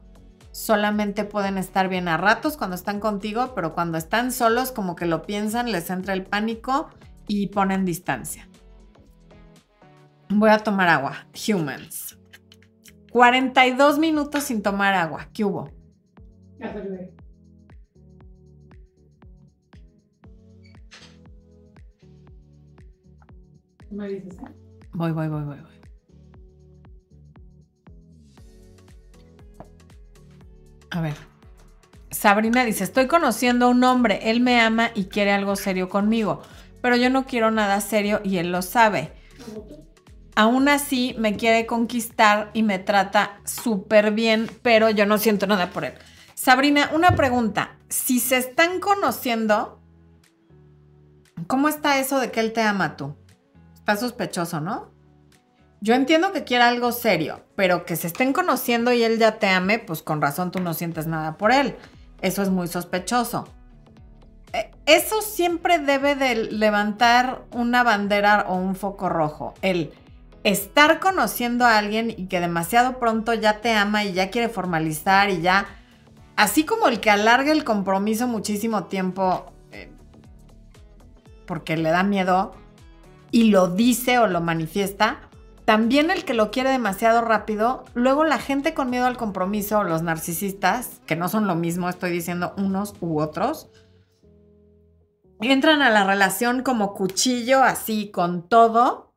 solamente 0.58 1.24
pueden 1.24 1.56
estar 1.56 1.88
bien 1.88 2.08
a 2.08 2.16
ratos 2.16 2.56
cuando 2.56 2.74
están 2.74 2.98
contigo, 2.98 3.52
pero 3.54 3.74
cuando 3.74 3.96
están 3.96 4.32
solos 4.32 4.72
como 4.72 4.96
que 4.96 5.06
lo 5.06 5.22
piensan, 5.22 5.70
les 5.70 5.88
entra 5.88 6.14
el 6.14 6.24
pánico 6.24 6.88
y 7.28 7.46
ponen 7.48 7.84
distancia. 7.84 8.48
Voy 10.28 10.50
a 10.50 10.58
tomar 10.58 10.88
agua. 10.88 11.26
Humans. 11.48 12.18
42 13.12 13.98
minutos 14.00 14.44
sin 14.44 14.60
tomar 14.60 14.94
agua. 14.94 15.28
¿Qué 15.32 15.44
hubo? 15.44 15.70
Me 23.90 24.08
dices, 24.08 24.34
¿eh? 24.40 24.54
Voy, 24.92 25.12
voy, 25.12 25.28
voy, 25.28 25.44
voy, 25.44 25.60
voy. 25.60 25.77
A 30.98 31.00
ver. 31.00 31.14
Sabrina 32.10 32.64
dice, 32.64 32.82
estoy 32.82 33.06
conociendo 33.06 33.66
a 33.66 33.68
un 33.68 33.84
hombre, 33.84 34.18
él 34.30 34.40
me 34.40 34.60
ama 34.60 34.90
y 34.96 35.04
quiere 35.04 35.30
algo 35.30 35.54
serio 35.54 35.88
conmigo, 35.88 36.42
pero 36.82 36.96
yo 36.96 37.08
no 37.08 37.24
quiero 37.24 37.52
nada 37.52 37.80
serio 37.80 38.20
y 38.24 38.38
él 38.38 38.50
lo 38.50 38.62
sabe. 38.62 39.12
Aún 40.34 40.68
así 40.68 41.14
me 41.16 41.36
quiere 41.36 41.66
conquistar 41.66 42.50
y 42.52 42.64
me 42.64 42.80
trata 42.80 43.38
súper 43.44 44.10
bien, 44.10 44.50
pero 44.62 44.90
yo 44.90 45.06
no 45.06 45.18
siento 45.18 45.46
nada 45.46 45.70
por 45.70 45.84
él. 45.84 45.94
Sabrina, 46.34 46.90
una 46.92 47.12
pregunta. 47.12 47.76
Si 47.88 48.18
se 48.18 48.38
están 48.38 48.80
conociendo, 48.80 49.80
¿cómo 51.46 51.68
está 51.68 52.00
eso 52.00 52.18
de 52.18 52.32
que 52.32 52.40
él 52.40 52.52
te 52.52 52.62
ama 52.62 52.96
tú? 52.96 53.14
Está 53.76 53.94
sospechoso, 53.94 54.60
¿no? 54.60 54.90
Yo 55.80 55.94
entiendo 55.94 56.32
que 56.32 56.44
quiera 56.44 56.68
algo 56.68 56.90
serio, 56.90 57.44
pero 57.54 57.84
que 57.84 57.96
se 57.96 58.08
estén 58.08 58.32
conociendo 58.32 58.92
y 58.92 59.02
él 59.04 59.18
ya 59.18 59.38
te 59.38 59.48
ame, 59.48 59.78
pues 59.78 60.02
con 60.02 60.20
razón 60.20 60.50
tú 60.50 60.60
no 60.60 60.74
sientes 60.74 61.06
nada 61.06 61.36
por 61.36 61.52
él. 61.52 61.76
Eso 62.20 62.42
es 62.42 62.50
muy 62.50 62.66
sospechoso. 62.66 63.46
Eh, 64.52 64.70
eso 64.86 65.22
siempre 65.22 65.78
debe 65.78 66.16
de 66.16 66.34
levantar 66.34 67.42
una 67.52 67.84
bandera 67.84 68.46
o 68.48 68.56
un 68.56 68.74
foco 68.74 69.08
rojo. 69.08 69.54
El 69.62 69.92
estar 70.42 70.98
conociendo 70.98 71.64
a 71.64 71.78
alguien 71.78 72.10
y 72.10 72.26
que 72.26 72.40
demasiado 72.40 72.98
pronto 72.98 73.34
ya 73.34 73.60
te 73.60 73.72
ama 73.72 74.04
y 74.04 74.12
ya 74.12 74.30
quiere 74.30 74.48
formalizar 74.48 75.30
y 75.30 75.42
ya, 75.42 75.66
así 76.36 76.64
como 76.64 76.88
el 76.88 77.00
que 77.00 77.10
alarga 77.10 77.52
el 77.52 77.64
compromiso 77.64 78.26
muchísimo 78.26 78.84
tiempo 78.84 79.52
eh, 79.72 79.90
porque 81.46 81.76
le 81.76 81.90
da 81.90 82.02
miedo 82.02 82.54
y 83.30 83.44
lo 83.44 83.68
dice 83.68 84.18
o 84.18 84.26
lo 84.26 84.40
manifiesta, 84.40 85.27
también 85.68 86.10
el 86.10 86.24
que 86.24 86.32
lo 86.32 86.50
quiere 86.50 86.70
demasiado 86.70 87.20
rápido, 87.20 87.84
luego 87.92 88.24
la 88.24 88.38
gente 88.38 88.72
con 88.72 88.88
miedo 88.88 89.04
al 89.04 89.18
compromiso, 89.18 89.84
los 89.84 90.00
narcisistas, 90.00 91.02
que 91.04 91.14
no 91.14 91.28
son 91.28 91.46
lo 91.46 91.56
mismo, 91.56 91.90
estoy 91.90 92.10
diciendo 92.10 92.54
unos 92.56 92.94
u 93.02 93.20
otros, 93.20 93.68
entran 95.42 95.82
a 95.82 95.90
la 95.90 96.04
relación 96.04 96.62
como 96.62 96.94
cuchillo, 96.94 97.62
así 97.62 98.10
con 98.10 98.48
todo, 98.48 99.12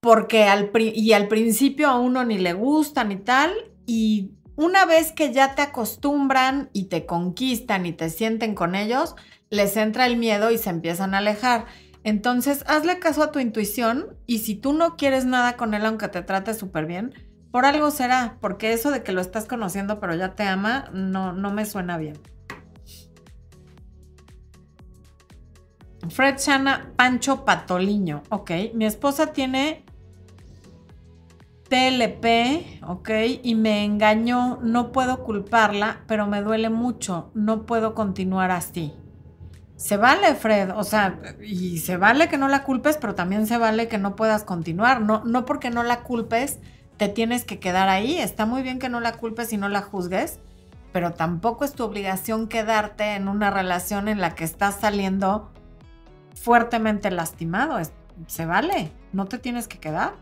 porque 0.00 0.44
al, 0.44 0.70
y 0.74 1.12
al 1.12 1.28
principio 1.28 1.88
a 1.88 1.98
uno 1.98 2.24
ni 2.24 2.38
le 2.38 2.54
gusta 2.54 3.04
ni 3.04 3.16
tal, 3.16 3.52
y 3.84 4.30
una 4.56 4.86
vez 4.86 5.12
que 5.12 5.34
ya 5.34 5.54
te 5.54 5.60
acostumbran 5.60 6.70
y 6.72 6.84
te 6.84 7.04
conquistan 7.04 7.84
y 7.84 7.92
te 7.92 8.08
sienten 8.08 8.54
con 8.54 8.74
ellos, 8.74 9.16
les 9.50 9.76
entra 9.76 10.06
el 10.06 10.16
miedo 10.16 10.50
y 10.50 10.56
se 10.56 10.70
empiezan 10.70 11.14
a 11.14 11.18
alejar. 11.18 11.66
Entonces, 12.06 12.62
hazle 12.68 13.00
caso 13.00 13.20
a 13.20 13.32
tu 13.32 13.40
intuición 13.40 14.16
y 14.26 14.38
si 14.38 14.54
tú 14.54 14.72
no 14.72 14.96
quieres 14.96 15.24
nada 15.24 15.56
con 15.56 15.74
él, 15.74 15.84
aunque 15.84 16.06
te 16.06 16.22
trate 16.22 16.54
súper 16.54 16.86
bien, 16.86 17.12
por 17.50 17.64
algo 17.64 17.90
será, 17.90 18.38
porque 18.40 18.72
eso 18.72 18.92
de 18.92 19.02
que 19.02 19.10
lo 19.10 19.20
estás 19.20 19.46
conociendo 19.46 19.98
pero 19.98 20.14
ya 20.14 20.36
te 20.36 20.44
ama, 20.44 20.88
no, 20.92 21.32
no 21.32 21.52
me 21.52 21.66
suena 21.66 21.98
bien. 21.98 22.16
Fred 26.08 26.36
Shana 26.38 26.92
Pancho 26.94 27.44
Patoliño. 27.44 28.22
Ok, 28.28 28.52
mi 28.72 28.86
esposa 28.86 29.32
tiene 29.32 29.84
TLP, 31.68 32.84
ok, 32.86 33.10
y 33.42 33.56
me 33.56 33.84
engañó. 33.84 34.60
No 34.62 34.92
puedo 34.92 35.24
culparla, 35.24 36.04
pero 36.06 36.28
me 36.28 36.40
duele 36.40 36.70
mucho. 36.70 37.32
No 37.34 37.66
puedo 37.66 37.96
continuar 37.96 38.52
así. 38.52 38.92
Se 39.76 39.98
vale, 39.98 40.34
Fred, 40.34 40.70
o 40.74 40.84
sea, 40.84 41.18
y 41.44 41.78
se 41.78 41.98
vale 41.98 42.28
que 42.28 42.38
no 42.38 42.48
la 42.48 42.64
culpes, 42.64 42.96
pero 42.96 43.14
también 43.14 43.46
se 43.46 43.58
vale 43.58 43.88
que 43.88 43.98
no 43.98 44.16
puedas 44.16 44.42
continuar. 44.42 45.02
No, 45.02 45.22
no 45.24 45.44
porque 45.44 45.70
no 45.70 45.82
la 45.82 46.00
culpes, 46.00 46.58
te 46.96 47.08
tienes 47.08 47.44
que 47.44 47.58
quedar 47.58 47.88
ahí. 47.88 48.18
Está 48.18 48.46
muy 48.46 48.62
bien 48.62 48.78
que 48.78 48.88
no 48.88 49.00
la 49.00 49.12
culpes 49.12 49.52
y 49.52 49.58
no 49.58 49.68
la 49.68 49.82
juzgues, 49.82 50.40
pero 50.92 51.12
tampoco 51.12 51.66
es 51.66 51.74
tu 51.74 51.84
obligación 51.84 52.48
quedarte 52.48 53.16
en 53.16 53.28
una 53.28 53.50
relación 53.50 54.08
en 54.08 54.20
la 54.20 54.34
que 54.34 54.44
estás 54.44 54.76
saliendo 54.76 55.52
fuertemente 56.34 57.10
lastimado. 57.10 57.78
se 58.28 58.46
vale, 58.46 58.92
no 59.12 59.26
te 59.26 59.38
tienes 59.38 59.68
que 59.68 59.78
quedar. 59.78 60.14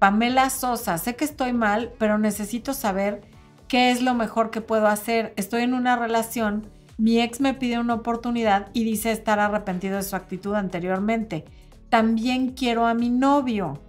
Pamela 0.00 0.50
Sosa, 0.50 0.98
sé 0.98 1.14
que 1.14 1.24
estoy 1.24 1.52
mal, 1.52 1.92
pero 1.96 2.18
necesito 2.18 2.74
saber 2.74 3.20
qué 3.68 3.92
es 3.92 4.02
lo 4.02 4.14
mejor 4.14 4.50
que 4.50 4.60
puedo 4.60 4.88
hacer. 4.88 5.32
Estoy 5.36 5.62
en 5.62 5.74
una 5.74 5.94
relación 5.94 6.68
mi 7.02 7.20
ex 7.20 7.40
me 7.40 7.52
pide 7.52 7.80
una 7.80 7.94
oportunidad 7.94 8.68
y 8.74 8.84
dice 8.84 9.10
estar 9.10 9.40
arrepentido 9.40 9.96
de 9.96 10.04
su 10.04 10.14
actitud 10.14 10.54
anteriormente. 10.54 11.44
También 11.88 12.52
quiero 12.52 12.86
a 12.86 12.94
mi 12.94 13.10
novio. 13.10 13.82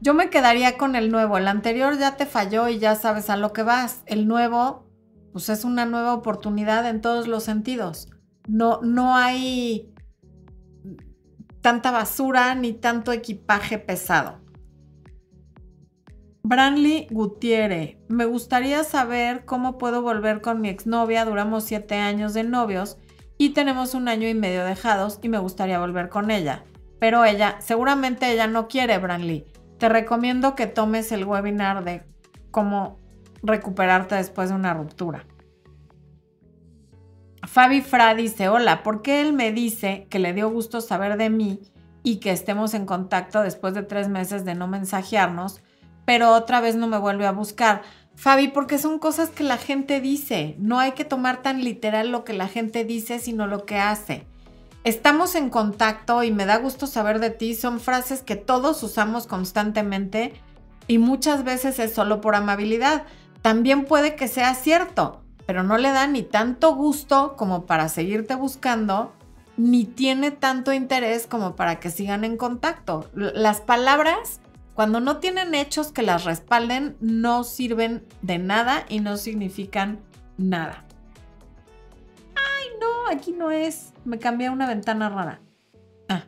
Yo 0.00 0.14
me 0.14 0.30
quedaría 0.30 0.78
con 0.78 0.94
el 0.94 1.10
nuevo. 1.10 1.36
El 1.36 1.48
anterior 1.48 1.98
ya 1.98 2.16
te 2.16 2.26
falló 2.26 2.68
y 2.68 2.78
ya 2.78 2.94
sabes 2.94 3.28
a 3.28 3.36
lo 3.36 3.52
que 3.52 3.64
vas. 3.64 4.04
El 4.06 4.28
nuevo, 4.28 4.86
pues 5.32 5.48
es 5.48 5.64
una 5.64 5.84
nueva 5.84 6.14
oportunidad 6.14 6.88
en 6.88 7.00
todos 7.00 7.26
los 7.26 7.42
sentidos. 7.42 8.08
No, 8.46 8.78
no 8.80 9.16
hay 9.16 9.92
tanta 11.60 11.90
basura 11.90 12.54
ni 12.54 12.72
tanto 12.72 13.10
equipaje 13.10 13.78
pesado. 13.80 14.38
Branly 16.48 17.08
Gutiérrez, 17.10 17.98
me 18.08 18.24
gustaría 18.24 18.82
saber 18.82 19.44
cómo 19.44 19.76
puedo 19.76 20.00
volver 20.00 20.40
con 20.40 20.62
mi 20.62 20.70
exnovia. 20.70 21.26
Duramos 21.26 21.64
siete 21.64 21.96
años 21.96 22.32
de 22.32 22.42
novios 22.42 22.96
y 23.36 23.50
tenemos 23.50 23.92
un 23.92 24.08
año 24.08 24.26
y 24.26 24.32
medio 24.32 24.64
dejados 24.64 25.18
y 25.20 25.28
me 25.28 25.36
gustaría 25.36 25.78
volver 25.78 26.08
con 26.08 26.30
ella. 26.30 26.64
Pero 26.98 27.26
ella, 27.26 27.56
seguramente 27.60 28.32
ella 28.32 28.46
no 28.46 28.66
quiere, 28.66 28.96
Branly. 28.96 29.44
Te 29.76 29.90
recomiendo 29.90 30.54
que 30.54 30.66
tomes 30.66 31.12
el 31.12 31.26
webinar 31.26 31.84
de 31.84 32.02
cómo 32.50 32.98
recuperarte 33.42 34.14
después 34.14 34.48
de 34.48 34.54
una 34.54 34.72
ruptura. 34.72 35.26
Fabi 37.46 37.82
Fra 37.82 38.14
dice, 38.14 38.48
hola, 38.48 38.82
¿por 38.82 39.02
qué 39.02 39.20
él 39.20 39.34
me 39.34 39.52
dice 39.52 40.06
que 40.08 40.18
le 40.18 40.32
dio 40.32 40.48
gusto 40.48 40.80
saber 40.80 41.18
de 41.18 41.28
mí 41.28 41.60
y 42.02 42.20
que 42.20 42.30
estemos 42.30 42.72
en 42.72 42.86
contacto 42.86 43.42
después 43.42 43.74
de 43.74 43.82
tres 43.82 44.08
meses 44.08 44.46
de 44.46 44.54
no 44.54 44.66
mensajearnos, 44.66 45.60
pero 46.08 46.32
otra 46.32 46.62
vez 46.62 46.74
no 46.74 46.86
me 46.86 46.96
vuelve 46.96 47.26
a 47.26 47.32
buscar? 47.32 47.82
Fabi, 48.14 48.48
porque 48.48 48.78
son 48.78 48.98
cosas 48.98 49.28
que 49.28 49.44
la 49.44 49.58
gente 49.58 50.00
dice. 50.00 50.56
No 50.58 50.78
hay 50.78 50.92
que 50.92 51.04
tomar 51.04 51.42
tan 51.42 51.62
literal 51.62 52.10
lo 52.10 52.24
que 52.24 52.32
la 52.32 52.48
gente 52.48 52.86
dice, 52.86 53.18
sino 53.18 53.46
lo 53.46 53.66
que 53.66 53.76
hace. 53.76 54.24
Estamos 54.84 55.34
en 55.34 55.50
contacto 55.50 56.22
y 56.22 56.30
me 56.30 56.46
da 56.46 56.56
gusto 56.56 56.86
saber 56.86 57.18
de 57.20 57.28
ti. 57.28 57.54
Son 57.54 57.78
frases 57.78 58.22
que 58.22 58.36
todos 58.36 58.82
usamos 58.82 59.26
constantemente 59.26 60.32
y 60.86 60.96
muchas 60.96 61.44
veces 61.44 61.78
es 61.78 61.92
solo 61.92 62.22
por 62.22 62.36
amabilidad. 62.36 63.04
También 63.42 63.84
puede 63.84 64.16
que 64.16 64.28
sea 64.28 64.54
cierto, 64.54 65.20
pero 65.44 65.62
no 65.62 65.76
le 65.76 65.90
da 65.90 66.06
ni 66.06 66.22
tanto 66.22 66.74
gusto 66.74 67.34
como 67.36 67.66
para 67.66 67.90
seguirte 67.90 68.34
buscando, 68.34 69.12
ni 69.58 69.84
tiene 69.84 70.30
tanto 70.30 70.72
interés 70.72 71.26
como 71.26 71.54
para 71.54 71.80
que 71.80 71.90
sigan 71.90 72.24
en 72.24 72.38
contacto. 72.38 73.10
Las 73.12 73.60
palabras, 73.60 74.40
cuando 74.78 75.00
no 75.00 75.16
tienen 75.16 75.56
hechos 75.56 75.90
que 75.90 76.02
las 76.02 76.22
respalden, 76.22 76.96
no 77.00 77.42
sirven 77.42 78.06
de 78.22 78.38
nada 78.38 78.86
y 78.88 79.00
no 79.00 79.16
significan 79.16 79.98
nada. 80.36 80.84
Ay, 82.36 82.68
no, 82.80 83.08
aquí 83.08 83.32
no 83.32 83.50
es. 83.50 83.92
Me 84.04 84.20
cambié 84.20 84.46
a 84.46 84.52
una 84.52 84.68
ventana 84.68 85.08
rara. 85.08 85.40
Ah. 86.08 86.26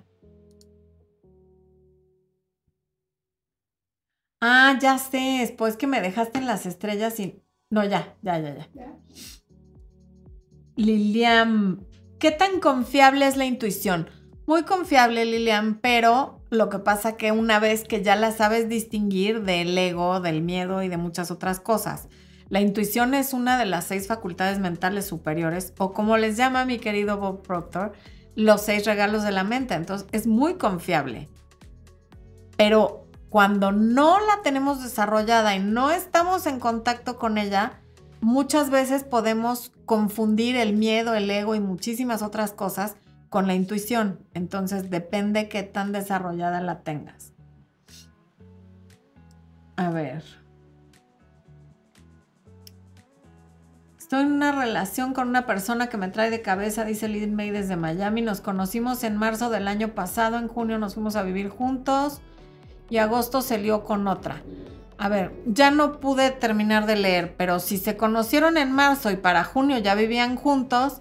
Ah, 4.40 4.76
ya 4.82 4.98
sé. 4.98 5.36
Después 5.42 5.76
que 5.76 5.86
me 5.86 6.00
dejaste 6.00 6.40
en 6.40 6.46
las 6.46 6.66
estrellas 6.66 7.20
y 7.20 7.40
no, 7.70 7.84
ya, 7.84 8.16
ya, 8.20 8.40
ya, 8.40 8.68
ya. 8.74 8.98
Lilian, 10.74 11.86
¿qué 12.18 12.32
tan 12.32 12.58
confiable 12.58 13.28
es 13.28 13.36
la 13.36 13.44
intuición? 13.44 14.10
Muy 14.48 14.64
confiable, 14.64 15.24
Lilian, 15.24 15.78
pero 15.80 16.39
lo 16.50 16.68
que 16.68 16.80
pasa 16.80 17.16
que 17.16 17.32
una 17.32 17.60
vez 17.60 17.84
que 17.84 18.02
ya 18.02 18.16
la 18.16 18.32
sabes 18.32 18.68
distinguir 18.68 19.42
del 19.42 19.78
ego, 19.78 20.20
del 20.20 20.42
miedo 20.42 20.82
y 20.82 20.88
de 20.88 20.96
muchas 20.96 21.30
otras 21.30 21.60
cosas. 21.60 22.08
La 22.48 22.60
intuición 22.60 23.14
es 23.14 23.32
una 23.32 23.56
de 23.56 23.66
las 23.66 23.84
seis 23.84 24.08
facultades 24.08 24.58
mentales 24.58 25.06
superiores, 25.06 25.72
o 25.78 25.92
como 25.92 26.16
les 26.16 26.36
llama 26.36 26.64
mi 26.64 26.78
querido 26.78 27.16
Bob 27.18 27.42
Proctor, 27.42 27.92
los 28.34 28.62
seis 28.62 28.84
regalos 28.84 29.22
de 29.22 29.30
la 29.30 29.44
mente. 29.44 29.74
Entonces, 29.74 30.08
es 30.10 30.26
muy 30.26 30.54
confiable. 30.54 31.28
Pero 32.56 33.06
cuando 33.28 33.70
no 33.70 34.18
la 34.18 34.42
tenemos 34.42 34.82
desarrollada 34.82 35.54
y 35.54 35.60
no 35.60 35.92
estamos 35.92 36.46
en 36.46 36.58
contacto 36.58 37.16
con 37.16 37.38
ella, 37.38 37.78
muchas 38.20 38.70
veces 38.70 39.04
podemos 39.04 39.70
confundir 39.86 40.56
el 40.56 40.74
miedo, 40.74 41.14
el 41.14 41.30
ego 41.30 41.54
y 41.54 41.60
muchísimas 41.60 42.22
otras 42.22 42.50
cosas 42.50 42.96
con 43.30 43.46
la 43.46 43.54
intuición. 43.54 44.18
Entonces 44.34 44.90
depende 44.90 45.48
qué 45.48 45.62
tan 45.62 45.92
desarrollada 45.92 46.60
la 46.60 46.80
tengas. 46.80 47.32
A 49.76 49.90
ver. 49.90 50.22
Estoy 53.98 54.22
en 54.22 54.32
una 54.32 54.50
relación 54.50 55.14
con 55.14 55.28
una 55.28 55.46
persona 55.46 55.86
que 55.86 55.96
me 55.96 56.08
trae 56.08 56.30
de 56.30 56.42
cabeza, 56.42 56.84
dice 56.84 57.08
Lynn 57.08 57.36
May 57.36 57.50
desde 57.50 57.76
Miami. 57.76 58.22
Nos 58.22 58.40
conocimos 58.40 59.04
en 59.04 59.16
marzo 59.16 59.48
del 59.48 59.68
año 59.68 59.94
pasado, 59.94 60.36
en 60.36 60.48
junio 60.48 60.78
nos 60.78 60.94
fuimos 60.94 61.14
a 61.14 61.22
vivir 61.22 61.48
juntos 61.48 62.20
y 62.90 62.98
agosto 62.98 63.40
se 63.40 63.58
lió 63.58 63.84
con 63.84 64.08
otra. 64.08 64.42
A 64.98 65.08
ver, 65.08 65.32
ya 65.46 65.70
no 65.70 66.00
pude 66.00 66.32
terminar 66.32 66.86
de 66.86 66.96
leer, 66.96 67.36
pero 67.36 67.60
si 67.60 67.78
se 67.78 67.96
conocieron 67.96 68.58
en 68.58 68.72
marzo 68.72 69.12
y 69.12 69.16
para 69.16 69.44
junio 69.44 69.78
ya 69.78 69.94
vivían 69.94 70.34
juntos, 70.34 71.00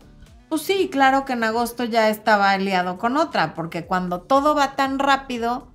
pues 0.50 0.64
sí, 0.64 0.90
claro 0.92 1.26
que 1.26 1.34
en 1.34 1.44
agosto 1.44 1.84
ya 1.84 2.10
estaba 2.10 2.52
aliado 2.52 2.98
con 2.98 3.18
otra, 3.18 3.54
porque 3.54 3.86
cuando 3.86 4.22
todo 4.22 4.56
va 4.56 4.76
tan 4.76 5.00
rápido, 5.00 5.74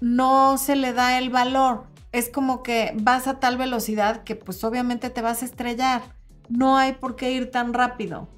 no 0.00 0.58
se 0.58 0.76
le 0.76 0.92
da 0.92 1.18
el 1.18 1.30
valor. 1.30 1.84
Es 2.12 2.30
como 2.30 2.62
que 2.62 2.94
vas 3.02 3.26
a 3.26 3.40
tal 3.40 3.58
velocidad 3.58 4.22
que 4.22 4.36
pues 4.36 4.62
obviamente 4.64 5.10
te 5.10 5.22
vas 5.22 5.42
a 5.42 5.44
estrellar. 5.44 6.02
No 6.48 6.78
hay 6.78 6.92
por 6.92 7.16
qué 7.16 7.32
ir 7.32 7.50
tan 7.50 7.74
rápido. 7.74 8.28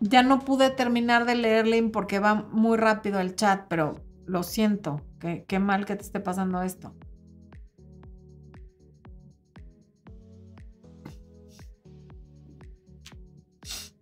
Ya 0.00 0.22
no 0.22 0.40
pude 0.40 0.70
terminar 0.70 1.24
de 1.24 1.34
leerle 1.34 1.82
porque 1.84 2.18
va 2.18 2.34
muy 2.34 2.76
rápido 2.76 3.18
el 3.18 3.34
chat, 3.34 3.64
pero 3.68 4.00
lo 4.26 4.42
siento. 4.42 5.00
Qué, 5.18 5.58
mal 5.58 5.86
que 5.86 5.96
te 5.96 6.02
esté 6.02 6.20
pasando 6.20 6.62
esto. 6.62 6.94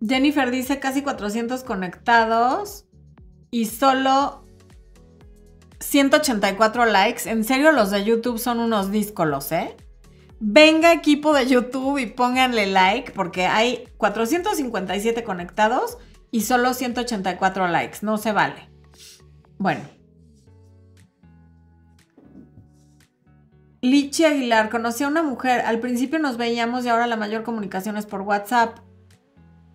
Jennifer 0.01 0.51
dice 0.51 0.79
casi 0.79 1.01
400 1.01 1.63
conectados 1.63 2.85
y 3.51 3.65
solo 3.65 4.45
184 5.79 6.85
likes. 6.85 7.29
En 7.29 7.43
serio, 7.43 7.71
los 7.71 7.91
de 7.91 8.03
YouTube 8.03 8.39
son 8.39 8.59
unos 8.59 8.91
díscolos, 8.91 9.51
¿eh? 9.51 9.75
Venga 10.39 10.91
equipo 10.93 11.33
de 11.33 11.47
YouTube 11.47 11.97
y 11.97 12.07
pónganle 12.07 12.67
like 12.67 13.11
porque 13.13 13.45
hay 13.45 13.87
457 13.97 15.23
conectados 15.23 15.97
y 16.31 16.41
solo 16.41 16.73
184 16.73 17.67
likes. 17.67 17.99
No 18.01 18.17
se 18.17 18.31
vale. 18.33 18.69
Bueno, 19.57 19.81
Lichi 23.85 24.25
Aguilar, 24.25 24.71
conocí 24.71 25.03
a 25.03 25.07
una 25.07 25.21
mujer. 25.21 25.61
Al 25.61 25.79
principio 25.79 26.17
nos 26.17 26.37
veíamos 26.37 26.85
y 26.85 26.89
ahora 26.89 27.05
la 27.05 27.17
mayor 27.17 27.43
comunicación 27.43 27.97
es 27.97 28.07
por 28.07 28.21
WhatsApp. 28.21 28.79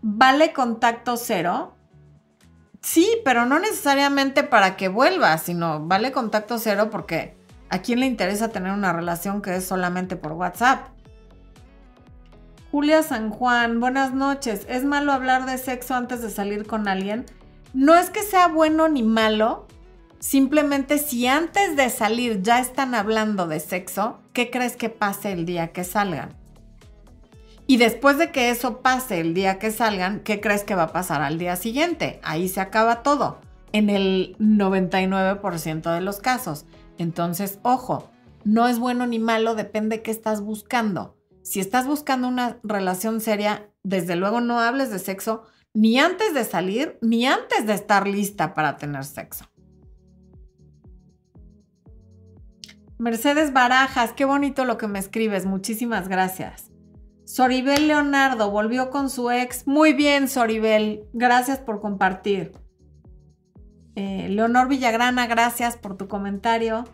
¿Vale 0.03 0.53
contacto 0.53 1.17
cero? 1.17 1.75
Sí, 2.81 3.09
pero 3.25 3.45
no 3.47 3.59
necesariamente 3.59 4.43
para 4.43 4.77
que 4.77 4.89
vuelva, 4.89 5.37
sino 5.39 5.87
vale 5.87 6.13
contacto 6.13 6.59
cero 6.59 6.89
porque 6.91 7.37
a 7.69 7.81
quién 7.81 8.01
le 8.01 8.07
interesa 8.07 8.49
tener 8.49 8.73
una 8.73 8.93
relación 8.93 9.43
que 9.43 9.57
es 9.57 9.67
solamente 9.67 10.17
por 10.17 10.33
WhatsApp. 10.33 10.89
Julia 12.71 13.03
San 13.03 13.31
Juan, 13.31 13.81
buenas 13.81 14.15
noches. 14.15 14.65
¿Es 14.69 14.85
malo 14.85 15.13
hablar 15.13 15.45
de 15.45 15.59
sexo 15.59 15.95
antes 15.95 16.23
de 16.23 16.31
salir 16.31 16.67
con 16.67 16.89
alguien? 16.89 17.27
No 17.75 17.95
es 17.95 18.11
que 18.11 18.23
sea 18.23 18.49
bueno 18.49 18.89
ni 18.89 19.03
malo, 19.03 19.67
Simplemente 20.21 20.99
si 20.99 21.27
antes 21.27 21.77
de 21.77 21.89
salir 21.89 22.43
ya 22.43 22.61
están 22.61 22.95
hablando 22.95 23.47
de 23.47 23.59
sexo, 23.59 24.21
¿qué 24.35 24.51
crees 24.51 24.77
que 24.77 24.91
pase 24.91 25.33
el 25.33 25.47
día 25.47 25.73
que 25.73 25.83
salgan? 25.83 26.37
Y 27.71 27.77
después 27.77 28.19
de 28.19 28.33
que 28.33 28.51
eso 28.51 28.83
pase 28.83 29.21
el 29.21 29.33
día 29.33 29.61
que 29.61 29.71
salgan, 29.71 30.25
¿qué 30.25 30.41
crees 30.41 30.65
que 30.65 30.75
va 30.75 30.83
a 30.83 30.93
pasar 30.93 31.23
al 31.23 31.39
día 31.39 31.55
siguiente? 31.55 32.19
Ahí 32.25 32.49
se 32.49 32.61
acaba 32.61 33.05
todo, 33.05 33.41
en 33.71 33.91
el 33.91 34.35
99% 34.41 35.95
de 35.95 36.01
los 36.01 36.19
casos. 36.19 36.67
Entonces, 36.99 37.61
ojo, 37.63 38.11
no 38.43 38.67
es 38.67 38.81
bueno 38.81 39.07
ni 39.07 39.21
malo, 39.21 39.55
depende 39.55 40.03
qué 40.03 40.11
estás 40.11 40.41
buscando. 40.41 41.17
Si 41.45 41.61
estás 41.61 41.87
buscando 41.87 42.27
una 42.27 42.59
relación 42.65 43.21
seria, 43.21 43.71
desde 43.85 44.17
luego 44.17 44.41
no 44.41 44.59
hables 44.59 44.91
de 44.91 44.99
sexo 44.99 45.45
ni 45.73 46.01
antes 46.01 46.35
de 46.35 46.43
salir, 46.43 46.99
ni 47.01 47.25
antes 47.25 47.69
de 47.69 47.75
estar 47.75 48.09
lista 48.09 48.53
para 48.53 48.79
tener 48.79 49.05
sexo. 49.05 49.45
Mercedes 52.99 53.53
Barajas, 53.53 54.13
qué 54.13 54.25
bonito 54.25 54.65
lo 54.65 54.77
que 54.77 54.89
me 54.89 54.99
escribes, 54.99 55.47
muchísimas 55.47 56.09
gracias. 56.09 56.70
Soribel 57.31 57.87
Leonardo 57.87 58.51
volvió 58.51 58.91
con 58.91 59.09
su 59.09 59.31
ex. 59.31 59.65
Muy 59.65 59.93
bien, 59.93 60.29
Soribel, 60.29 61.05
gracias 61.13 61.61
por 61.61 61.81
compartir. 61.81 62.51
Eh, 63.95 64.27
Leonor 64.29 64.67
Villagrana, 64.67 65.29
gracias 65.29 65.77
por 65.77 65.97
tu 65.97 66.09
comentario. 66.09 66.89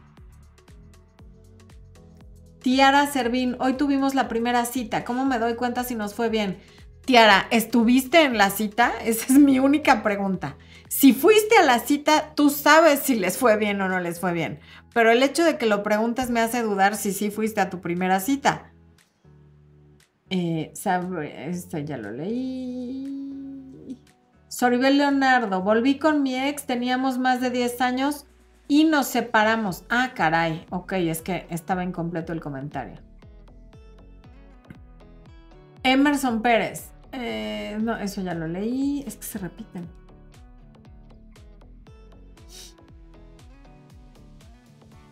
Tiara 2.61 3.07
Servín, 3.07 3.57
hoy 3.61 3.79
tuvimos 3.79 4.15
la 4.15 4.29
primera 4.29 4.67
cita. 4.67 5.07
¿Cómo 5.07 5.25
me 5.25 5.39
doy 5.39 5.55
cuenta 5.55 5.85
si 5.85 5.95
nos 5.95 6.13
fue 6.13 6.29
bien? 6.29 6.59
Tiara, 7.07 7.47
¿estuviste 7.51 8.21
en 8.21 8.37
la 8.37 8.51
cita? 8.51 8.93
Esa 9.07 9.33
es 9.33 9.39
mi 9.39 9.59
única 9.59 10.03
pregunta. 10.03 10.59
Si 10.91 11.15
fuiste 11.15 11.57
a 11.57 11.63
la 11.63 11.79
cita, 11.79 12.35
tú 12.35 12.51
sabes 12.51 13.01
si 13.01 13.17
les 13.17 13.39
fue 13.39 13.57
bien 13.57 13.81
o 13.81 13.89
no 13.89 14.01
les 14.01 14.21
fue 14.21 14.35
bien. 14.35 14.61
Pero 14.93 15.11
el 15.11 15.23
hecho 15.23 15.45
de 15.45 15.57
que 15.57 15.65
lo 15.65 15.83
preguntes 15.83 16.29
me 16.29 16.41
hace 16.41 16.61
dudar 16.61 16.95
si 16.95 17.15
sí 17.15 17.31
fuiste 17.31 17.63
a 17.63 17.71
tu 17.71 17.81
primera 17.81 18.21
cita. 18.21 18.75
Eh, 20.31 20.73
esto 20.75 21.79
ya 21.79 21.97
lo 21.97 22.11
leí. 22.11 23.97
Soribel 24.49 24.99
Leonardo, 24.99 25.63
volví 25.63 25.99
con 25.99 26.23
mi 26.23 26.35
ex, 26.35 26.67
teníamos 26.67 27.19
más 27.19 27.41
de 27.41 27.51
10 27.51 27.81
años 27.81 28.27
y 28.69 28.85
nos 28.85 29.07
separamos. 29.07 29.85
Ah, 29.89 30.13
caray. 30.15 30.67
Ok, 30.71 30.93
es 30.95 31.23
que 31.23 31.47
estaba 31.51 31.85
incompleto 31.85 32.33
el 32.33 32.41
comentario. 32.41 32.97
Emerson 35.83 36.43
Pérez. 36.43 36.91
Eh, 37.13 37.79
no, 37.81 37.97
eso 37.97 38.21
ya 38.23 38.35
lo 38.35 38.49
leí. 38.49 39.05
Es 39.07 39.17
que 39.17 39.23
se 39.23 39.39
repiten. 39.39 39.89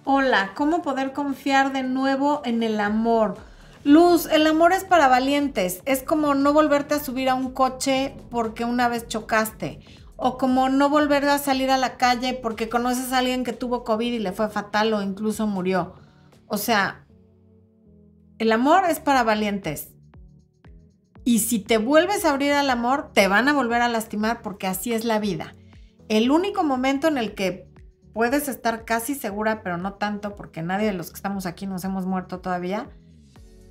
Hola, 0.07 0.53
¿cómo 0.55 0.83
poder 0.83 1.13
confiar 1.13 1.73
de 1.73 1.83
nuevo 1.83 2.43
en 2.45 2.63
el 2.63 2.81
amor? 2.81 3.37
Luz, 3.85 4.27
el 4.33 4.47
amor 4.47 4.73
es 4.73 4.83
para 4.83 5.09
valientes. 5.09 5.83
Es 5.85 6.03
como 6.03 6.35
no 6.35 6.55
volverte 6.55 6.95
a 6.95 7.05
subir 7.05 7.29
a 7.29 7.35
un 7.35 7.53
coche 7.53 8.17
porque 8.31 8.65
una 8.65 8.89
vez 8.89 9.07
chocaste. 9.09 9.81
O 10.17 10.39
como 10.39 10.71
no 10.71 10.89
volver 10.89 11.27
a 11.27 11.39
salir 11.39 11.71
a 11.71 11.77
la 11.77 11.99
calle 11.99 12.33
porque 12.33 12.71
conoces 12.71 13.13
a 13.13 13.19
alguien 13.19 13.45
que 13.45 13.53
tuvo 13.53 13.85
COVID 13.85 14.11
y 14.11 14.19
le 14.19 14.33
fue 14.33 14.49
fatal 14.49 14.95
o 14.95 15.03
incluso 15.03 15.47
murió. 15.47 15.97
O 16.47 16.57
sea, 16.57 17.05
el 18.39 18.53
amor 18.53 18.85
es 18.89 19.01
para 19.01 19.23
valientes. 19.23 19.91
Y 21.25 21.41
si 21.41 21.59
te 21.59 21.77
vuelves 21.77 22.25
a 22.25 22.31
abrir 22.31 22.53
al 22.53 22.71
amor, 22.71 23.11
te 23.13 23.29
van 23.29 23.49
a 23.49 23.53
volver 23.53 23.83
a 23.83 23.89
lastimar 23.89 24.41
porque 24.41 24.67
así 24.67 24.95
es 24.95 25.05
la 25.05 25.19
vida. 25.19 25.55
El 26.09 26.31
único 26.31 26.65
momento 26.65 27.07
en 27.07 27.19
el 27.19 27.35
que 27.35 27.69
puedes 28.15 28.49
estar 28.49 28.87
casi 28.87 29.15
segura, 29.15 29.63
pero 29.63 29.77
no 29.77 29.95
tanto, 29.95 30.37
porque 30.37 30.63
nadie 30.63 30.87
de 30.87 30.93
los 30.95 31.11
que 31.11 31.17
estamos 31.17 31.45
aquí 31.45 31.67
nos 31.67 31.85
hemos 31.85 32.07
muerto 32.07 32.41
todavía, 32.41 32.89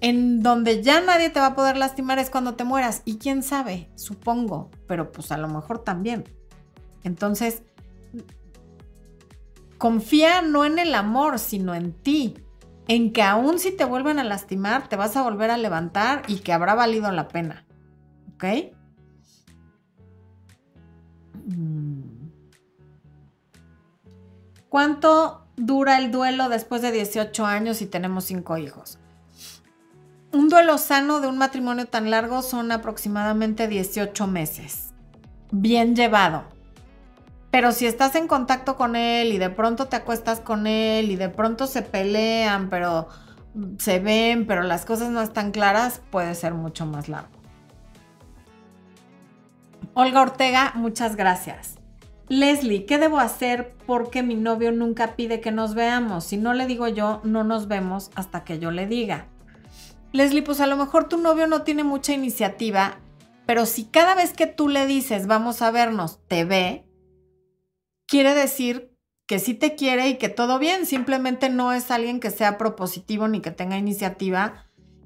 en 0.04 0.44
donde 0.44 0.84
ya 0.84 1.00
nadie 1.00 1.30
te 1.30 1.40
va 1.40 1.48
a 1.48 1.56
poder 1.56 1.78
lastimar 1.78 2.20
es 2.20 2.30
cuando 2.30 2.56
te 2.56 2.66
mueras. 2.66 3.04
Y 3.06 3.20
quién 3.20 3.42
sabe, 3.42 3.90
supongo, 3.96 4.70
pero 4.86 5.14
pues 5.14 5.32
a 5.32 5.38
lo 5.38 5.48
mejor 5.48 5.80
también. 5.80 6.26
Entonces, 7.06 7.64
confía 9.78 10.42
no 10.42 10.66
en 10.66 10.78
el 10.78 10.94
amor, 10.94 11.40
sino 11.40 11.74
en 11.74 11.94
ti. 11.94 12.36
En 12.90 13.14
que 13.14 13.22
aún 13.22 13.60
si 13.60 13.72
te 13.72 13.86
vuelven 13.86 14.20
a 14.20 14.26
lastimar, 14.26 14.90
te 14.90 14.98
vas 14.98 15.16
a 15.16 15.24
volver 15.24 15.50
a 15.50 15.58
levantar 15.58 16.24
y 16.28 16.40
que 16.40 16.52
habrá 16.52 16.76
valido 16.76 17.10
la 17.14 17.30
pena. 17.30 17.66
¿Ok? 18.34 18.44
Mm. 21.46 22.02
¿Cuánto 24.68 25.48
dura 25.56 25.98
el 25.98 26.12
duelo 26.12 26.50
después 26.50 26.82
de 26.82 26.92
18 26.92 27.46
años 27.46 27.82
y 27.82 27.86
tenemos 27.86 28.26
5 28.26 28.58
hijos? 28.58 29.00
Un 30.34 30.50
duelo 30.50 30.80
sano 30.80 31.22
de 31.22 31.28
un 31.28 31.38
matrimonio 31.38 31.86
tan 31.86 32.10
largo 32.10 32.42
son 32.42 32.72
aproximadamente 32.72 33.68
18 33.68 34.28
meses. 34.28 34.94
Bien 35.52 35.96
llevado. 35.96 36.44
Pero 37.52 37.72
si 37.72 37.86
estás 37.86 38.16
en 38.16 38.28
contacto 38.28 38.76
con 38.76 38.96
él 38.96 39.32
y 39.32 39.38
de 39.38 39.52
pronto 39.52 39.86
te 39.86 39.96
acuestas 39.96 40.40
con 40.40 40.66
él 40.66 41.12
y 41.12 41.16
de 41.16 41.30
pronto 41.30 41.68
se 41.68 41.84
pelean, 41.84 42.72
pero 42.72 43.10
se 43.78 44.00
ven, 44.00 44.48
pero 44.48 44.64
las 44.64 44.86
cosas 44.86 45.12
no 45.12 45.22
están 45.22 45.52
claras, 45.52 46.02
puede 46.10 46.34
ser 46.34 46.56
mucho 46.56 46.88
más 46.88 47.08
largo. 47.10 47.30
Olga 49.94 50.22
Ortega, 50.22 50.72
muchas 50.74 51.16
gracias. 51.16 51.76
Leslie, 52.28 52.88
¿qué 52.88 52.98
debo 52.98 53.20
hacer 53.20 53.76
porque 53.86 54.24
mi 54.24 54.34
novio 54.34 54.72
nunca 54.72 55.16
pide 55.16 55.40
que 55.40 55.52
nos 55.52 55.76
veamos? 55.76 56.24
Si 56.24 56.38
no 56.38 56.56
le 56.56 56.66
digo 56.66 56.88
yo, 56.88 57.22
no 57.24 57.44
nos 57.44 57.68
vemos 57.68 58.10
hasta 58.16 58.44
que 58.44 58.58
yo 58.58 58.72
le 58.72 58.88
diga. 58.88 59.28
Leslie, 60.14 60.44
pues 60.44 60.62
a 60.62 60.68
lo 60.68 60.78
mejor 60.78 61.10
tu 61.10 61.18
novio 61.18 61.48
no 61.48 61.64
tiene 61.64 61.84
mucha 61.84 62.14
iniciativa, 62.14 63.00
pero 63.46 63.66
si 63.66 63.86
cada 63.86 64.16
vez 64.16 64.34
que 64.34 64.48
tú 64.48 64.70
le 64.70 64.86
dices 64.86 65.28
vamos 65.28 65.62
a 65.62 65.72
vernos, 65.72 66.20
te 66.28 66.46
ve, 66.46 66.86
quiere 68.06 68.34
decir 68.34 68.96
que 69.26 69.40
sí 69.40 69.56
te 69.56 69.76
quiere 69.76 70.10
y 70.10 70.18
que 70.18 70.30
todo 70.30 70.60
bien, 70.60 70.86
simplemente 70.86 71.50
no 71.50 71.74
es 71.74 71.90
alguien 71.92 72.20
que 72.20 72.30
sea 72.30 72.58
propositivo 72.58 73.28
ni 73.28 73.42
que 73.42 73.52
tenga 73.52 73.78
iniciativa 73.78 74.66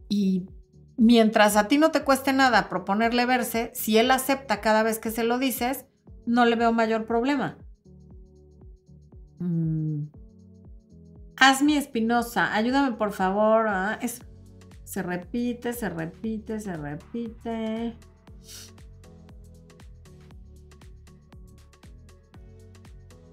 y 0.09 0.45
mientras 0.97 1.55
a 1.55 1.67
ti 1.67 1.77
no 1.77 1.91
te 1.91 2.03
cueste 2.03 2.33
nada 2.33 2.67
proponerle 2.67 3.25
verse, 3.25 3.71
si 3.73 3.97
él 3.97 4.11
acepta 4.11 4.59
cada 4.59 4.83
vez 4.83 4.99
que 4.99 5.11
se 5.11 5.23
lo 5.23 5.39
dices, 5.39 5.85
no 6.25 6.45
le 6.45 6.57
veo 6.57 6.73
mayor 6.73 7.05
problema. 7.05 7.57
Mm. 9.39 10.07
Asmi 11.37 11.77
Espinosa, 11.77 12.53
ayúdame 12.53 12.97
por 12.97 13.13
favor. 13.13 13.67
¿ah? 13.67 13.99
Es 14.01 14.21
se 14.87 15.03
repite, 15.03 15.73
se 15.73 15.89
repite, 15.89 16.61
se 16.61 16.73
repite. 16.77 17.97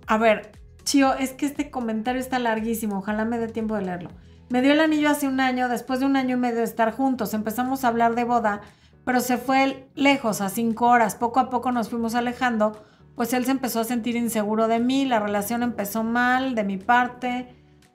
A 0.09 0.19
ver, 0.19 0.51
Chio, 0.83 1.15
es 1.15 1.31
que 1.31 1.47
este 1.47 1.71
comentario 1.71 2.21
está 2.21 2.41
larguísimo, 2.41 2.99
ojalá 2.99 3.25
me 3.25 3.39
dé 3.39 3.47
tiempo 3.47 3.77
de 3.77 3.83
leerlo. 3.83 4.11
Me 4.49 4.63
dio 4.63 4.73
el 4.73 4.81
anillo 4.81 5.09
hace 5.09 5.29
un 5.29 5.39
año, 5.39 5.69
después 5.69 6.01
de 6.01 6.07
un 6.07 6.17
año 6.17 6.37
y 6.37 6.41
medio 6.41 6.57
de 6.57 6.65
estar 6.65 6.91
juntos, 6.91 7.35
empezamos 7.35 7.85
a 7.85 7.89
hablar 7.89 8.17
de 8.17 8.25
boda, 8.25 8.63
pero 9.05 9.21
se 9.21 9.39
fue 9.39 9.89
lejos, 9.95 10.41
a 10.41 10.49
cinco 10.49 10.89
horas. 10.89 11.15
Poco 11.15 11.39
a 11.39 11.51
poco 11.51 11.71
nos 11.71 11.89
fuimos 11.89 12.17
alejando, 12.17 12.85
pues 13.15 13.33
él 13.33 13.45
se 13.45 13.53
empezó 13.53 13.79
a 13.79 13.85
sentir 13.85 14.17
inseguro 14.17 14.67
de 14.67 14.81
mí, 14.81 15.05
la 15.05 15.21
relación 15.21 15.63
empezó 15.63 16.03
mal 16.03 16.57
de 16.57 16.65
mi 16.65 16.79
parte, 16.79 17.47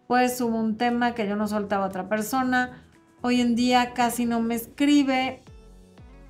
pues 0.07 0.39
hubo 0.39 0.55
un 0.55 0.77
tema 0.77 1.13
que 1.13 1.27
yo 1.27 1.35
no 1.35 1.49
soltaba 1.49 1.83
a 1.83 1.87
otra 1.89 2.07
persona, 2.07 2.85
Hoy 3.21 3.41
en 3.41 3.55
día 3.55 3.93
casi 3.93 4.25
no 4.25 4.39
me 4.41 4.55
escribe 4.55 5.41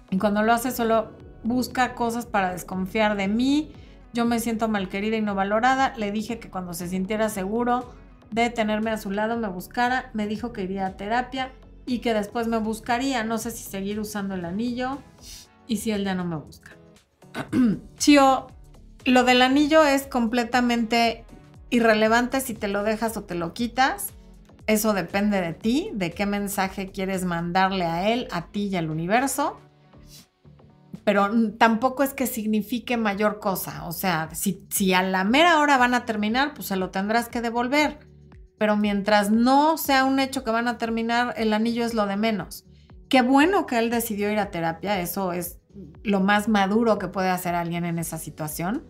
y 0.10 0.18
cuando 0.18 0.42
lo 0.42 0.54
hace 0.54 0.72
solo 0.72 1.12
busca 1.44 1.94
cosas 1.94 2.26
para 2.26 2.52
desconfiar 2.52 3.16
de 3.16 3.28
mí. 3.28 3.72
Yo 4.14 4.26
me 4.26 4.40
siento 4.40 4.68
mal 4.68 4.90
querida 4.90 5.18
y 5.18 5.22
no 5.22 5.36
valorada. 5.36 5.94
Le 5.98 6.12
dije 6.12 6.40
que 6.40 6.50
cuando 6.50 6.74
se 6.74 6.88
sintiera 6.88 7.30
seguro 7.30 7.94
de 8.32 8.50
tenerme 8.50 8.90
a 8.90 8.98
su 8.98 9.12
lado 9.12 9.38
me 9.38 9.48
buscara. 9.48 10.10
Me 10.14 10.26
dijo 10.28 10.52
que 10.52 10.64
iría 10.64 10.88
a 10.88 10.98
terapia 10.98 11.52
y 11.86 12.00
que 12.00 12.14
después 12.14 12.48
me 12.48 12.58
buscaría. 12.58 13.24
No 13.24 13.38
sé 13.38 13.52
si 13.52 13.64
seguir 13.64 14.00
usando 14.00 14.34
el 14.34 14.46
anillo 14.46 14.98
y 15.68 15.78
si 15.78 15.92
él 15.92 16.04
ya 16.04 16.16
no 16.16 16.26
me 16.26 16.38
busca. 16.38 16.72
Chio, 17.98 18.48
lo 19.06 19.24
del 19.24 19.44
anillo 19.44 19.84
es 19.84 20.08
completamente 20.08 21.24
irrelevante 21.70 22.42
si 22.42 22.56
te 22.56 22.68
lo 22.68 22.82
dejas 22.82 23.16
o 23.16 23.24
te 23.24 23.36
lo 23.36 23.54
quitas. 23.54 24.14
Eso 24.70 24.94
depende 24.94 25.42
de 25.42 25.54
ti, 25.54 25.90
de 25.96 26.12
qué 26.12 26.28
mensaje 26.28 26.92
quieres 26.92 27.26
mandarle 27.26 27.86
a 27.86 28.08
él, 28.12 28.28
a 28.30 28.52
ti 28.52 28.68
y 28.68 28.76
al 28.76 28.92
universo. 28.92 29.60
Pero 31.04 31.32
tampoco 31.54 32.04
es 32.04 32.14
que 32.14 32.28
signifique 32.28 32.96
mayor 32.96 33.40
cosa. 33.40 33.88
O 33.88 33.92
sea, 33.94 34.30
si, 34.32 34.94
a 34.94 35.02
la 35.02 35.24
mera 35.24 35.58
hora 35.58 35.78
van 35.78 35.96
a 35.96 36.06
terminar, 36.06 36.54
pues 36.54 36.68
se 36.68 36.76
lo 36.76 36.92
tendrás 36.92 37.30
que 37.30 37.42
devolver. 37.42 37.98
Pero 38.60 38.78
mientras 38.78 39.32
no 39.32 39.80
sea 39.80 40.06
un 40.06 40.20
hecho 40.20 40.44
que 40.44 40.52
van 40.52 40.68
a 40.68 40.78
terminar, 40.78 41.34
el 41.36 41.52
anillo 41.54 41.84
es 41.84 41.96
lo 41.96 42.06
de 42.06 42.18
menos. 42.18 42.68
Qué 43.10 43.24
bueno 43.24 43.66
que 43.66 43.80
él 43.80 43.90
decidió 43.90 44.32
ir 44.32 44.38
a 44.38 44.52
terapia. 44.52 45.02
Eso 45.02 45.34
es 45.34 45.58
lo 46.04 46.20
más 46.20 46.48
maduro 46.48 47.00
que 47.00 47.08
puede 47.08 47.30
hacer 47.30 47.56
alguien 47.56 47.86
en 47.86 47.98
esa 47.98 48.20
situación. 48.20 48.86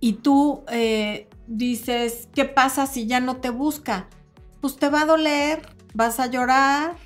Y 0.00 0.18
tú 0.18 0.64
eh, 0.70 1.30
dices, 1.46 2.28
¿qué 2.34 2.44
pasa 2.44 2.86
si 2.86 3.06
ya 3.06 3.20
no 3.20 3.36
te 3.36 3.50
busca? 3.50 4.08
Pues 4.60 4.76
te 4.76 4.88
va 4.88 5.02
a 5.02 5.06
doler, 5.06 5.62
vas 5.94 6.20
a 6.20 6.26
llorar, 6.26 6.96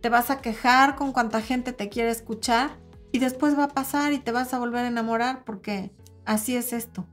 te 0.00 0.08
vas 0.08 0.30
a 0.30 0.40
quejar 0.40 0.96
con 0.96 1.12
cuánta 1.12 1.40
gente 1.40 1.72
te 1.72 1.88
quiere 1.88 2.10
escuchar 2.10 2.70
y 3.12 3.18
después 3.18 3.58
va 3.58 3.64
a 3.64 3.68
pasar 3.68 4.12
y 4.12 4.18
te 4.18 4.32
vas 4.32 4.54
a 4.54 4.58
volver 4.58 4.84
a 4.84 4.88
enamorar 4.88 5.44
porque 5.44 5.92
así 6.24 6.56
es 6.56 6.72
esto. 6.72 7.06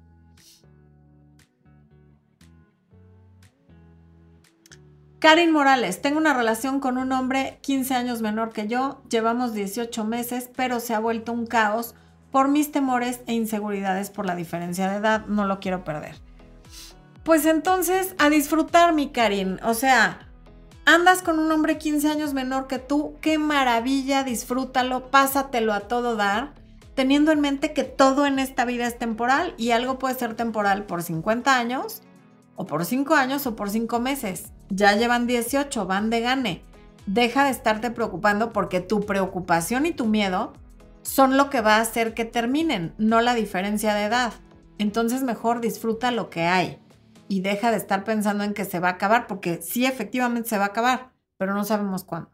Karin 5.20 5.52
Morales, 5.52 6.02
tengo 6.02 6.18
una 6.18 6.34
relación 6.34 6.80
con 6.80 6.98
un 6.98 7.12
hombre 7.12 7.60
15 7.62 7.94
años 7.94 8.22
menor 8.22 8.54
que 8.54 8.70
yo, 8.70 9.04
llevamos 9.10 9.54
18 9.54 10.06
meses, 10.06 10.50
pero 10.56 10.80
se 10.80 10.94
ha 10.94 11.00
vuelto 11.00 11.34
un 11.34 11.46
caos 11.46 11.94
por 12.32 12.48
mis 12.48 12.72
temores 12.72 13.20
e 13.28 13.34
inseguridades 13.34 14.10
por 14.12 14.26
la 14.26 14.36
diferencia 14.36 14.90
de 14.90 14.98
edad, 14.98 15.26
no 15.26 15.46
lo 15.46 15.60
quiero 15.60 15.84
perder. 15.84 16.29
Pues 17.30 17.46
entonces, 17.46 18.16
a 18.18 18.32
disfrutar, 18.32 18.92
mi 18.92 19.10
Karin. 19.10 19.60
O 19.64 19.76
sea, 19.76 20.28
andas 20.86 21.22
con 21.22 21.38
un 21.38 21.52
hombre 21.52 21.78
15 21.78 22.10
años 22.10 22.34
menor 22.34 22.66
que 22.66 22.80
tú, 22.80 23.18
qué 23.22 23.38
maravilla, 23.38 24.24
disfrútalo, 24.24 25.12
pásatelo 25.12 25.74
a 25.74 25.82
todo 25.82 26.16
dar, 26.16 26.56
teniendo 26.96 27.32
en 27.32 27.40
mente 27.40 27.72
que 27.72 27.84
todo 27.84 28.26
en 28.26 28.40
esta 28.40 28.66
vida 28.66 28.88
es 28.88 28.98
temporal 28.98 29.54
y 29.58 29.70
algo 29.70 30.00
puede 30.00 30.16
ser 30.16 30.34
temporal 30.34 30.88
por 30.88 31.04
50 31.04 31.56
años, 31.56 32.02
o 32.56 32.66
por 32.66 32.84
5 32.84 33.14
años, 33.14 33.46
o 33.46 33.56
por 33.56 33.70
5 33.70 34.00
meses. 34.00 34.46
Ya 34.70 34.94
llevan 34.94 35.28
18, 35.28 35.86
van 35.86 36.10
de 36.10 36.22
gane. 36.22 36.64
deja 37.06 37.44
de 37.44 37.52
estarte 37.52 37.92
preocupando 37.92 38.52
porque 38.52 38.80
tu 38.80 39.02
preocupación 39.02 39.86
y 39.86 39.92
tu 39.92 40.08
miedo 40.08 40.54
son 41.04 41.38
lo 41.38 41.52
que 41.52 41.62
va 41.62 41.76
a 41.76 41.82
hacer 41.82 42.16
que 42.16 42.26
terminen, 42.26 42.96
no 42.98 43.22
la 43.22 43.36
diferencia 43.36 43.94
de 43.94 44.06
edad. 44.06 44.34
Entonces 44.80 45.22
mejor 45.22 45.62
disfruta 45.62 46.10
lo 46.10 46.32
que 46.32 46.46
hay 46.46 46.80
y 47.30 47.42
deja 47.42 47.72
de 47.72 47.78
estar 47.78 48.04
pensando 48.04 48.44
en 48.44 48.54
que 48.54 48.66
se 48.66 48.80
va 48.80 48.90
a 48.90 48.94
acabar, 48.94 49.28
porque 49.28 49.62
sí, 49.62 49.86
efectivamente 49.86 50.50
se 50.50 50.58
va 50.58 50.66
a 50.66 50.70
acabar, 50.70 51.14
pero 51.38 51.54
no 51.54 51.64
sabemos 51.64 52.04
cuándo. 52.04 52.32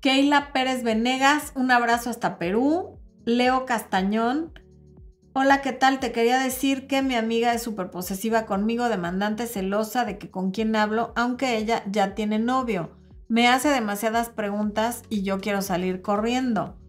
Keila 0.00 0.52
Pérez 0.52 0.82
Venegas, 0.82 1.52
un 1.54 1.70
abrazo 1.70 2.10
hasta 2.10 2.38
Perú. 2.38 2.98
Leo 3.24 3.66
Castañón, 3.66 4.52
hola, 5.32 5.62
¿qué 5.62 5.72
tal? 5.72 6.00
Te 6.00 6.10
quería 6.10 6.40
decir 6.40 6.88
que 6.88 7.02
mi 7.02 7.14
amiga 7.14 7.54
es 7.54 7.62
súper 7.62 7.90
posesiva 7.90 8.44
conmigo, 8.44 8.88
demandante, 8.88 9.46
celosa 9.46 10.04
de 10.04 10.18
que 10.18 10.28
con 10.28 10.50
quién 10.50 10.74
hablo, 10.74 11.12
aunque 11.14 11.56
ella 11.56 11.84
ya 11.86 12.16
tiene 12.16 12.40
novio. 12.40 12.90
Me 13.28 13.48
hace 13.48 13.68
demasiadas 13.68 14.28
preguntas 14.28 15.04
y 15.08 15.22
yo 15.22 15.38
quiero 15.38 15.62
salir 15.62 16.02
corriendo. 16.02 16.81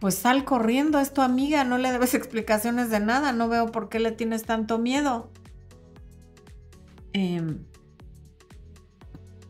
Pues 0.00 0.16
sal 0.16 0.44
corriendo, 0.44 0.98
es 0.98 1.12
tu 1.12 1.20
amiga, 1.20 1.62
no 1.64 1.78
le 1.78 1.92
debes 1.92 2.14
explicaciones 2.14 2.90
de 2.90 3.00
nada, 3.00 3.32
no 3.32 3.48
veo 3.48 3.70
por 3.70 3.88
qué 3.88 4.00
le 4.00 4.12
tienes 4.12 4.44
tanto 4.44 4.78
miedo. 4.78 5.30
Eh, 7.12 7.42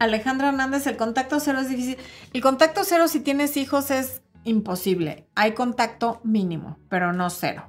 Alejandra 0.01 0.49
Hernández, 0.49 0.87
el 0.87 0.97
contacto 0.97 1.41
cero 1.41 1.61
es 1.61 1.69
difícil. 1.69 1.99
El 2.33 2.41
contacto 2.41 2.85
cero 2.85 3.07
si 3.07 3.21
tienes 3.21 3.57
hijos 3.59 3.91
es 3.91 4.23
imposible. 4.45 5.29
Hay 5.35 5.53
contacto 5.53 6.21
mínimo, 6.25 6.79
pero 6.89 7.13
no 7.13 7.29
cero. 7.29 7.69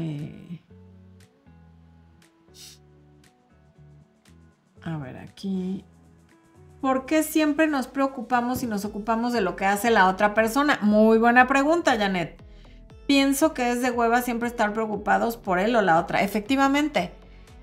Eh, 0.00 0.60
a 4.82 4.98
ver, 4.98 5.16
aquí. 5.18 5.84
¿Por 6.80 7.06
qué 7.06 7.24
siempre 7.24 7.66
nos 7.66 7.88
preocupamos 7.88 8.62
y 8.62 8.66
nos 8.66 8.84
ocupamos 8.84 9.32
de 9.32 9.40
lo 9.40 9.56
que 9.56 9.66
hace 9.66 9.90
la 9.90 10.08
otra 10.08 10.34
persona? 10.34 10.78
Muy 10.80 11.18
buena 11.18 11.48
pregunta, 11.48 11.96
Janet. 11.98 12.40
Pienso 13.08 13.52
que 13.52 13.72
es 13.72 13.82
de 13.82 13.90
hueva 13.90 14.22
siempre 14.22 14.48
estar 14.48 14.72
preocupados 14.72 15.36
por 15.36 15.58
él 15.58 15.74
o 15.74 15.82
la 15.82 15.98
otra. 15.98 16.22
Efectivamente, 16.22 17.12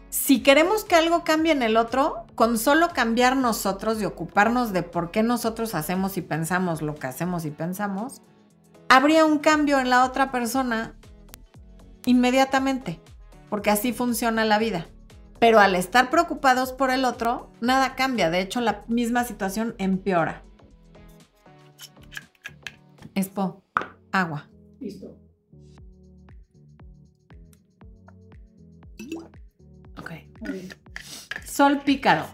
si 0.10 0.42
queremos 0.44 0.84
que 0.84 0.96
algo 0.96 1.24
cambie 1.24 1.54
en 1.54 1.62
el 1.62 1.78
otro, 1.78 2.26
con 2.36 2.58
solo 2.58 2.90
cambiar 2.90 3.38
nosotros 3.38 4.02
y 4.02 4.06
ocuparnos 4.06 4.74
de 4.74 4.84
por 4.84 5.12
qué 5.12 5.24
nosotros 5.24 5.76
hacemos 5.76 6.18
y 6.18 6.22
pensamos 6.22 6.82
lo 6.82 6.96
que 6.96 7.08
hacemos 7.08 7.46
y 7.46 7.52
pensamos, 7.52 8.22
habría 8.90 9.26
un 9.26 9.40
cambio 9.40 9.80
en 9.80 9.90
la 9.90 10.04
otra 10.04 10.32
persona 10.32 10.96
inmediatamente, 12.06 13.00
porque 13.50 13.70
así 13.70 13.94
funciona 13.94 14.44
la 14.46 14.58
vida. 14.58 14.88
Pero 15.40 15.60
al 15.60 15.76
estar 15.76 16.10
preocupados 16.10 16.74
por 16.74 16.90
el 16.90 17.06
otro, 17.06 17.52
nada 17.62 17.96
cambia. 17.96 18.30
De 18.30 18.42
hecho, 18.42 18.62
la 18.62 18.84
misma 18.88 19.24
situación 19.24 19.76
empeora. 19.78 20.44
Expo, 23.14 23.64
agua. 24.12 24.50
Listo. 24.80 25.26
Sol 31.46 31.82
Pícaro. 31.86 32.26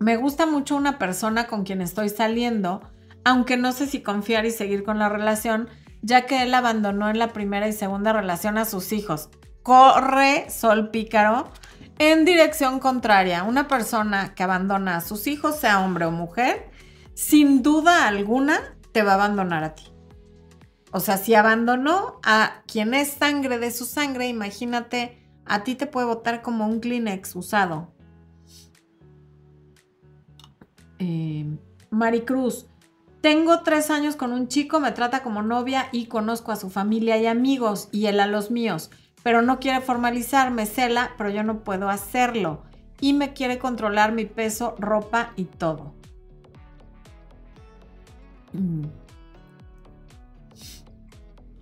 Me 0.00 0.16
gusta 0.16 0.46
mucho 0.46 0.74
una 0.74 0.98
persona 0.98 1.46
con 1.46 1.62
quien 1.62 1.80
estoy 1.80 2.08
saliendo, 2.08 2.82
aunque 3.24 3.56
no 3.56 3.70
sé 3.70 3.86
si 3.86 4.02
confiar 4.02 4.46
y 4.46 4.50
seguir 4.50 4.82
con 4.82 4.98
la 4.98 5.08
relación, 5.08 5.68
ya 6.02 6.26
que 6.26 6.42
él 6.42 6.52
abandonó 6.52 7.08
en 7.08 7.20
la 7.20 7.32
primera 7.32 7.68
y 7.68 7.72
segunda 7.72 8.12
relación 8.12 8.58
a 8.58 8.64
sus 8.64 8.92
hijos. 8.92 9.30
Corre, 9.62 10.50
Sol 10.50 10.90
Pícaro, 10.90 11.52
en 11.98 12.24
dirección 12.24 12.78
contraria. 12.78 13.42
Una 13.44 13.68
persona 13.68 14.34
que 14.34 14.42
abandona 14.42 14.96
a 14.96 15.00
sus 15.00 15.26
hijos, 15.26 15.56
sea 15.56 15.84
hombre 15.84 16.04
o 16.06 16.10
mujer, 16.10 16.70
sin 17.14 17.62
duda 17.62 18.06
alguna 18.06 18.60
te 18.92 19.02
va 19.02 19.12
a 19.12 19.14
abandonar 19.14 19.64
a 19.64 19.74
ti. 19.74 19.84
O 20.92 21.00
sea, 21.00 21.16
si 21.16 21.34
abandonó 21.34 22.20
a 22.22 22.62
quien 22.66 22.92
es 22.92 23.08
sangre 23.08 23.58
de 23.58 23.70
su 23.70 23.86
sangre, 23.86 24.28
imagínate 24.28 25.18
a 25.46 25.64
ti 25.64 25.74
te 25.74 25.86
puede 25.86 26.06
botar 26.06 26.42
como 26.42 26.66
un 26.66 26.80
Kleenex 26.80 27.34
usado. 27.34 27.92
Eh, 30.98 31.46
Maricruz, 31.90 32.66
tengo 33.22 33.60
tres 33.62 33.90
años 33.90 34.16
con 34.16 34.32
un 34.32 34.48
chico, 34.48 34.80
me 34.80 34.92
trata 34.92 35.22
como 35.22 35.42
novia 35.42 35.88
y 35.92 36.06
conozco 36.06 36.52
a 36.52 36.56
su 36.56 36.70
familia 36.70 37.18
y 37.18 37.26
amigos 37.26 37.88
y 37.90 38.06
él 38.06 38.20
a 38.20 38.26
los 38.26 38.50
míos, 38.50 38.90
pero 39.22 39.42
no 39.42 39.60
quiere 39.60 39.80
formalizarme, 39.80 40.66
cela, 40.66 41.12
pero 41.16 41.30
yo 41.30 41.42
no 41.42 41.60
puedo 41.60 41.88
hacerlo 41.88 42.62
y 43.00 43.12
me 43.14 43.32
quiere 43.32 43.58
controlar 43.58 44.12
mi 44.12 44.26
peso, 44.26 44.74
ropa 44.78 45.32
y 45.36 45.44
todo. 45.44 45.92
Mm. 48.52 48.84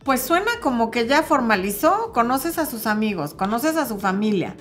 Pues 0.05 0.23
suena 0.23 0.51
como 0.63 0.91
que 0.91 1.07
ya 1.07 1.23
formalizó, 1.23 2.13
conoces 2.13 2.59
a 2.59 2.67
sus 2.67 2.87
amigos, 2.87 3.35
conoces 3.35 3.77
a 3.77 3.87
su 3.87 3.99
familia, 3.99 4.57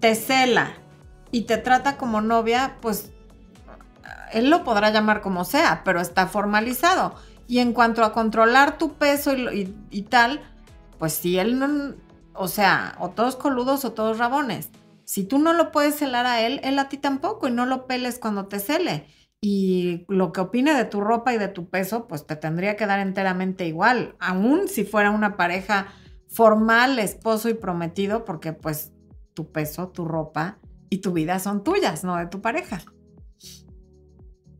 te 0.00 0.14
cela 0.14 0.72
y 1.30 1.42
te 1.42 1.56
trata 1.58 1.96
como 1.96 2.20
novia, 2.20 2.76
pues 2.80 3.12
él 4.32 4.50
lo 4.50 4.64
podrá 4.64 4.90
llamar 4.90 5.20
como 5.20 5.44
sea, 5.44 5.82
pero 5.84 6.00
está 6.00 6.26
formalizado. 6.26 7.14
Y 7.46 7.58
en 7.58 7.72
cuanto 7.72 8.04
a 8.04 8.12
controlar 8.12 8.78
tu 8.78 8.94
peso 8.94 9.32
y, 9.32 10.02
tal, 10.02 10.40
pues 10.98 11.14
si 11.14 11.38
él 11.38 11.58
no, 11.58 11.94
o 12.40 12.48
sea, 12.48 12.96
o 12.98 13.10
todos 13.10 13.36
coludos 13.36 13.84
o 13.84 13.92
todos 13.92 14.16
rabones. 14.16 14.70
Si 15.04 15.24
tú 15.24 15.38
no 15.38 15.52
lo 15.52 15.72
puedes 15.72 15.96
celar 15.96 16.24
a 16.24 16.40
él, 16.40 16.58
él 16.64 16.78
a 16.78 16.88
ti 16.88 16.96
tampoco 16.96 17.48
y 17.48 17.50
no 17.50 17.66
lo 17.66 17.86
peles 17.86 18.18
cuando 18.18 18.46
te 18.46 18.60
cele 18.60 19.06
y 19.42 20.06
lo 20.08 20.32
que 20.32 20.40
opine 20.40 20.74
de 20.74 20.86
tu 20.86 21.02
ropa 21.02 21.34
y 21.34 21.38
de 21.38 21.48
tu 21.48 21.68
peso, 21.68 22.08
pues 22.08 22.26
te 22.26 22.36
tendría 22.36 22.76
que 22.76 22.86
dar 22.86 23.00
enteramente 23.00 23.66
igual, 23.66 24.16
aun 24.20 24.68
si 24.68 24.84
fuera 24.84 25.10
una 25.10 25.36
pareja 25.36 25.88
formal, 26.28 26.98
esposo 26.98 27.50
y 27.50 27.54
prometido, 27.54 28.24
porque 28.24 28.54
pues 28.54 28.92
tu 29.34 29.52
peso, 29.52 29.88
tu 29.88 30.06
ropa 30.06 30.58
y 30.88 30.98
tu 30.98 31.12
vida 31.12 31.38
son 31.40 31.62
tuyas, 31.62 32.04
no 32.04 32.16
de 32.16 32.26
tu 32.26 32.40
pareja. 32.40 32.80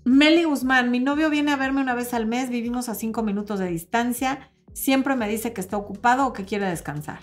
Meli 0.05 0.45
Guzmán, 0.45 0.91
mi 0.91 1.01
novio 1.01 1.31
viene 1.31 1.53
a 1.53 1.57
verme 1.57 1.81
una 1.81 1.95
vez 1.95 2.13
al 2.13 2.27
mes, 2.27 2.51
vivimos 2.51 2.91
a 2.91 2.95
cinco 2.95 3.23
minutos 3.23 3.59
de 3.59 3.69
distancia, 3.69 4.51
siempre 4.75 5.17
me 5.17 5.29
dice 5.29 5.55
que 5.55 5.63
está 5.63 5.79
ocupado 5.79 6.27
o 6.27 6.33
que 6.35 6.45
quiere 6.45 6.67
descansar. 6.67 7.21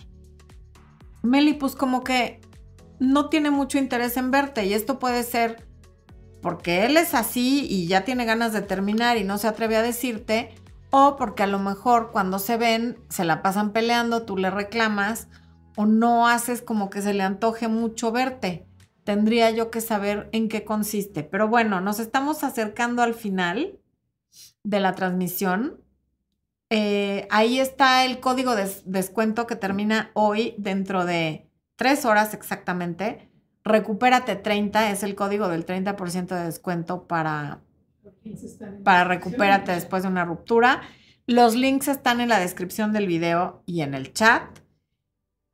Meli, 1.28 1.53
pues 1.53 1.75
como 1.75 2.03
que 2.03 2.41
no 2.99 3.30
tiene 3.30 3.51
mucho 3.51 3.78
interés 3.78 4.17
en 4.17 4.32
verte 4.32 4.65
y 4.65 4.73
esto 4.73 4.99
puede 4.99 5.23
ser 5.23 5.67
porque 6.41 6.86
él 6.86 6.97
es 6.97 7.13
así 7.13 7.67
y 7.69 7.88
ya 7.88 8.05
tiene 8.05 8.25
ganas 8.25 8.53
de 8.53 8.61
terminar 8.61 9.17
y 9.17 9.23
no 9.23 9.38
se 9.38 9.47
atreve 9.47 9.75
a 9.75 9.82
decirte, 9.82 10.55
o 10.91 11.15
porque 11.17 11.43
a 11.43 11.47
lo 11.47 11.59
mejor 11.59 12.11
cuando 12.11 12.39
se 12.39 12.57
ven 12.57 12.97
se 13.09 13.25
la 13.25 13.41
pasan 13.41 13.73
peleando, 13.73 14.23
tú 14.23 14.38
le 14.38 14.49
reclamas 14.49 15.28
o 15.75 15.86
no 15.86 16.28
haces 16.28 16.61
como 16.61 16.89
que 16.89 17.01
se 17.01 17.13
le 17.13 17.23
antoje 17.23 17.67
mucho 17.67 18.11
verte. 18.11 18.67
Tendría 19.03 19.51
yo 19.51 19.69
que 19.69 19.82
saber 19.82 20.30
en 20.32 20.49
qué 20.49 20.63
consiste. 20.63 21.23
Pero 21.23 21.47
bueno, 21.47 21.82
nos 21.82 21.99
estamos 21.99 22.43
acercando 22.43 23.03
al 23.03 23.13
final 23.13 23.80
de 24.63 24.80
la 24.80 24.95
transmisión. 24.95 25.82
Eh, 26.70 27.28
ahí 27.30 27.59
está 27.59 28.03
el 28.05 28.20
código 28.20 28.55
de 28.55 28.70
descuento 28.86 29.47
que 29.47 29.55
termina 29.55 30.11
hoy 30.13 30.55
dentro 30.57 31.05
de 31.05 31.49
tres 31.76 32.05
horas 32.05 32.34
exactamente. 32.34 33.30
Recupérate 33.63 34.36
30 34.36 34.91
es 34.91 35.03
el 35.03 35.15
código 35.15 35.49
del 35.49 35.65
30% 35.65 36.28
de 36.28 36.43
descuento 36.43 37.07
para, 37.07 37.61
para 38.84 39.03
recupérate 39.05 39.72
después 39.72 40.03
de 40.03 40.09
una 40.09 40.26
ruptura. 40.26 40.82
Los 41.26 41.55
links 41.55 41.88
están 41.88 42.22
en 42.22 42.30
la 42.30 42.39
descripción 42.39 42.93
del 42.93 43.07
video 43.07 43.61
y 43.65 43.82
en 43.82 43.93
el 43.93 44.13
chat. 44.13 44.59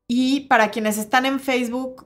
Y 0.07 0.41
para 0.41 0.70
quienes 0.70 0.97
están 0.97 1.26
en 1.26 1.39
Facebook, 1.39 2.05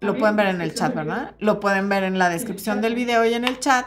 lo 0.00 0.16
pueden 0.16 0.36
ver 0.36 0.46
en 0.46 0.60
el 0.60 0.74
chat, 0.74 0.94
¿verdad? 0.94 1.34
Lo 1.38 1.60
pueden 1.60 1.88
ver 1.88 2.04
en 2.04 2.18
la 2.18 2.28
descripción 2.28 2.80
del 2.80 2.94
video 2.94 3.24
y 3.26 3.34
en 3.34 3.44
el 3.44 3.58
chat. 3.58 3.86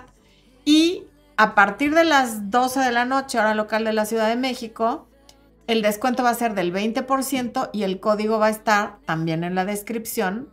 Y 0.65 1.06
a 1.37 1.53
partir 1.53 1.93
de 1.93 2.03
las 2.03 2.49
12 2.49 2.79
de 2.79 2.91
la 2.91 3.05
noche, 3.05 3.39
hora 3.39 3.53
local 3.53 3.83
de 3.85 3.93
la 3.93 4.05
Ciudad 4.05 4.27
de 4.27 4.35
México, 4.35 5.07
el 5.67 5.83
descuento 5.83 6.23
va 6.23 6.31
a 6.31 6.33
ser 6.33 6.55
del 6.55 6.73
20% 6.73 7.69
y 7.71 7.83
el 7.83 7.99
código 7.99 8.39
va 8.39 8.47
a 8.47 8.51
estar 8.51 8.97
también 9.05 9.43
en 9.43 9.53
la 9.53 9.63
descripción 9.63 10.49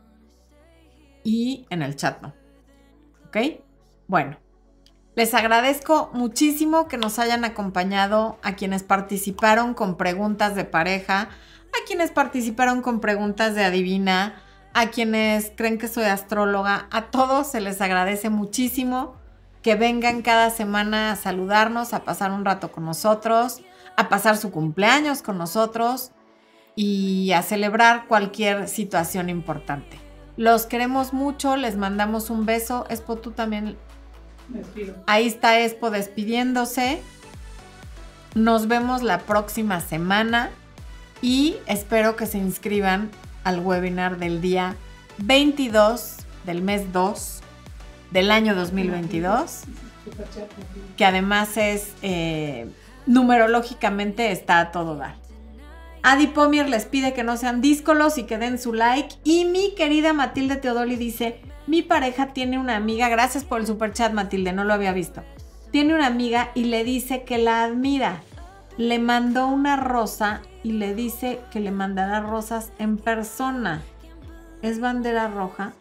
y 1.23 1.67
en 1.71 1.81
el 1.81 1.97
chat. 1.97 2.23
¿Ok? 3.27 3.37
Bueno, 4.09 4.37
les 5.17 5.33
agradezco 5.33 6.11
muchísimo 6.13 6.87
que 6.87 6.99
nos 6.99 7.19
hayan 7.19 7.45
acompañado 7.47 8.39
a 8.43 8.55
quienes 8.55 8.83
participaron 8.83 9.73
con 9.73 9.97
preguntas 9.97 10.55
de 10.55 10.67
pareja, 10.67 11.23
a 11.23 11.87
quienes 11.87 12.11
participaron 12.11 12.83
con 12.83 13.01
preguntas 13.01 13.55
de 13.55 13.65
adivina, 13.65 14.43
a 14.75 14.91
quienes 14.91 15.51
creen 15.57 15.79
que 15.79 15.89
soy 15.89 16.05
astróloga, 16.05 16.89
a 16.91 17.07
todos 17.07 17.47
se 17.47 17.63
les 17.63 17.81
agradece 17.81 18.29
muchísimo 18.29 19.24
que 19.65 19.77
vengan 19.77 20.21
cada 20.21 20.51
semana 20.51 21.11
a 21.11 21.17
saludarnos, 21.17 21.95
a 21.95 22.05
pasar 22.05 22.31
un 22.33 22.45
rato 22.45 22.71
con 22.71 22.85
nosotros, 22.85 23.63
a 23.97 24.11
pasar 24.11 24.37
su 24.37 24.51
cumpleaños 24.51 25.23
con 25.23 25.39
nosotros 25.39 26.11
y 26.77 27.33
a 27.33 27.41
celebrar 27.41 28.07
cualquier 28.07 28.69
situación 28.69 29.31
importante. 29.31 29.99
Los 30.37 30.67
queremos 30.67 31.15
mucho, 31.15 31.57
les 31.57 31.77
mandamos 31.77 32.29
un 32.29 32.45
beso. 32.45 32.85
Espo, 32.91 33.17
tú 33.17 33.31
también. 33.31 33.79
Despido. 34.49 34.97
Ahí 35.07 35.27
está 35.27 35.59
Espo 35.59 35.91
despidiéndose. 35.91 37.01
Nos 38.35 38.69
vemos 38.69 39.03
la 39.03 39.21
próxima 39.21 39.81
semana 39.81 40.51
y 41.23 41.57
espero 41.67 42.17
que 42.17 42.27
se 42.27 42.37
inscriban 42.37 43.11
al 43.45 43.61
webinar 43.61 44.19
del 44.19 44.43
día 44.43 44.77
22 45.19 46.17
del 46.45 46.61
mes 46.61 46.93
2 46.93 47.44
del 48.15 48.31
año 48.31 48.55
2022, 48.55 49.63
Superchat, 50.05 50.49
que 50.97 51.05
además 51.05 51.57
es 51.57 51.93
eh, 52.01 52.71
numerológicamente 53.07 54.31
está 54.31 54.61
a 54.61 54.71
todo 54.71 54.95
dar. 54.95 55.17
Adi 56.05 56.29
Pomier 56.29 56.69
les 56.69 56.85
pide 56.85 57.13
que 57.13 57.25
no 57.25 57.37
sean 57.37 57.61
díscolos 57.61 58.17
y 58.17 58.23
que 58.23 58.39
den 58.39 58.61
su 58.61 58.73
like. 58.73 59.17
Y 59.25 59.47
mi 59.47 59.75
querida 59.75 60.13
Matilde 60.13 60.55
Teodoli 60.55 60.95
dice, 60.95 61.41
mi 61.67 61.83
pareja 61.83 62.29
tiene 62.29 62.57
una 62.57 62.77
amiga, 62.77 63.09
gracias 63.09 63.43
por 63.43 63.59
el 63.59 63.67
superchat 63.67 64.13
Matilde, 64.13 64.53
no 64.53 64.63
lo 64.63 64.75
había 64.75 64.93
visto. 64.93 65.25
Tiene 65.73 65.93
una 65.93 66.07
amiga 66.07 66.53
y 66.55 66.67
le 66.67 66.85
dice 66.85 67.25
que 67.25 67.39
la 67.39 67.65
admira. 67.65 68.23
Le 68.77 69.01
mandó 69.01 69.49
una 69.49 69.75
rosa 69.77 70.41
y 70.63 70.73
le 70.73 70.95
dice 70.95 71.41
que 71.51 71.59
le 71.59 71.73
mandará 71.73 72.21
rosas 72.21 72.71
en 72.79 72.97
persona. 72.97 73.83
¿Es 74.63 74.79
bandera 74.79 75.27
roja? 75.27 75.73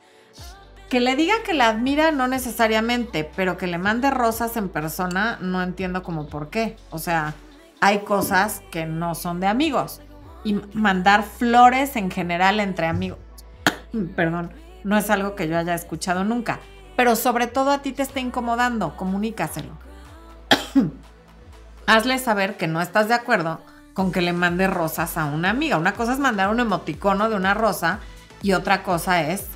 Que 0.94 1.00
le 1.00 1.16
diga 1.16 1.34
que 1.44 1.56
la 1.56 1.70
admira 1.70 2.12
no 2.12 2.28
necesariamente, 2.28 3.28
pero 3.36 3.58
que 3.58 3.66
le 3.66 3.80
mande 3.80 4.12
rosas 4.12 4.56
en 4.58 4.70
persona 4.70 5.40
no 5.42 5.64
entiendo 5.64 6.04
como 6.04 6.28
por 6.28 6.52
qué. 6.52 6.78
O 6.92 7.00
sea, 7.00 7.34
hay 7.82 8.02
cosas 8.02 8.62
que 8.70 8.86
no 8.86 9.16
son 9.16 9.40
de 9.40 9.48
amigos. 9.48 10.02
Y 10.44 10.54
mandar 10.74 11.24
flores 11.24 11.96
en 11.96 12.12
general 12.12 12.60
entre 12.60 12.86
amigos, 12.86 13.18
perdón, 14.16 14.52
no 14.84 14.96
es 14.96 15.10
algo 15.10 15.34
que 15.34 15.48
yo 15.48 15.58
haya 15.58 15.74
escuchado 15.74 16.24
nunca. 16.26 16.60
Pero 16.96 17.16
sobre 17.16 17.48
todo 17.48 17.72
a 17.72 17.82
ti 17.82 17.92
te 17.92 18.04
está 18.04 18.20
incomodando, 18.20 18.96
comunícaselo. 18.96 19.76
Hazle 21.88 22.20
saber 22.20 22.56
que 22.56 22.68
no 22.68 22.82
estás 22.82 23.08
de 23.08 23.16
acuerdo 23.16 23.62
con 23.96 24.12
que 24.12 24.22
le 24.22 24.32
mande 24.32 24.68
rosas 24.68 25.18
a 25.18 25.26
una 25.26 25.50
amiga. 25.50 25.80
Una 25.80 25.94
cosa 25.94 26.14
es 26.14 26.20
mandar 26.20 26.50
un 26.50 26.60
emoticono 26.60 27.32
de 27.32 27.36
una 27.36 27.56
rosa 27.56 27.98
y 28.44 28.54
otra 28.54 28.84
cosa 28.84 29.24
es, 29.24 29.48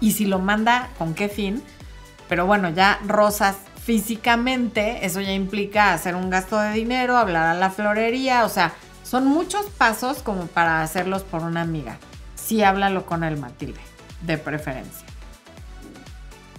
y 0.00 0.12
si 0.12 0.26
lo 0.26 0.38
manda, 0.38 0.90
¿con 0.98 1.14
qué 1.14 1.28
fin? 1.28 1.62
Pero 2.28 2.46
bueno, 2.46 2.70
ya 2.70 3.00
rosas 3.06 3.56
físicamente, 3.82 5.06
eso 5.06 5.20
ya 5.20 5.32
implica 5.32 5.94
hacer 5.94 6.14
un 6.14 6.28
gasto 6.28 6.58
de 6.60 6.72
dinero, 6.72 7.16
hablar 7.16 7.46
a 7.46 7.54
la 7.54 7.70
florería, 7.70 8.44
o 8.44 8.48
sea, 8.48 8.74
son 9.02 9.26
muchos 9.26 9.66
pasos 9.66 10.18
como 10.22 10.46
para 10.46 10.82
hacerlos 10.82 11.22
por 11.22 11.42
una 11.42 11.62
amiga. 11.62 11.98
Sí, 12.34 12.62
háblalo 12.62 13.06
con 13.06 13.24
el 13.24 13.38
Matilde, 13.38 13.80
de 14.22 14.36
preferencia. 14.36 15.06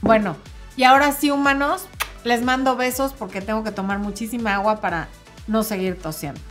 Bueno, 0.02 0.38
y 0.76 0.86
ahora 0.86 1.12
sí, 1.12 1.30
humanos, 1.30 1.86
les 2.24 2.42
mando 2.42 2.76
besos 2.76 3.14
porque 3.14 3.42
tengo 3.42 3.64
que 3.64 3.72
tomar 3.72 4.00
muchísima 4.00 4.56
agua 4.56 4.82
para 4.82 5.08
no 5.48 5.64
seguir 5.64 6.02
tosiendo. 6.02 6.42